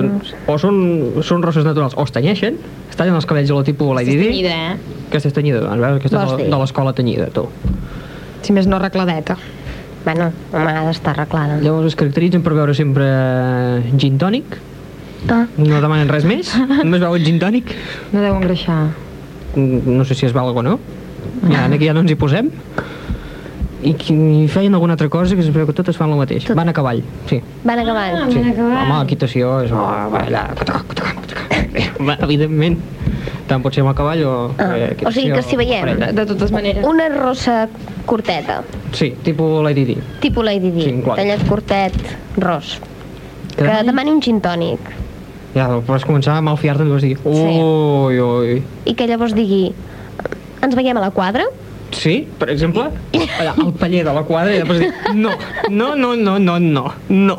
o 0.51 0.57
són, 0.59 0.79
són 1.25 1.45
rosses 1.45 1.65
naturals 1.67 1.95
o 1.97 2.05
es 2.05 2.13
tenyeixen, 2.15 2.57
es 2.91 2.99
tallen 2.99 3.17
els 3.17 3.29
cabells 3.29 3.53
a 3.53 3.59
lo 3.59 3.65
tipus 3.65 3.95
Lady 3.97 4.17
Di, 4.17 4.31
Tenyida, 4.31 4.57
eh? 4.73 4.97
que 5.11 5.21
és 5.21 5.37
tenyida, 5.37 5.61
doncs, 5.65 5.81
veus? 5.81 6.01
Aquesta 6.01 6.19
Vols 6.19 6.33
és 6.33 6.37
de, 6.37 6.43
dir? 6.45 6.51
de 6.53 6.61
l'escola 6.63 6.95
tenyida, 6.97 7.29
tu. 7.35 7.47
Si 8.43 8.57
més 8.57 8.69
no 8.71 8.81
arregladeta. 8.81 9.37
Bueno, 10.05 10.31
home, 10.53 10.73
ha 10.73 10.87
d'estar 10.89 11.13
arreglada. 11.13 11.59
Llavors 11.61 11.91
es 11.93 11.97
caracteritzen 12.01 12.43
per 12.45 12.55
veure 12.57 12.75
sempre 12.77 13.07
gin 14.01 14.19
tònic, 14.21 14.59
Ah, 15.29 15.45
no 15.61 15.83
demanen 15.83 16.09
res 16.09 16.25
més, 16.25 16.49
només 16.85 17.03
veuen 17.03 17.25
gin 17.27 17.37
tònic, 17.43 17.75
No 18.15 18.23
deu 18.25 18.39
engreixar. 18.39 18.87
Mm, 19.53 19.99
no 19.99 20.07
sé 20.09 20.17
si 20.17 20.25
es 20.25 20.33
val 20.33 20.49
o 20.57 20.63
no, 20.65 20.79
ja, 21.51 21.65
aquí 21.67 21.87
ja 21.87 21.95
no 21.95 22.01
ens 22.05 22.11
hi 22.13 22.17
posem, 22.21 22.51
i, 23.83 23.95
i 23.95 24.47
feien 24.53 24.75
alguna 24.77 24.93
altra 24.99 25.09
cosa 25.09 25.35
que 25.35 25.41
es 25.41 25.49
veu 25.55 25.67
que 25.67 25.73
totes 25.77 25.97
fan 25.97 26.11
el 26.13 26.19
mateix. 26.21 26.45
Tot. 26.45 26.57
Van 26.59 26.69
a 26.69 26.75
cavall, 26.77 27.03
sí. 27.31 27.41
van 27.65 27.79
acabant. 27.81 28.17
Ah, 28.19 28.27
sí. 28.31 28.39
van 28.39 28.51
a 28.51 28.55
cavall. 28.59 28.81
Home, 28.85 28.99
l'equitació 29.05 29.55
és... 29.65 29.73
Oh, 29.73 29.87
va 30.13 30.25
allà. 30.27 30.45
Va, 32.01 32.17
evidentment. 32.27 32.79
Tant 33.51 33.63
pot 33.65 33.75
ser 33.75 33.83
amb 33.83 33.91
el 33.91 33.97
cavall 33.99 34.21
o... 34.27 34.35
Ah, 34.63 34.69
eh, 34.79 34.91
o 35.07 35.11
sigui 35.15 35.33
que 35.35 35.43
si 35.43 35.57
veiem- 35.59 35.83
parella. 35.87 36.13
De 36.15 36.25
totes 36.29 36.53
maneres. 36.55 36.85
Una 36.87 37.09
rossa 37.13 37.65
curteta, 38.07 38.61
Sí, 38.93 39.13
tipus 39.23 39.63
Lady 39.63 39.85
Di. 39.87 39.97
tipus 40.21 40.45
Lady 40.45 40.71
Di, 40.75 40.83
Sí, 40.83 40.95
tallat 41.07 41.43
curtet, 41.49 41.95
ros. 42.37 42.79
Que 43.57 43.65
Que 43.65 43.83
demani- 43.87 44.11
un 44.13 44.21
gin 44.23 44.41
tònic. 44.41 44.81
Ja, 45.55 45.67
vas 45.87 46.05
començar 46.07 46.37
a 46.39 46.43
malfiar-te 46.43 46.85
i 46.87 46.91
vas 46.91 47.03
dir... 47.03 47.17
Ui, 47.25 48.21
ui. 48.21 48.63
I 48.87 48.95
que 48.95 49.07
llavors 49.11 49.35
digui, 49.35 49.73
ens 50.63 50.77
veiem 50.77 50.97
a 50.99 51.05
la 51.05 51.11
quadra? 51.15 51.45
Sí, 51.91 52.21
per 52.39 52.51
exemple, 52.53 52.87
allà, 53.41 53.55
al 53.59 53.73
paller 53.75 54.05
de 54.07 54.13
la 54.15 54.23
quadra 54.29 54.53
i 54.55 54.61
després 54.61 54.85
dir... 54.85 54.91
No, 55.19 55.33
no, 55.69 55.95
no, 55.99 56.15
no, 56.15 56.37
no, 56.39 56.59
no, 56.63 56.85
no, 57.11 57.39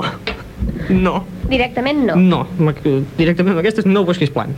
no, 0.92 1.14
Directament 1.52 2.04
no. 2.08 2.16
no. 2.20 2.42
Directament 3.18 3.56
amb 3.56 3.62
aquestes 3.64 3.88
no 3.88 4.04
busquis 4.08 4.32
plan. 4.34 4.52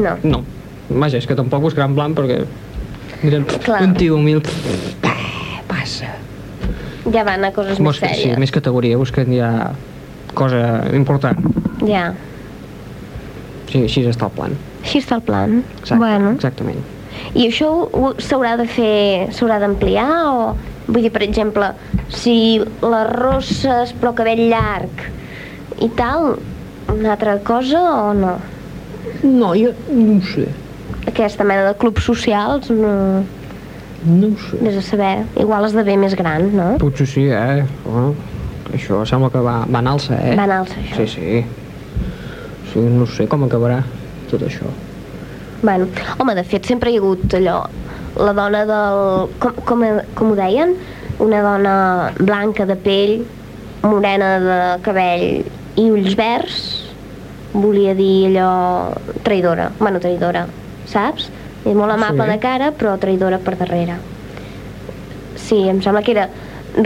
No. 0.00 0.16
No. 0.24 0.42
Vaja, 0.90 1.20
és 1.20 1.26
que 1.28 1.36
tampoc 1.38 1.62
buscaran 1.64 1.94
plan 1.96 2.14
perquè... 2.16 2.42
Miren, 3.22 3.44
Clar. 3.64 3.82
un 3.84 3.94
tio 3.96 4.16
humil... 4.16 4.42
Passa. 5.70 6.12
Ja 7.12 7.24
van 7.24 7.44
a 7.46 7.50
coses 7.56 7.78
més 7.80 7.94
Busca, 7.96 8.10
sí, 8.12 8.26
sèries. 8.26 8.38
més 8.40 8.52
categoria, 8.52 8.98
busquen 9.00 9.32
ja 9.32 9.50
cosa 10.36 10.82
important. 10.96 11.40
Ja. 11.88 12.10
Sí, 13.70 13.84
així 13.86 14.04
està 14.08 14.28
el 14.28 14.34
plan. 14.36 14.56
Així 14.82 15.00
està 15.00 15.16
el 15.20 15.24
plan. 15.26 15.60
Exacte, 15.80 16.00
Bueno. 16.00 16.32
Exactament. 16.36 16.80
I 17.34 17.46
això 17.48 17.70
s'haurà 18.22 18.56
de 18.60 18.66
fer, 18.70 19.30
s'haurà 19.36 19.60
d'ampliar 19.62 20.10
o... 20.30 20.52
Vull 20.90 21.04
dir, 21.06 21.12
per 21.14 21.22
exemple, 21.22 21.68
si 22.10 22.58
les 22.58 23.10
rosses 23.14 23.92
però 24.00 24.10
cabell 24.18 24.48
llarg 24.50 25.04
i 25.86 25.88
tal, 25.94 26.32
una 26.90 27.12
altra 27.14 27.36
cosa 27.46 27.82
o 28.08 28.08
no? 28.16 28.32
No, 29.22 29.52
jo 29.54 29.70
no 29.92 30.16
ho 30.16 30.24
sé. 30.32 30.48
Aquesta 31.06 31.46
mena 31.46 31.68
de 31.68 31.76
clubs 31.78 32.04
socials, 32.10 32.72
no... 32.74 33.22
No 34.00 34.32
ho 34.32 34.42
sé. 34.48 34.58
Vés 34.64 34.80
a 34.80 34.82
saber, 34.82 35.14
igual 35.38 35.68
esdevé 35.68 35.94
més 36.00 36.16
gran, 36.18 36.50
no? 36.56 36.68
Potser 36.82 37.06
sí, 37.06 37.28
eh? 37.30 37.62
Oh, 37.86 38.10
això 38.74 39.04
sembla 39.06 39.30
que 39.30 39.42
va, 39.44 39.60
va 39.70 39.82
en 39.84 39.90
alça, 39.94 40.18
eh? 40.18 40.34
Va 40.38 40.48
en 40.48 40.58
alça, 40.58 40.78
això. 40.82 41.04
Sí, 41.04 41.08
sí. 41.14 41.42
Sí, 42.72 42.82
no 42.82 43.06
sé 43.10 43.30
com 43.30 43.46
acabarà 43.46 43.82
tot 44.30 44.42
això. 44.46 44.68
Bueno, 45.62 45.88
home, 46.18 46.34
de 46.34 46.44
fet, 46.44 46.64
sempre 46.66 46.90
hi 46.90 46.96
ha 46.96 47.00
hagut 47.02 47.34
allò, 47.36 47.58
la 48.16 48.32
dona 48.36 48.62
del... 48.68 49.00
Com, 49.42 49.58
com, 49.68 49.82
com 50.16 50.32
ho 50.32 50.36
deien? 50.38 50.72
Una 51.20 51.42
dona 51.44 51.74
blanca 52.18 52.64
de 52.64 52.76
pell, 52.80 53.18
morena 53.84 54.30
de 54.40 54.58
cabell 54.84 55.26
i 55.80 55.84
ulls 55.92 56.16
verds, 56.16 56.60
volia 57.52 57.92
dir 57.98 58.30
allò... 58.30 58.94
traïdora. 59.26 59.68
Bueno, 59.78 60.00
traïdora, 60.00 60.46
saps? 60.88 61.28
És 61.60 61.76
molt 61.76 61.92
amable 61.92 62.24
Sí. 62.24 62.30
de 62.32 62.38
cara, 62.40 62.70
però 62.72 62.96
traïdora 62.98 63.36
per 63.44 63.58
darrere. 63.60 63.98
Sí, 65.36 65.66
em 65.68 65.82
sembla 65.84 66.00
que 66.06 66.14
era 66.16 66.28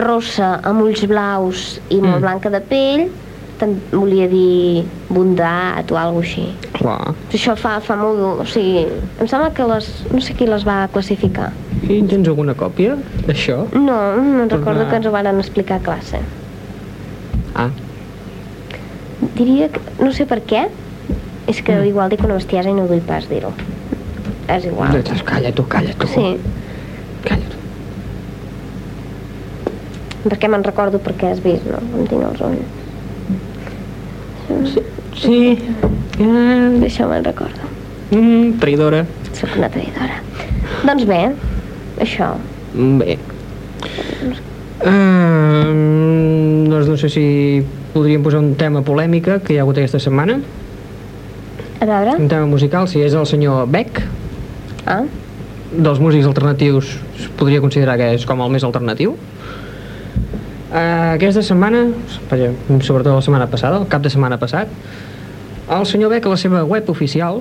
rossa 0.01 0.57
amb 0.67 0.83
ulls 0.83 1.05
blaus 1.07 1.77
i 1.93 2.01
molt 2.01 2.17
Mm. 2.19 2.25
blanca 2.25 2.51
de 2.51 2.61
pell, 2.61 3.07
volia 3.93 4.27
dir 4.29 4.85
bondat 5.09 5.91
o 5.93 5.97
alguna 6.01 6.23
així. 6.25 6.45
Clar. 6.77 7.15
Això 7.33 7.55
fa, 7.57 7.77
fa 7.85 7.97
molt... 8.01 8.21
O 8.43 8.47
sigui, 8.49 8.85
em 9.21 9.29
sembla 9.31 9.51
que 9.57 9.67
les... 9.71 9.89
No 10.13 10.21
sé 10.25 10.35
qui 10.39 10.47
les 10.49 10.65
va 10.67 10.83
classificar. 10.95 11.51
I 11.85 12.01
tens 12.09 12.29
alguna 12.31 12.55
còpia 12.57 12.97
d'això? 13.27 13.65
No, 13.75 13.99
no 14.17 14.47
Pues 14.49 14.53
recordo 14.59 14.89
que 14.91 14.97
ens 14.97 15.07
ho 15.07 15.13
van 15.15 15.27
explicar 15.35 15.81
a 15.81 15.85
classe. 15.85 16.21
Ah, 17.55 17.69
Diria 19.37 19.69
que... 19.73 19.81
No 20.03 20.11
sé 20.13 20.27
per 20.27 20.41
què. 20.45 20.67
És 21.47 21.61
que 21.63 21.75
Mm. 21.77 21.87
igual 21.91 22.09
dic 22.11 22.23
una 22.25 22.35
bestiesa 22.39 22.71
i 22.71 22.75
no 22.77 22.87
vull 22.89 23.03
pas 23.05 23.27
dir-ho. 23.29 23.51
És 24.49 24.65
igual. 24.65 24.93
doncs 25.05 25.23
calla 25.25 25.53
tu, 25.53 25.65
calla 25.69 25.93
tu. 25.99 26.07
Sí, 26.09 26.37
Calla 27.25 27.45
tu. 27.49 27.59
perquè 30.29 30.49
me'n 30.49 30.65
recordo 30.65 30.99
perquè 31.05 31.31
has 31.33 31.41
vist, 31.45 31.67
no? 31.69 31.79
Em 31.99 32.07
tinc 32.09 32.23
els 32.25 32.41
ulls. 32.41 32.84
Sí. 35.15 35.59
Eh, 36.19 36.87
Això 36.87 37.09
me'n 37.11 37.25
recordo. 37.25 37.71
mm, 38.11 38.59
traïdora. 38.61 39.05
Sóc 39.33 39.57
una 39.57 39.71
traïdora. 39.71 40.21
Doncs 40.85 41.05
bé, 41.09 41.23
això. 42.01 42.35
Bé. 42.75 43.19
Uh, 44.85 46.69
doncs 46.69 46.89
no 46.91 46.97
sé 47.01 47.09
si 47.09 47.25
podríem 47.95 48.23
posar 48.23 48.41
un 48.43 48.55
tema 48.59 48.83
polèmica 48.85 49.39
que 49.41 49.55
hi 49.55 49.59
ha 49.59 49.63
hagut 49.65 49.79
aquesta 49.79 50.01
setmana. 50.03 50.41
A 51.81 51.87
veure... 51.89 52.17
Un 52.19 52.29
tema 52.29 52.47
musical, 52.51 52.89
si 52.91 53.01
és 53.05 53.15
el 53.15 53.27
senyor 53.27 53.67
Beck, 53.71 54.03
Ah, 54.85 55.01
dels 55.73 55.97
músics 55.99 56.27
alternatius 56.29 56.91
es 57.17 57.29
podria 57.39 57.63
considerar 57.65 57.97
que 57.97 58.11
és 58.19 58.27
com 58.29 58.43
el 58.45 58.51
més 58.53 58.67
alternatiu. 58.67 59.15
Uh, 60.75 61.15
aquesta 61.15 61.39
setmana, 61.47 61.85
sobretot 62.83 63.13
la 63.15 63.23
setmana 63.23 63.47
passada, 63.47 63.79
el 63.79 63.87
cap 63.87 64.03
de 64.03 64.11
setmana 64.11 64.41
passat, 64.43 64.73
el 65.71 65.85
senyor 65.87 66.11
Beck 66.11 66.27
a 66.27 66.33
la 66.33 66.39
seva 66.41 66.65
web 66.67 66.89
oficial 66.91 67.39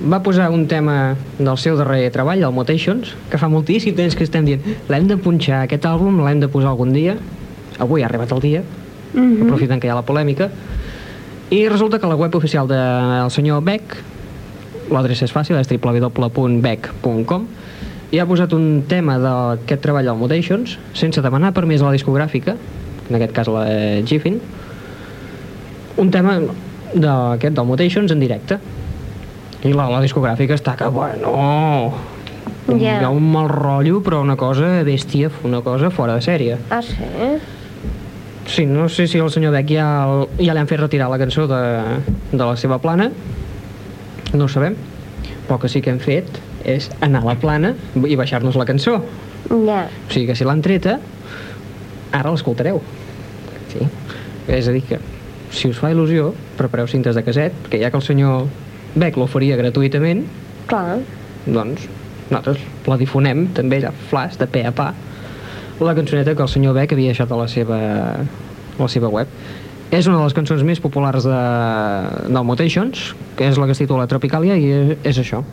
va 0.00 0.22
posar 0.24 0.48
un 0.48 0.64
tema 0.70 1.16
del 1.38 1.58
seu 1.60 1.76
darrer 1.76 2.08
treball, 2.14 2.46
el 2.46 2.54
Mutations, 2.56 3.12
que 3.28 3.36
fa 3.36 3.50
moltíssim 3.52 3.92
temps 3.98 4.16
que 4.16 4.24
estem 4.24 4.46
dient 4.46 4.64
l'hem 4.88 5.10
de 5.10 5.18
punxar 5.20 5.66
aquest 5.66 5.84
àlbum, 5.90 6.22
l'hem 6.24 6.40
de 6.40 6.48
posar 6.48 6.72
algun 6.72 6.96
dia. 6.96 7.18
Avui 7.76 8.00
ha 8.00 8.08
arribat 8.08 8.32
el 8.32 8.40
dia, 8.40 8.62
mhm. 9.12 9.44
aprofitant 9.44 9.82
que 9.82 9.90
hi 9.90 9.92
ha 9.92 9.98
la 9.98 10.06
polèmica. 10.06 10.48
I 11.50 11.68
resulta 11.68 11.98
que 11.98 12.08
la 12.08 12.16
web 12.16 12.34
oficial 12.34 12.68
del 12.68 13.30
senyor 13.30 13.60
Beck, 13.68 14.00
l'adreça 14.88 15.28
és 15.28 15.34
fàcil, 15.36 15.60
és 15.60 15.68
www.beck.com, 15.68 17.46
i 18.10 18.18
ha 18.20 18.26
posat 18.26 18.54
un 18.56 18.84
tema 18.88 19.18
d'aquest 19.20 19.82
treball 19.84 20.08
al 20.08 20.16
Mutations, 20.16 20.78
sense 20.96 21.20
demanar 21.24 21.52
permís 21.56 21.82
a 21.82 21.88
la 21.90 21.92
discogràfica, 21.96 22.54
en 23.08 23.16
aquest 23.18 23.34
cas 23.36 23.50
la 23.52 23.64
Giffin, 24.08 24.38
un 25.98 26.10
tema 26.14 26.38
d'aquest 26.94 27.54
del 27.56 27.66
Mutations 27.68 28.12
en 28.14 28.20
directe. 28.22 28.58
I 29.66 29.72
la, 29.74 29.88
la 29.90 30.00
discogràfica 30.04 30.54
està 30.56 30.76
que, 30.78 30.86
bueno, 30.94 31.92
Ja. 32.68 32.98
hi 33.00 33.04
ha 33.04 33.08
un 33.10 33.24
mal 33.32 33.48
rotllo, 33.48 34.02
però 34.04 34.20
una 34.20 34.36
cosa 34.36 34.82
bèstia, 34.84 35.30
una 35.44 35.62
cosa 35.64 35.88
fora 35.90 36.14
de 36.18 36.20
sèrie. 36.24 36.58
Ah, 36.70 36.82
sí? 36.84 36.96
Sí, 38.48 38.66
no 38.66 38.88
sé 38.88 39.06
si 39.08 39.18
el 39.18 39.30
senyor 39.30 39.52
Beck 39.52 39.68
ja, 39.72 39.86
ja 40.38 40.52
li 40.54 40.60
han 40.60 40.68
fet 40.68 40.80
retirar 40.80 41.08
la 41.12 41.18
cançó 41.20 41.46
de, 41.48 41.58
de 42.32 42.40
la 42.44 42.54
seva 42.56 42.78
plana, 42.80 43.10
no 44.32 44.44
ho 44.44 44.48
sabem, 44.48 44.76
però 45.48 45.58
que 45.60 45.68
sí 45.68 45.80
que 45.84 45.90
hem 45.92 45.98
fet 46.00 46.28
és 46.64 46.88
anar 47.04 47.22
a 47.22 47.30
la 47.32 47.36
plana 47.40 47.74
i 48.06 48.16
baixar-nos 48.18 48.58
la 48.58 48.66
cançó. 48.68 48.98
Ja. 49.48 49.84
O 49.86 50.12
sigui 50.12 50.26
que 50.30 50.36
si 50.38 50.46
l'han 50.48 50.62
treta, 50.64 50.98
ara 52.12 52.32
l'escoltareu. 52.32 52.80
Sí. 53.72 53.84
És 54.48 54.68
a 54.68 54.74
dir 54.74 54.82
que, 54.88 54.98
si 55.52 55.68
us 55.68 55.78
fa 55.80 55.92
il·lusió, 55.92 56.32
prepareu 56.58 56.88
cintes 56.90 57.16
de 57.16 57.24
caset, 57.24 57.54
perquè 57.64 57.82
ja 57.82 57.92
que 57.92 58.00
el 58.00 58.06
senyor 58.06 58.48
Beck 58.98 59.18
l'oferia 59.20 59.58
gratuïtament, 59.60 60.24
Clar. 60.68 60.98
doncs 61.46 61.84
nosaltres 62.28 62.60
la 62.88 62.96
difonem 63.00 63.46
també 63.56 63.78
allà, 63.80 63.92
flash, 64.10 64.36
de 64.40 64.48
pe 64.50 64.64
a 64.68 64.72
pa 64.72 64.92
la 65.80 65.94
cançoneta 65.94 66.34
que 66.34 66.42
el 66.42 66.50
senyor 66.50 66.74
Beck 66.74 66.92
havia 66.92 67.12
deixat 67.14 67.30
a 67.32 67.38
la 67.38 67.46
seva, 67.48 67.78
a 68.18 68.80
la 68.80 68.88
seva 68.90 69.10
web 69.12 69.30
és 69.94 70.06
una 70.06 70.18
de 70.18 70.24
les 70.26 70.34
cançons 70.36 70.64
més 70.66 70.80
populars 70.84 71.24
de, 71.24 71.42
del 72.28 72.44
Mutations 72.44 73.12
que 73.38 73.48
és 73.48 73.60
la 73.60 73.68
que 73.68 73.76
es 73.76 73.80
titula 73.80 74.08
Tropicalia 74.10 74.58
i 74.58 74.66
és, 74.74 74.96
és 75.12 75.20
això 75.22 75.44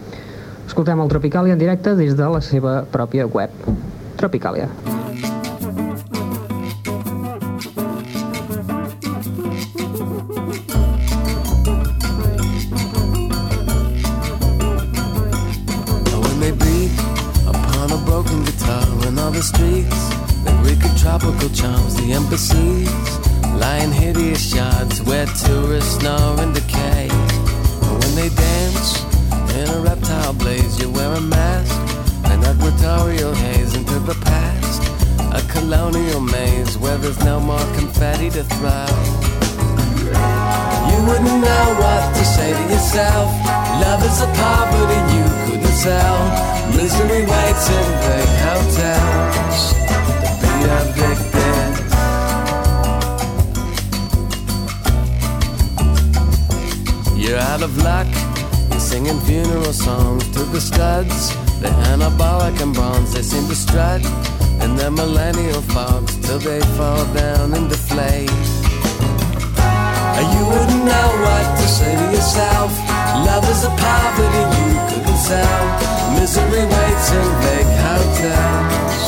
escoltem 0.65 1.01
el 1.01 1.09
Tropicalia 1.11 1.53
en 1.53 1.61
directe 1.61 1.95
des 1.95 2.17
de 2.17 2.29
la 2.37 2.41
seva 2.41 2.81
pròpia 2.91 3.27
web 3.27 3.65
Tropicalia 4.17 4.69
Misery 76.25 76.65
waits 76.65 77.09
big 77.45 77.67
hotels 77.85 79.01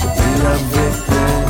to 0.00 0.06
be 0.18 0.30
evicted. 0.52 1.40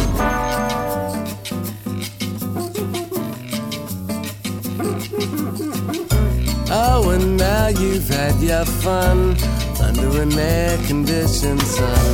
Oh, 6.70 7.10
and 7.10 7.26
now 7.36 7.66
you've 7.66 8.08
had 8.08 8.36
your 8.40 8.64
fun 8.64 9.36
under 9.82 10.22
an 10.22 10.38
air-conditioned 10.38 11.60
sun. 11.60 12.06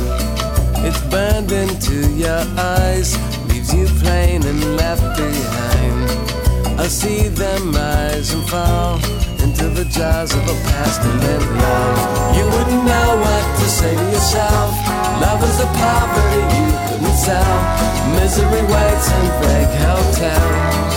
It's 0.83 0.99
burned 1.11 1.51
into 1.51 2.09
your 2.15 2.43
eyes, 2.57 3.15
leaves 3.47 3.71
you 3.75 3.85
plain 4.01 4.43
and 4.43 4.75
left 4.75 5.03
behind. 5.15 6.79
I 6.79 6.87
see 6.87 7.27
them 7.27 7.73
rise 7.73 8.33
and 8.33 8.43
fall 8.49 8.99
into 9.59 9.83
the 9.83 9.89
jaws 9.89 10.33
of 10.33 10.43
a 10.43 10.53
past 10.69 11.01
and 11.01 11.19
then 11.21 11.41
love. 11.57 12.37
You 12.37 12.45
wouldn't 12.45 12.85
know 12.85 13.09
what 13.17 13.57
to 13.59 13.65
say 13.65 13.95
to 13.95 14.03
yourself. 14.11 14.71
Love 15.21 15.41
is 15.43 15.59
a 15.59 15.65
poverty 15.65 16.41
you 16.55 16.65
couldn't 16.87 17.17
sell. 17.17 17.57
Misery 18.13 18.61
waits 18.61 19.09
in 19.17 19.25
big 19.41 19.69
hotels 19.81 20.95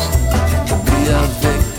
to 0.69 0.75
be 0.85 1.09
a 1.09 1.23
victim. 1.41 1.70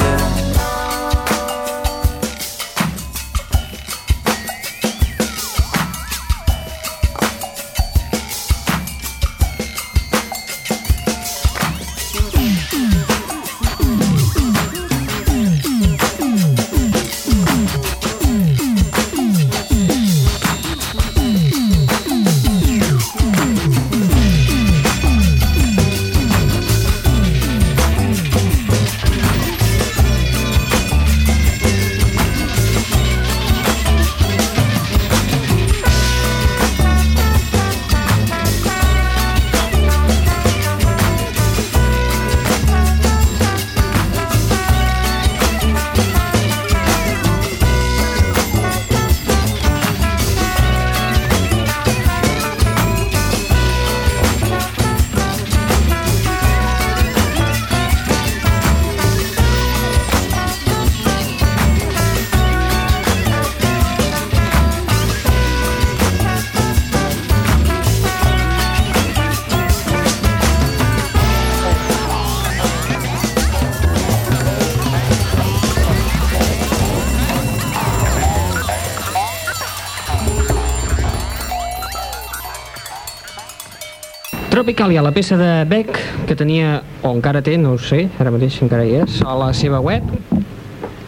Tropicalia, 84.62 85.02
la 85.02 85.10
peça 85.10 85.38
de 85.38 85.66
Beck, 85.66 85.98
que 86.30 86.36
tenia, 86.38 86.84
o 87.02 87.10
encara 87.16 87.40
té, 87.42 87.56
no 87.58 87.72
ho 87.74 87.78
sé, 87.82 88.04
ara 88.22 88.30
mateix 88.30 88.60
encara 88.62 88.84
hi 88.86 88.92
és, 89.00 89.16
a 89.26 89.32
la 89.34 89.48
seva 89.58 89.80
web, 89.82 90.06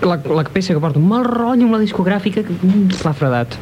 la, 0.01 0.15
la 0.17 0.43
peça 0.49 0.73
que 0.73 0.81
porta 0.81 0.97
un 0.97 1.05
mal 1.05 1.21
rotllo 1.27 1.67
amb 1.67 1.75
la 1.75 1.81
discogràfica 1.83 2.41
que 2.47 2.55
l'ha 2.57 3.11
fredat. 3.13 3.53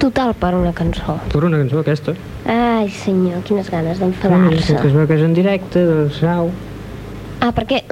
Total 0.00 0.32
per 0.40 0.54
una 0.56 0.72
cançó. 0.72 1.18
Per 1.28 1.42
una 1.44 1.60
cançó 1.60 1.82
aquesta. 1.82 2.14
Ai, 2.48 2.88
senyor, 2.88 3.42
quines 3.44 3.68
ganes 3.68 4.00
Que 4.00 4.06
d'enfadar-se. 4.06 4.78
es 4.80 4.96
veu 4.96 5.04
que 5.10 5.18
és 5.18 5.26
en 5.26 5.36
directe, 5.36 5.82
doncs, 5.84 6.22
au. 6.24 6.48
Ah, 7.44 7.50
perquè 7.52 7.82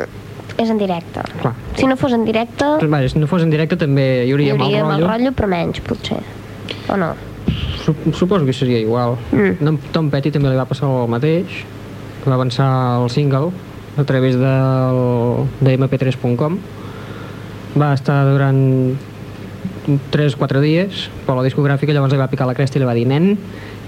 és 0.56 0.70
en 0.72 0.80
directe. 0.80 1.26
Clar. 1.42 1.52
Si 1.76 1.84
no 1.84 1.98
fos 2.00 2.16
en 2.16 2.24
directe, 2.24 2.70
vaja, 2.80 3.12
si 3.12 3.20
no 3.20 3.28
fos 3.28 3.44
en 3.44 3.52
directe 3.52 3.76
també 3.76 4.24
hi 4.24 4.30
hi 4.30 4.32
hauria, 4.32 4.56
hauria 4.56 4.86
mal 4.86 4.88
mal 4.88 4.88
rotllo. 5.02 5.12
rotllo, 5.12 5.34
però 5.36 5.52
menys, 5.52 5.84
potser. 5.84 6.22
O 6.88 6.96
no? 6.96 7.12
Sup- 7.84 8.14
Suposo 8.14 8.44
que 8.46 8.52
seria 8.52 8.78
igual. 8.78 9.16
Mm. 9.32 9.56
Mm. 9.64 9.78
Tom 9.92 10.10
Petty 10.10 10.30
també 10.30 10.50
li 10.52 10.56
va 10.58 10.66
passar 10.70 10.88
el 10.88 11.08
mateix. 11.10 11.62
Va 12.26 12.34
avançar 12.36 12.68
el 13.02 13.10
single 13.10 13.50
a 13.98 14.04
través 14.04 14.36
del, 14.38 15.00
de 15.60 15.74
mp3.com. 15.78 16.58
Va 17.80 17.92
estar 17.94 18.20
durant 18.28 18.94
3-4 20.12 20.60
dies, 20.62 21.08
però 21.26 21.38
la 21.40 21.44
discogràfica 21.46 21.92
llavors 21.94 22.12
li 22.14 22.20
va 22.20 22.28
picar 22.30 22.46
la 22.46 22.54
cresta 22.54 22.78
i 22.78 22.82
li 22.82 22.86
va 22.88 22.94
dir 22.94 23.06
nen, 23.10 23.32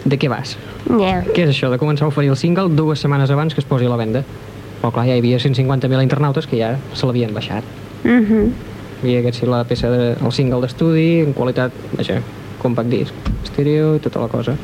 de 0.04 0.18
què 0.18 0.28
vas? 0.28 0.56
Ja. 0.88 1.20
Què 1.30 1.44
és 1.46 1.52
això 1.54 1.70
de 1.72 1.78
començar 1.80 2.04
a 2.08 2.10
oferir 2.10 2.32
el 2.32 2.36
single 2.40 2.68
dues 2.74 3.00
setmanes 3.04 3.30
abans 3.30 3.54
que 3.54 3.62
es 3.62 3.68
posi 3.68 3.86
a 3.86 3.92
la 3.92 3.96
venda? 4.00 4.24
Però 4.82 4.90
clar, 4.92 5.06
ja 5.08 5.14
hi 5.16 5.22
havia 5.22 5.38
150.000 5.40 6.02
internautes 6.04 6.48
que 6.50 6.58
ja 6.60 6.74
se 6.92 7.06
l'havien 7.06 7.32
baixat. 7.36 7.64
Mhm. 8.04 8.50
I 9.04 9.18
aquest 9.20 9.40
sí, 9.42 9.46
la 9.46 9.62
peça 9.68 9.90
de, 9.92 10.14
el 10.16 10.32
single 10.32 10.62
d'estudi 10.64 11.20
en 11.22 11.32
qualitat, 11.36 11.72
vaja, 11.96 12.18
compact 12.64 12.90
disc, 12.92 13.32
estèreo 13.44 13.94
i 13.98 14.02
tota 14.04 14.24
la 14.24 14.28
cosa. 14.32 14.56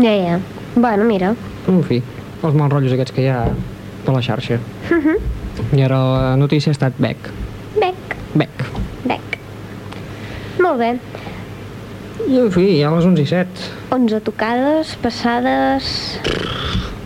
Ja, 0.00 0.12
ja. 0.16 0.38
Bueno, 0.74 1.04
mira. 1.04 1.34
En 1.68 1.82
fi, 1.86 2.00
els 2.42 2.56
mals 2.56 2.72
rotllos 2.72 2.94
aquests 2.96 3.14
que 3.14 3.24
hi 3.24 3.30
ha 3.30 3.42
per 4.04 4.14
la 4.14 4.22
xarxa. 4.24 4.58
I 5.76 5.82
ara 5.84 5.98
la 6.00 6.36
notícia 6.40 6.70
ha 6.70 6.76
estat 6.76 6.96
Beck. 6.98 7.30
Bec, 7.80 8.14
Beck. 8.34 8.64
bec. 9.04 9.36
Molt 10.60 10.78
bé. 10.80 10.94
I 12.30 12.38
en 12.38 12.50
fi, 12.52 12.66
ja 12.78 12.90
a 12.90 12.94
les 12.96 13.06
11 13.08 13.22
i 13.22 13.28
7. 13.28 13.68
11 13.96 14.20
tocades, 14.26 14.94
passades 15.02 15.90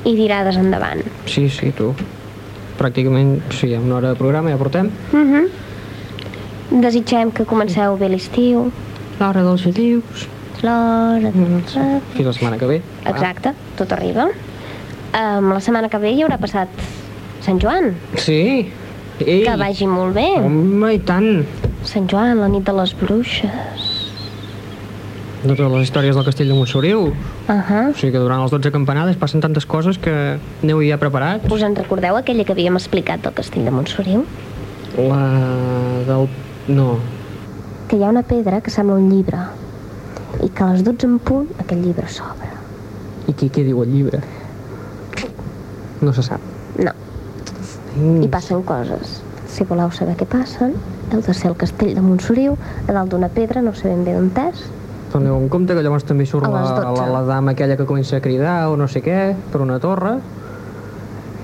i 0.04 0.14
tirades 0.16 0.58
endavant. 0.60 1.00
Sí, 1.30 1.48
sí, 1.48 1.70
tu. 1.76 1.92
Pràcticament, 2.78 3.38
sí, 3.54 3.70
una 3.78 4.00
hora 4.00 4.12
de 4.12 4.18
programa 4.20 4.50
ja 4.52 4.58
portem. 4.60 4.90
Mhm. 5.12 5.63
Desitgem 6.70 7.30
que 7.30 7.44
comenceu 7.44 7.96
bé 8.00 8.08
l'estiu. 8.08 8.70
L'hora 9.20 9.42
dels 9.44 9.62
gelius. 9.62 10.28
L'hora... 10.62 11.30
de- 11.30 12.00
Fins 12.14 12.26
la 12.26 12.32
setmana 12.32 12.58
que 12.58 12.66
ve. 12.66 12.80
Exacte, 13.06 13.52
tot 13.76 13.92
arriba. 13.92 14.28
Um, 15.14 15.52
la 15.52 15.60
setmana 15.60 15.88
que 15.88 15.98
ve 16.02 16.10
hi 16.16 16.22
haurà 16.24 16.38
passat 16.40 16.68
Sant 17.44 17.60
Joan. 17.62 17.92
Sí. 18.16 18.70
Ei, 19.20 19.42
Que 19.44 19.54
vagi 19.60 19.86
molt 19.86 20.14
bé. 20.16 20.24
home, 20.40 20.94
i 20.94 20.98
tant. 20.98 21.44
Sant 21.86 22.08
Joan, 22.10 22.40
la 22.40 22.48
nit 22.48 22.64
de 22.66 22.72
les 22.74 22.94
bruixes. 22.98 23.90
De 25.44 25.52
totes 25.52 25.70
les 25.70 25.82
històries 25.84 26.16
del 26.16 26.24
castell 26.24 26.48
de 26.48 26.54
Montsoriu. 26.56 27.00
Uh 27.04 27.12
-huh. 27.52 27.90
O 27.90 27.94
sigui 27.94 28.12
que 28.12 28.18
durant 28.18 28.40
les 28.42 28.50
12 28.50 28.72
campanades 28.72 29.16
passen 29.16 29.40
tantes 29.40 29.66
coses 29.66 29.98
que 29.98 30.38
aneu 30.62 30.80
ja 30.82 30.96
preparats. 30.96 31.44
Us 31.52 31.62
en 31.62 31.76
recordeu 31.76 32.16
aquella 32.16 32.44
que 32.44 32.52
havíem 32.52 32.74
explicat 32.74 33.20
del 33.22 33.34
castell 33.34 33.64
de 33.64 33.70
Montsoriu? 33.70 34.24
La 34.96 35.28
del... 36.06 36.28
No. 36.68 36.98
Que 37.88 37.98
hi 37.98 38.04
ha 38.04 38.08
una 38.08 38.22
pedra 38.22 38.60
que 38.60 38.70
sembla 38.70 38.96
un 38.96 39.10
llibre. 39.10 39.38
i 40.42 40.48
que 40.50 40.64
a 40.64 40.72
les 40.72 40.82
12 40.82 41.06
en 41.06 41.18
punt 41.22 41.46
aquest 41.62 41.80
llibre 41.80 42.08
s'obre. 42.10 42.48
I 43.30 43.32
què, 43.32 43.46
què 43.54 43.62
diu 43.62 43.82
el 43.84 43.92
llibre? 43.92 44.18
No 46.02 46.12
se 46.12 46.24
sap. 46.26 46.42
No, 46.82 46.90
i 47.94 48.28
passen 48.28 48.62
coses. 48.66 49.20
Si 49.54 49.64
voleu 49.68 49.92
saber 49.94 50.16
què 50.18 50.26
passen, 50.26 50.74
heu 51.12 51.20
de 51.22 51.34
ser 51.36 51.52
al 51.52 51.56
castell 51.56 51.94
de 51.94 52.02
Montsoriu, 52.02 52.56
a 52.88 52.92
dalt 52.92 53.12
d'una 53.12 53.30
pedra, 53.30 53.62
no 53.62 53.74
sé 53.78 53.86
ben 53.88 54.02
bé 54.04 54.16
d'on 54.16 54.32
és. 54.48 54.64
Teniu 55.12 55.36
en 55.38 55.46
compte 55.48 55.76
que 55.76 55.82
llavors 55.86 56.02
també 56.08 56.26
surt 56.26 56.48
la, 56.50 56.64
la, 56.66 56.90
12. 56.90 57.06
la 57.12 57.22
dama 57.28 57.52
aquella 57.54 57.76
que 57.78 57.86
comença 57.86 58.18
a 58.18 58.24
cridar 58.24 58.56
o 58.72 58.76
no 58.76 58.88
sé 58.90 59.04
què, 59.04 59.36
per 59.52 59.62
una 59.62 59.78
torre. 59.78 60.16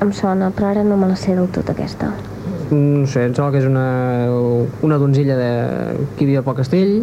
Em 0.02 0.10
sona, 0.16 0.50
però 0.50 0.72
ara 0.72 0.82
no 0.82 0.98
me 0.98 1.06
la 1.06 1.16
sé 1.16 1.36
del 1.38 1.46
tot 1.54 1.70
aquesta. 1.70 2.10
No 2.70 3.06
sé, 3.10 3.24
em 3.26 3.34
sembla 3.34 3.50
que 3.50 3.58
és 3.58 3.66
una, 3.66 3.84
una 4.86 4.98
donzilla 5.02 5.34
de, 5.36 5.50
que 6.16 6.24
vivia 6.26 6.42
pel 6.46 6.54
castell, 6.60 7.00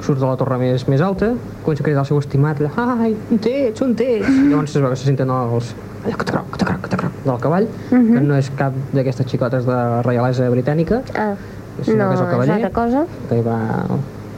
surt 0.00 0.20
de 0.22 0.26
la 0.28 0.36
torre 0.40 0.56
més, 0.60 0.84
més 0.88 1.02
alta, 1.02 1.32
comença 1.64 1.82
a 1.82 1.86
cridar 1.88 2.04
el 2.04 2.08
seu 2.08 2.20
estimat, 2.22 2.60
allà, 2.62 2.94
ai, 3.08 3.16
on 3.34 3.40
tets, 3.42 3.82
on 3.84 3.94
tets? 3.98 4.28
Llavors 4.48 4.70
es 4.76 4.80
veu 4.80 4.92
que 4.92 4.96
se 5.00 5.08
senten 5.10 5.32
els, 5.34 5.72
allò, 6.06 6.16
que 6.20 6.28
croc, 6.30 6.46
que 6.54 6.64
croc, 6.64 6.86
que 6.86 6.96
croc, 7.02 7.18
del 7.26 7.40
cavall, 7.42 7.66
Mhm. 7.90 8.14
que 8.14 8.20
no 8.28 8.36
és 8.38 8.50
cap 8.56 8.72
d'aquestes 8.94 9.26
xicotes 9.26 9.66
de 9.66 9.80
reialesa 10.06 10.48
britànica, 10.50 11.02
Ah, 11.14 11.34
Sinó 11.82 12.04
no, 12.04 12.08
que 12.10 12.14
és 12.14 12.20
el 12.20 12.26
és 12.26 12.30
cavaller. 12.32 12.54
altra 12.54 12.70
cosa. 12.70 13.04
que 13.28 13.42
va, 13.42 13.58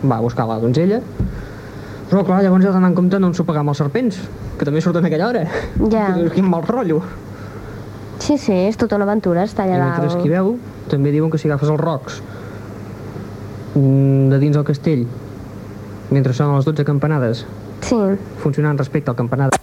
va 0.09 0.17
a 0.17 0.21
buscar 0.21 0.47
la 0.49 0.59
donzella, 0.59 1.01
però 2.11 2.25
clar, 2.25 2.43
llavors 2.43 2.65
heu 2.65 2.73
d'anar 2.73 2.89
en 2.91 2.95
compte 2.95 3.19
no 3.21 3.29
ensopegar 3.29 3.61
amb 3.61 3.69
els 3.71 3.79
serpents, 3.79 4.19
que 4.59 4.65
també 4.65 4.81
surten 4.81 5.05
a 5.05 5.07
aquella 5.09 5.29
hora. 5.29 5.45
Ja. 5.91 6.09
Quin 6.35 6.49
mal 6.49 6.63
rotllo. 6.67 7.03
Sí, 8.23 8.37
sí, 8.39 8.53
és 8.69 8.77
tota 8.79 8.95
una 9.01 9.07
aventura, 9.09 9.43
està 9.49 9.65
I 9.67 9.73
allà 9.75 9.89
mentre 9.89 10.07
dalt. 10.07 10.15
esquiveu, 10.17 10.53
també 10.93 11.11
diuen 11.11 11.31
que 11.33 11.39
si 11.43 11.49
agafes 11.51 11.69
els 11.73 11.81
rocs 11.81 12.21
mm, 13.75 14.29
de 14.31 14.39
dins 14.39 14.55
del 14.57 14.65
castell, 14.69 15.07
mentre 16.13 16.35
sonen 16.37 16.57
les 16.61 16.69
12 16.69 16.85
campanades, 16.87 17.45
Sí, 17.83 17.97
funcionant 18.39 18.79
respecte 18.79 19.11
al 19.11 19.17
campanar 19.19 19.49
de 19.51 19.59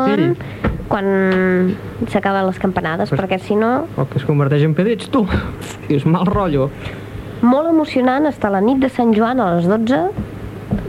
on, 0.00 0.30
quan 0.88 1.04
s'acaben 2.08 2.46
les 2.46 2.58
campanades, 2.58 3.10
Pues- 3.10 3.20
perquè 3.20 3.38
si 3.38 3.54
no, 3.54 3.84
o 4.00 4.06
que 4.08 4.16
es 4.18 4.24
converteix 4.24 4.64
en 4.64 4.72
pedrets, 4.74 5.10
tu. 5.12 5.26
I 5.90 5.94
és 6.00 6.06
mal 6.06 6.24
rotllo. 6.26 6.70
molt 7.42 7.68
emocionant 7.68 8.24
està 8.28 8.50
la 8.50 8.60
nit 8.60 8.78
de 8.80 8.88
Sant 8.88 9.12
Joan 9.16 9.40
a 9.40 9.54
les 9.56 9.66
12 9.68 10.00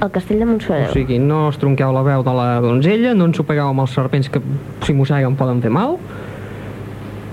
al 0.02 0.12
castell 0.12 0.40
de 0.40 0.44
O 0.46 0.48
Montsoriu. 0.48 0.88
sigui, 0.94 1.20
no 1.20 1.48
us 1.50 1.58
tronqueu 1.58 1.92
la 1.94 2.02
veu 2.04 2.24
de 2.24 2.34
la 2.34 2.60
donzella, 2.62 3.14
no 3.14 3.26
ensopegueu 3.26 3.68
amb 3.70 3.82
els 3.82 3.92
serpents 3.92 4.30
que 4.30 4.42
si 4.86 4.94
mosseguen 4.94 5.36
poden 5.36 5.62
fer 5.62 5.72
mal. 5.72 5.98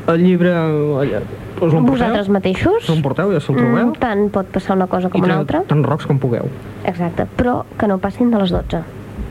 El 0.09 0.23
llibre... 0.25 0.53
allà, 0.55 1.21
Us? 1.61 1.75
Vosaltres 1.75 2.29
mateixos, 2.31 2.87
L'emporteu, 2.89 3.33
ja 3.35 3.41
se'l 3.43 3.57
trobeu. 3.59 3.89
mm, 3.91 3.97
tant 3.99 4.29
pot 4.33 4.47
passar 4.55 4.77
una 4.79 4.87
cosa 4.87 5.11
com 5.11 5.21
I 5.21 5.27
una 5.27 5.41
altra. 5.43 5.65
Tant 5.69 5.83
rocs 5.85 6.07
com 6.07 6.21
pugueu. 6.23 6.47
Exacte, 6.87 7.27
però 7.37 7.65
que 7.77 7.89
no 7.91 7.99
passin 7.99 8.31
de 8.31 8.39
les 8.39 8.53
12. 8.55 8.79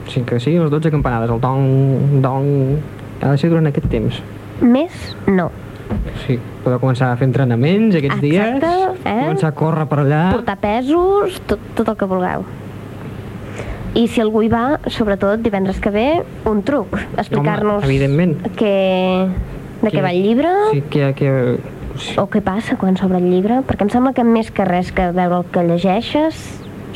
O 0.08 0.12
sigui, 0.12 0.26
que 0.28 0.40
siguin 0.44 0.62
les 0.66 0.70
12 0.74 0.92
campanades, 0.92 1.32
el 1.32 1.40
dong, 1.42 2.22
dong... 2.22 2.52
Ha 3.24 3.32
de 3.32 3.38
ser 3.42 3.50
durant 3.50 3.66
aquest 3.72 3.88
temps. 3.90 4.20
Més, 4.62 4.94
no. 5.26 5.48
Sí, 6.26 6.36
podeu 6.66 6.78
començar 6.84 7.14
a 7.14 7.18
fer 7.18 7.26
entrenaments 7.30 7.96
aquests 7.96 8.20
dies, 8.22 8.44
Exacte, 8.60 9.10
eh? 9.10 9.24
començar 9.24 9.50
a 9.50 9.56
córrer 9.56 9.88
per 9.88 10.02
allà... 10.04 10.22
Portar 10.36 10.58
pesos, 10.62 11.40
tot, 11.48 11.64
tot 11.80 11.90
el 11.94 11.98
que 11.98 12.06
vulgueu. 12.12 12.44
I 13.98 14.04
si 14.12 14.22
algú 14.22 14.44
hi 14.46 14.50
va, 14.52 14.78
sobretot 14.94 15.42
divendres 15.42 15.80
que 15.82 15.90
ve, 15.90 16.08
un 16.46 16.60
truc. 16.68 16.92
Explicar-nos 17.18 17.80
Home, 17.82 17.88
evidentment. 17.88 18.36
què, 18.60 18.76
de 19.88 19.96
què 19.96 20.04
va 20.04 20.12
el 20.14 20.22
llibre 20.24 20.52
Sí, 20.74 20.84
que, 20.92 21.10
que, 21.18 21.32
sí, 21.98 22.14
o 22.20 22.28
què 22.32 22.42
passa 22.46 22.78
quan 22.78 22.98
s'obre 23.00 23.18
el 23.24 23.30
llibre, 23.32 23.62
perquè 23.68 23.88
em 23.88 23.92
sembla 23.94 24.14
que 24.14 24.24
més 24.28 24.52
que 24.52 24.66
res 24.68 24.92
que 24.96 25.10
veure 25.16 25.40
el 25.42 25.48
que 25.54 25.64
llegeixes 25.68 26.40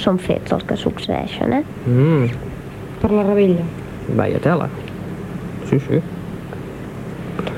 són 0.01 0.19
fets 0.21 0.51
els 0.55 0.63
que 0.67 0.77
succeeixen, 0.79 1.53
eh? 1.59 1.63
mm, 1.87 2.27
Per 3.01 3.11
la 3.11 3.23
rebella. 3.27 3.63
vaya 4.17 4.39
tela. 4.43 4.67
Sí, 5.69 5.79
sí. 5.79 6.01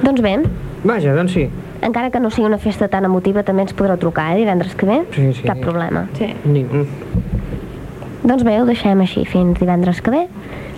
Doncs 0.03 0.21
bé, 0.21 0.37
Vaja, 0.83 1.13
doncs 1.15 1.31
sí. 1.33 1.47
encara 1.81 2.09
que 2.11 2.19
no 2.19 2.29
sigui 2.29 2.45
una 2.47 2.57
festa 2.59 2.87
tan 2.91 3.05
emotiva, 3.07 3.43
també 3.43 3.63
ens 3.63 3.73
podreu 3.73 3.97
trucar, 3.97 4.33
eh, 4.33 4.39
divendres 4.41 4.75
que 4.75 4.85
ve. 4.85 4.99
Sí, 5.15 5.29
sí. 5.33 5.43
Cap 5.47 5.59
problema. 5.63 6.05
Sí. 6.19 6.29
Ni, 6.45 6.63
mm. 6.63 6.85
Doncs 8.23 8.43
bé, 8.47 8.57
ho 8.61 8.65
deixem 8.67 9.01
així 9.03 9.25
fins 9.27 9.59
divendres 9.59 10.01
que 10.01 10.11
ve. 10.11 10.21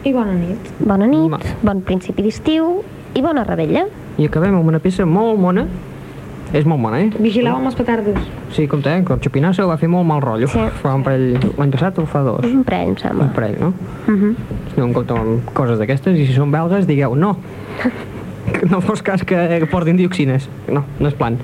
I 0.05 0.13
bona 0.13 0.33
nit. 0.37 0.71
Bona 0.79 1.05
nit, 1.09 1.29
Ma. 1.33 1.39
bon 1.65 1.81
principi 1.85 2.21
d'estiu 2.25 2.83
i 3.17 3.21
bona 3.25 3.43
rebella. 3.45 3.85
I 4.17 4.29
acabem 4.29 4.55
amb 4.55 4.67
una 4.67 4.79
peça 4.79 5.05
molt 5.05 5.39
mona. 5.39 5.67
És 6.55 6.63
molt 6.63 6.79
mona, 6.79 7.01
eh? 7.01 7.07
Vigileu 7.19 7.57
amb 7.57 7.67
els 7.67 7.75
petardos. 7.75 8.19
Sí, 8.53 8.67
compte, 8.71 8.91
eh? 8.93 9.01
Que 9.03 9.15
el 9.15 9.19
Chupinazo 9.23 9.65
va 9.67 9.75
fer 9.81 9.89
molt 9.91 10.05
mal 10.07 10.21
rotllo. 10.23 10.47
Sí. 10.47 10.61
Fa 10.79 10.93
un 10.95 11.03
parell... 11.03 11.33
L'any 11.57 11.73
passat 11.73 11.97
o 11.99 12.05
fa 12.07 12.21
dos? 12.23 12.45
Un 12.47 12.63
parell, 12.63 12.93
em 12.93 12.99
sembla. 13.01 13.27
Un 13.27 13.33
parell, 13.35 13.57
no? 13.59 13.73
Uh 14.05 14.13
-huh. 14.13 14.35
Aneu 14.75 14.85
en 14.85 14.93
compte 14.93 15.13
amb 15.13 15.51
coses 15.53 15.79
d'aquestes 15.79 16.17
i 16.17 16.27
si 16.27 16.33
són 16.33 16.51
belgues 16.51 16.87
digueu 16.87 17.15
no. 17.15 17.37
No 18.69 18.79
fos 18.79 19.01
cas 19.01 19.23
que, 19.23 19.67
portin 19.71 19.97
dioxines. 19.97 20.49
No, 20.69 20.85
no 20.99 21.07
és 21.07 21.13
plan. 21.13 21.37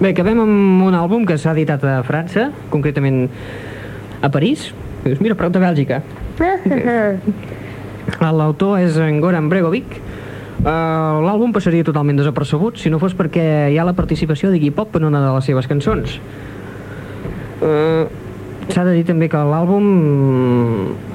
Bé, 0.00 0.10
acabem 0.10 0.38
amb 0.40 0.82
un 0.82 0.94
àlbum 0.94 1.26
que 1.26 1.38
s'ha 1.38 1.52
editat 1.52 1.82
a 1.84 2.02
França, 2.02 2.50
concretament 2.70 3.28
a 4.22 4.28
París. 4.28 4.74
Dius, 5.04 5.20
mira, 5.20 5.34
prop 5.34 5.52
de 5.52 5.60
Bèlgica. 5.60 6.02
L'autor 8.20 8.78
és 8.80 8.96
en 8.96 9.20
Goran 9.20 9.48
Bregovic. 9.48 10.00
Uh, 10.60 11.22
L'àlbum 11.24 11.54
passaria 11.56 11.84
totalment 11.86 12.18
desapercebut 12.20 12.76
si 12.76 12.90
no 12.92 12.98
fos 13.00 13.14
perquè 13.16 13.70
hi 13.72 13.78
ha 13.80 13.84
la 13.88 13.94
participació 13.96 14.50
d'Iggy 14.52 14.74
Pop 14.76 14.98
en 14.98 15.06
una 15.08 15.22
de 15.22 15.30
les 15.32 15.46
seves 15.48 15.68
cançons. 15.70 16.18
Uh, 17.64 18.04
S'ha 18.70 18.84
de 18.86 18.92
dir 18.94 19.06
també 19.08 19.26
que 19.26 19.38
l'àlbum 19.40 19.86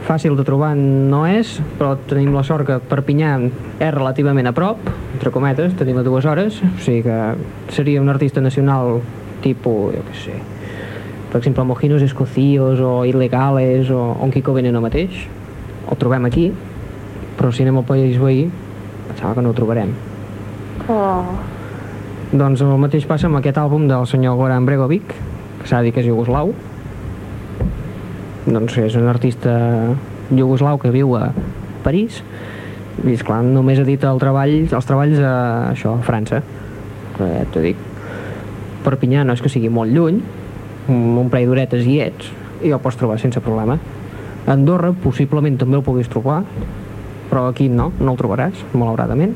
fàcil 0.04 0.34
de 0.36 0.44
trobar 0.44 0.74
no 0.76 1.22
és, 1.30 1.54
però 1.78 1.94
tenim 2.10 2.34
la 2.36 2.42
sort 2.44 2.68
que 2.68 2.80
Perpinyà 2.90 3.36
és 3.46 3.94
relativament 3.94 4.50
a 4.50 4.54
prop, 4.58 4.82
entre 5.14 5.32
cometes, 5.32 5.78
tenim 5.80 6.02
a 6.02 6.04
dues 6.04 6.26
hores, 6.28 6.58
o 6.66 6.74
sigui 6.84 7.06
que 7.06 7.20
seria 7.72 8.02
un 8.02 8.12
artista 8.12 8.44
nacional 8.44 8.98
tipus, 9.46 9.94
jo 9.94 10.04
què 10.10 10.18
sé, 10.26 10.36
per 11.32 11.40
exemple, 11.40 11.64
Mojinos 11.70 12.04
Escocíos 12.04 12.82
o 12.84 13.06
Ilegales 13.08 13.94
o 13.94 14.02
un 14.26 14.36
Kiko 14.36 14.58
Veneno 14.58 14.84
mateix, 14.84 15.24
el 15.86 16.02
trobem 16.02 16.28
aquí, 16.28 16.50
però 17.38 17.54
si 17.56 17.64
anem 17.64 17.80
al 17.80 17.88
país 17.88 18.20
veí, 18.20 18.50
pensava 19.16 19.34
que 19.34 19.42
no 19.42 19.50
ho 19.50 19.56
trobarem. 19.56 19.94
Oh. 20.92 21.24
Doncs 22.36 22.62
el 22.62 22.76
mateix 22.82 23.06
passa 23.08 23.30
amb 23.30 23.40
aquest 23.40 23.58
àlbum 23.62 23.88
del 23.88 24.04
senyor 24.12 24.36
Goran 24.36 24.66
Bregovic, 24.68 25.14
que 25.62 25.70
s'ha 25.70 25.80
de 25.80 25.88
dir 25.88 25.94
que 25.96 26.04
és 26.04 26.10
iugoslau. 26.10 26.52
Doncs 28.46 28.76
és 28.84 28.98
un 29.00 29.08
artista 29.08 29.56
iugoslau 30.36 30.78
que 30.82 30.92
viu 30.92 31.16
a 31.16 31.30
París 31.86 32.20
i, 33.06 33.14
esclar, 33.16 33.42
només 33.46 33.80
edita 33.80 34.12
el 34.12 34.20
treball, 34.20 34.56
els 34.68 34.88
treballs 34.90 35.22
a, 35.24 35.36
això, 35.72 35.96
a 35.96 36.06
França. 36.06 36.44
Però 37.16 37.32
ja 37.32 37.46
t'ho 37.54 37.64
dic. 37.64 37.80
Perpinyà 38.84 39.24
no 39.24 39.34
és 39.34 39.42
que 39.42 39.50
sigui 39.50 39.72
molt 39.72 39.96
lluny, 39.96 40.20
un, 40.92 41.04
un 41.24 41.30
parell 41.32 41.54
d'horetes 41.54 41.88
hi 41.88 42.02
ets, 42.04 42.34
i 42.66 42.74
el 42.76 42.84
pots 42.84 43.00
trobar 43.00 43.18
sense 43.22 43.40
problema. 43.42 43.80
Andorra 44.52 44.92
possiblement 44.92 45.56
també 45.58 45.80
el 45.80 45.86
puguis 45.86 46.12
trobar, 46.12 46.44
però 47.30 47.48
aquí 47.50 47.70
no, 47.70 47.92
no 48.00 48.14
el 48.14 48.18
trobaràs, 48.20 48.64
malauradament. 48.74 49.34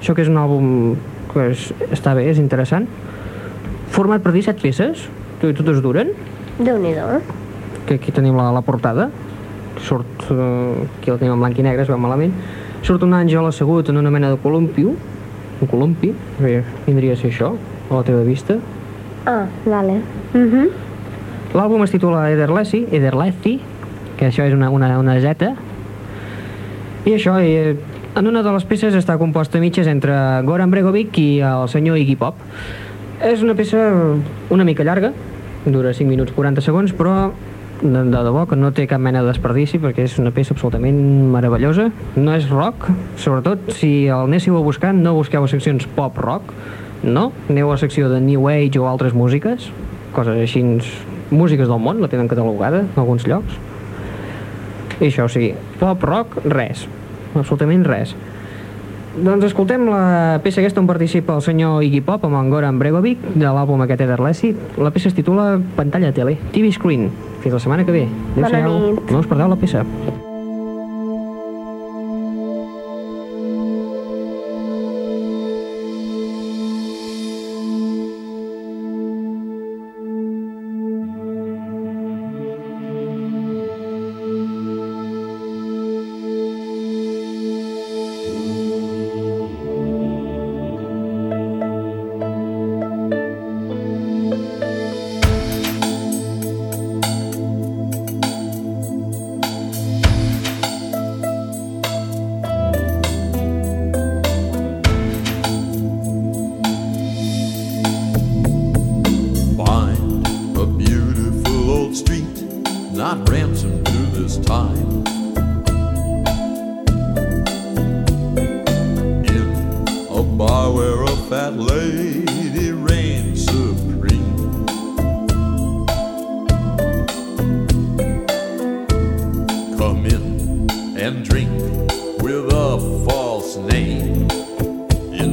Això 0.00 0.14
que 0.16 0.22
és 0.22 0.28
un 0.28 0.38
àlbum 0.40 0.96
que 1.32 1.50
és, 1.52 1.70
està 1.92 2.14
bé, 2.16 2.26
és 2.30 2.38
interessant. 2.38 2.86
Format 3.90 4.22
per 4.22 4.32
17 4.32 4.62
peces, 4.62 5.08
que 5.40 5.52
totes 5.56 5.80
duren, 5.82 6.12
Déu-n'hi-do. 6.60 7.06
eh? 7.16 7.20
que 7.86 7.94
aquí 7.94 8.12
tenim 8.12 8.36
la, 8.36 8.50
la 8.52 8.60
portada, 8.62 9.08
surt, 9.80 10.26
eh, 10.30 10.88
aquí 11.00 11.10
la 11.10 11.16
tenim 11.18 11.34
en 11.34 11.40
blanc 11.40 11.58
i 11.58 11.64
negre, 11.64 11.82
es 11.82 11.88
veu 11.90 11.98
malament, 11.98 12.34
surt 12.86 13.02
un 13.02 13.14
àngel 13.16 13.48
assegut 13.48 13.88
en 13.90 13.98
una 13.98 14.12
mena 14.12 14.30
de 14.30 14.38
columpio, 14.38 14.92
un 15.60 15.68
columpi, 15.68 16.12
bé, 16.38 16.60
vindria 16.86 17.16
a 17.16 17.20
ser 17.20 17.32
això, 17.32 17.54
a 17.90 17.94
la 17.94 18.04
teva 18.06 18.22
vista. 18.24 18.58
Ah, 19.26 19.46
vale. 19.66 20.00
Uh 20.34 20.38
-huh. 20.38 20.68
L'àlbum 21.54 21.82
es 21.84 21.90
titula 21.90 22.30
Ederlesi, 22.30 22.86
Ederlesi, 22.92 23.60
que 24.16 24.28
això 24.28 24.44
és 24.46 24.54
una, 24.54 24.70
una, 24.70 24.98
una 24.98 25.18
zeta, 25.20 25.54
i 27.04 27.14
això, 27.16 27.38
eh, 27.40 27.76
en 28.14 28.26
una 28.26 28.42
de 28.42 28.52
les 28.52 28.64
peces 28.68 28.94
està 28.98 29.16
composta 29.16 29.56
a 29.58 29.62
mitges 29.62 29.86
entre 29.88 30.12
Goran 30.44 30.70
Bregovic 30.70 31.16
i 31.18 31.28
el 31.40 31.68
senyor 31.72 31.96
Iggy 31.96 32.16
Pop. 32.20 32.40
És 33.24 33.44
una 33.44 33.54
peça 33.54 33.80
una 34.50 34.64
mica 34.64 34.84
llarga, 34.84 35.12
dura 35.64 35.94
5 35.94 36.08
minuts 36.08 36.32
40 36.36 36.64
segons, 36.64 36.92
però 36.96 37.30
de, 37.80 38.02
de 38.04 38.22
debò 38.26 38.44
que 38.48 38.56
no 38.56 38.72
té 38.76 38.86
cap 38.88 39.00
mena 39.00 39.22
de 39.22 39.30
desperdici 39.30 39.80
perquè 39.80 40.04
és 40.08 40.18
una 40.20 40.32
peça 40.36 40.52
absolutament 40.56 41.00
meravellosa. 41.32 41.88
No 42.16 42.36
és 42.36 42.48
rock, 42.50 42.90
sobretot 43.20 43.72
si 43.76 44.08
el 44.08 44.28
anéssiu 44.28 44.58
a 44.58 44.64
buscar, 44.64 44.92
no 44.96 45.16
busqueu 45.16 45.48
seccions 45.48 45.88
pop-rock, 45.96 46.52
no? 47.02 47.30
Aneu 47.48 47.70
a 47.70 47.78
la 47.78 47.80
secció 47.80 48.10
de 48.12 48.20
New 48.20 48.48
Age 48.50 48.80
o 48.80 48.88
altres 48.90 49.16
músiques, 49.16 49.70
coses 50.12 50.36
així, 50.36 50.64
músiques 51.30 51.68
del 51.68 51.80
món, 51.80 52.02
la 52.02 52.12
tenen 52.12 52.28
catalogada 52.28 52.84
en 52.84 52.96
alguns 53.00 53.24
llocs. 53.28 53.69
I 55.00 55.08
això, 55.08 55.24
o 55.24 55.32
sigui, 55.32 55.54
pop, 55.80 56.04
rock, 56.04 56.42
res. 56.44 56.86
Absolutament 57.34 57.86
res. 57.88 58.14
Doncs 59.10 59.48
escoltem 59.48 59.88
la 59.90 60.38
peça 60.44 60.62
aquesta 60.62 60.78
on 60.78 60.86
participa 60.86 61.34
el 61.34 61.42
senyor 61.42 61.82
Iggy 61.82 61.98
Pop 62.06 62.22
amb 62.28 62.38
en 62.38 62.52
Goran 62.52 62.78
Bregovic 62.78 63.24
de 63.34 63.48
l'àlbum 63.48 63.82
aquest 63.82 64.06
Ederlesi. 64.06 64.52
La 64.78 64.94
peça 64.94 65.10
es 65.10 65.18
titula 65.18 65.56
Pantalla 65.76 66.14
Tele, 66.14 66.38
TV 66.54 66.70
Screen. 66.76 67.10
Fins 67.42 67.58
la 67.58 67.62
setmana 67.66 67.84
que 67.84 67.98
ve. 67.98 68.08
Adéu-siau. 68.36 68.98
No 69.10 69.24
us 69.24 69.30
perdeu 69.30 69.50
la 69.50 69.58
peça. 69.58 69.84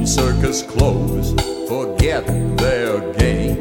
circus 0.08 0.62
clothes 0.62 1.32
forget 1.68 2.24
their 2.56 3.12
game. 3.12 3.60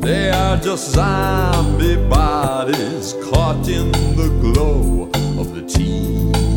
They 0.00 0.30
are 0.30 0.56
just 0.56 0.92
zombie 0.92 1.96
bodies 2.08 3.14
caught 3.24 3.66
in 3.68 3.90
the 4.14 4.28
glow 4.40 5.10
of 5.40 5.52
the 5.52 5.62
TV. 5.62 6.51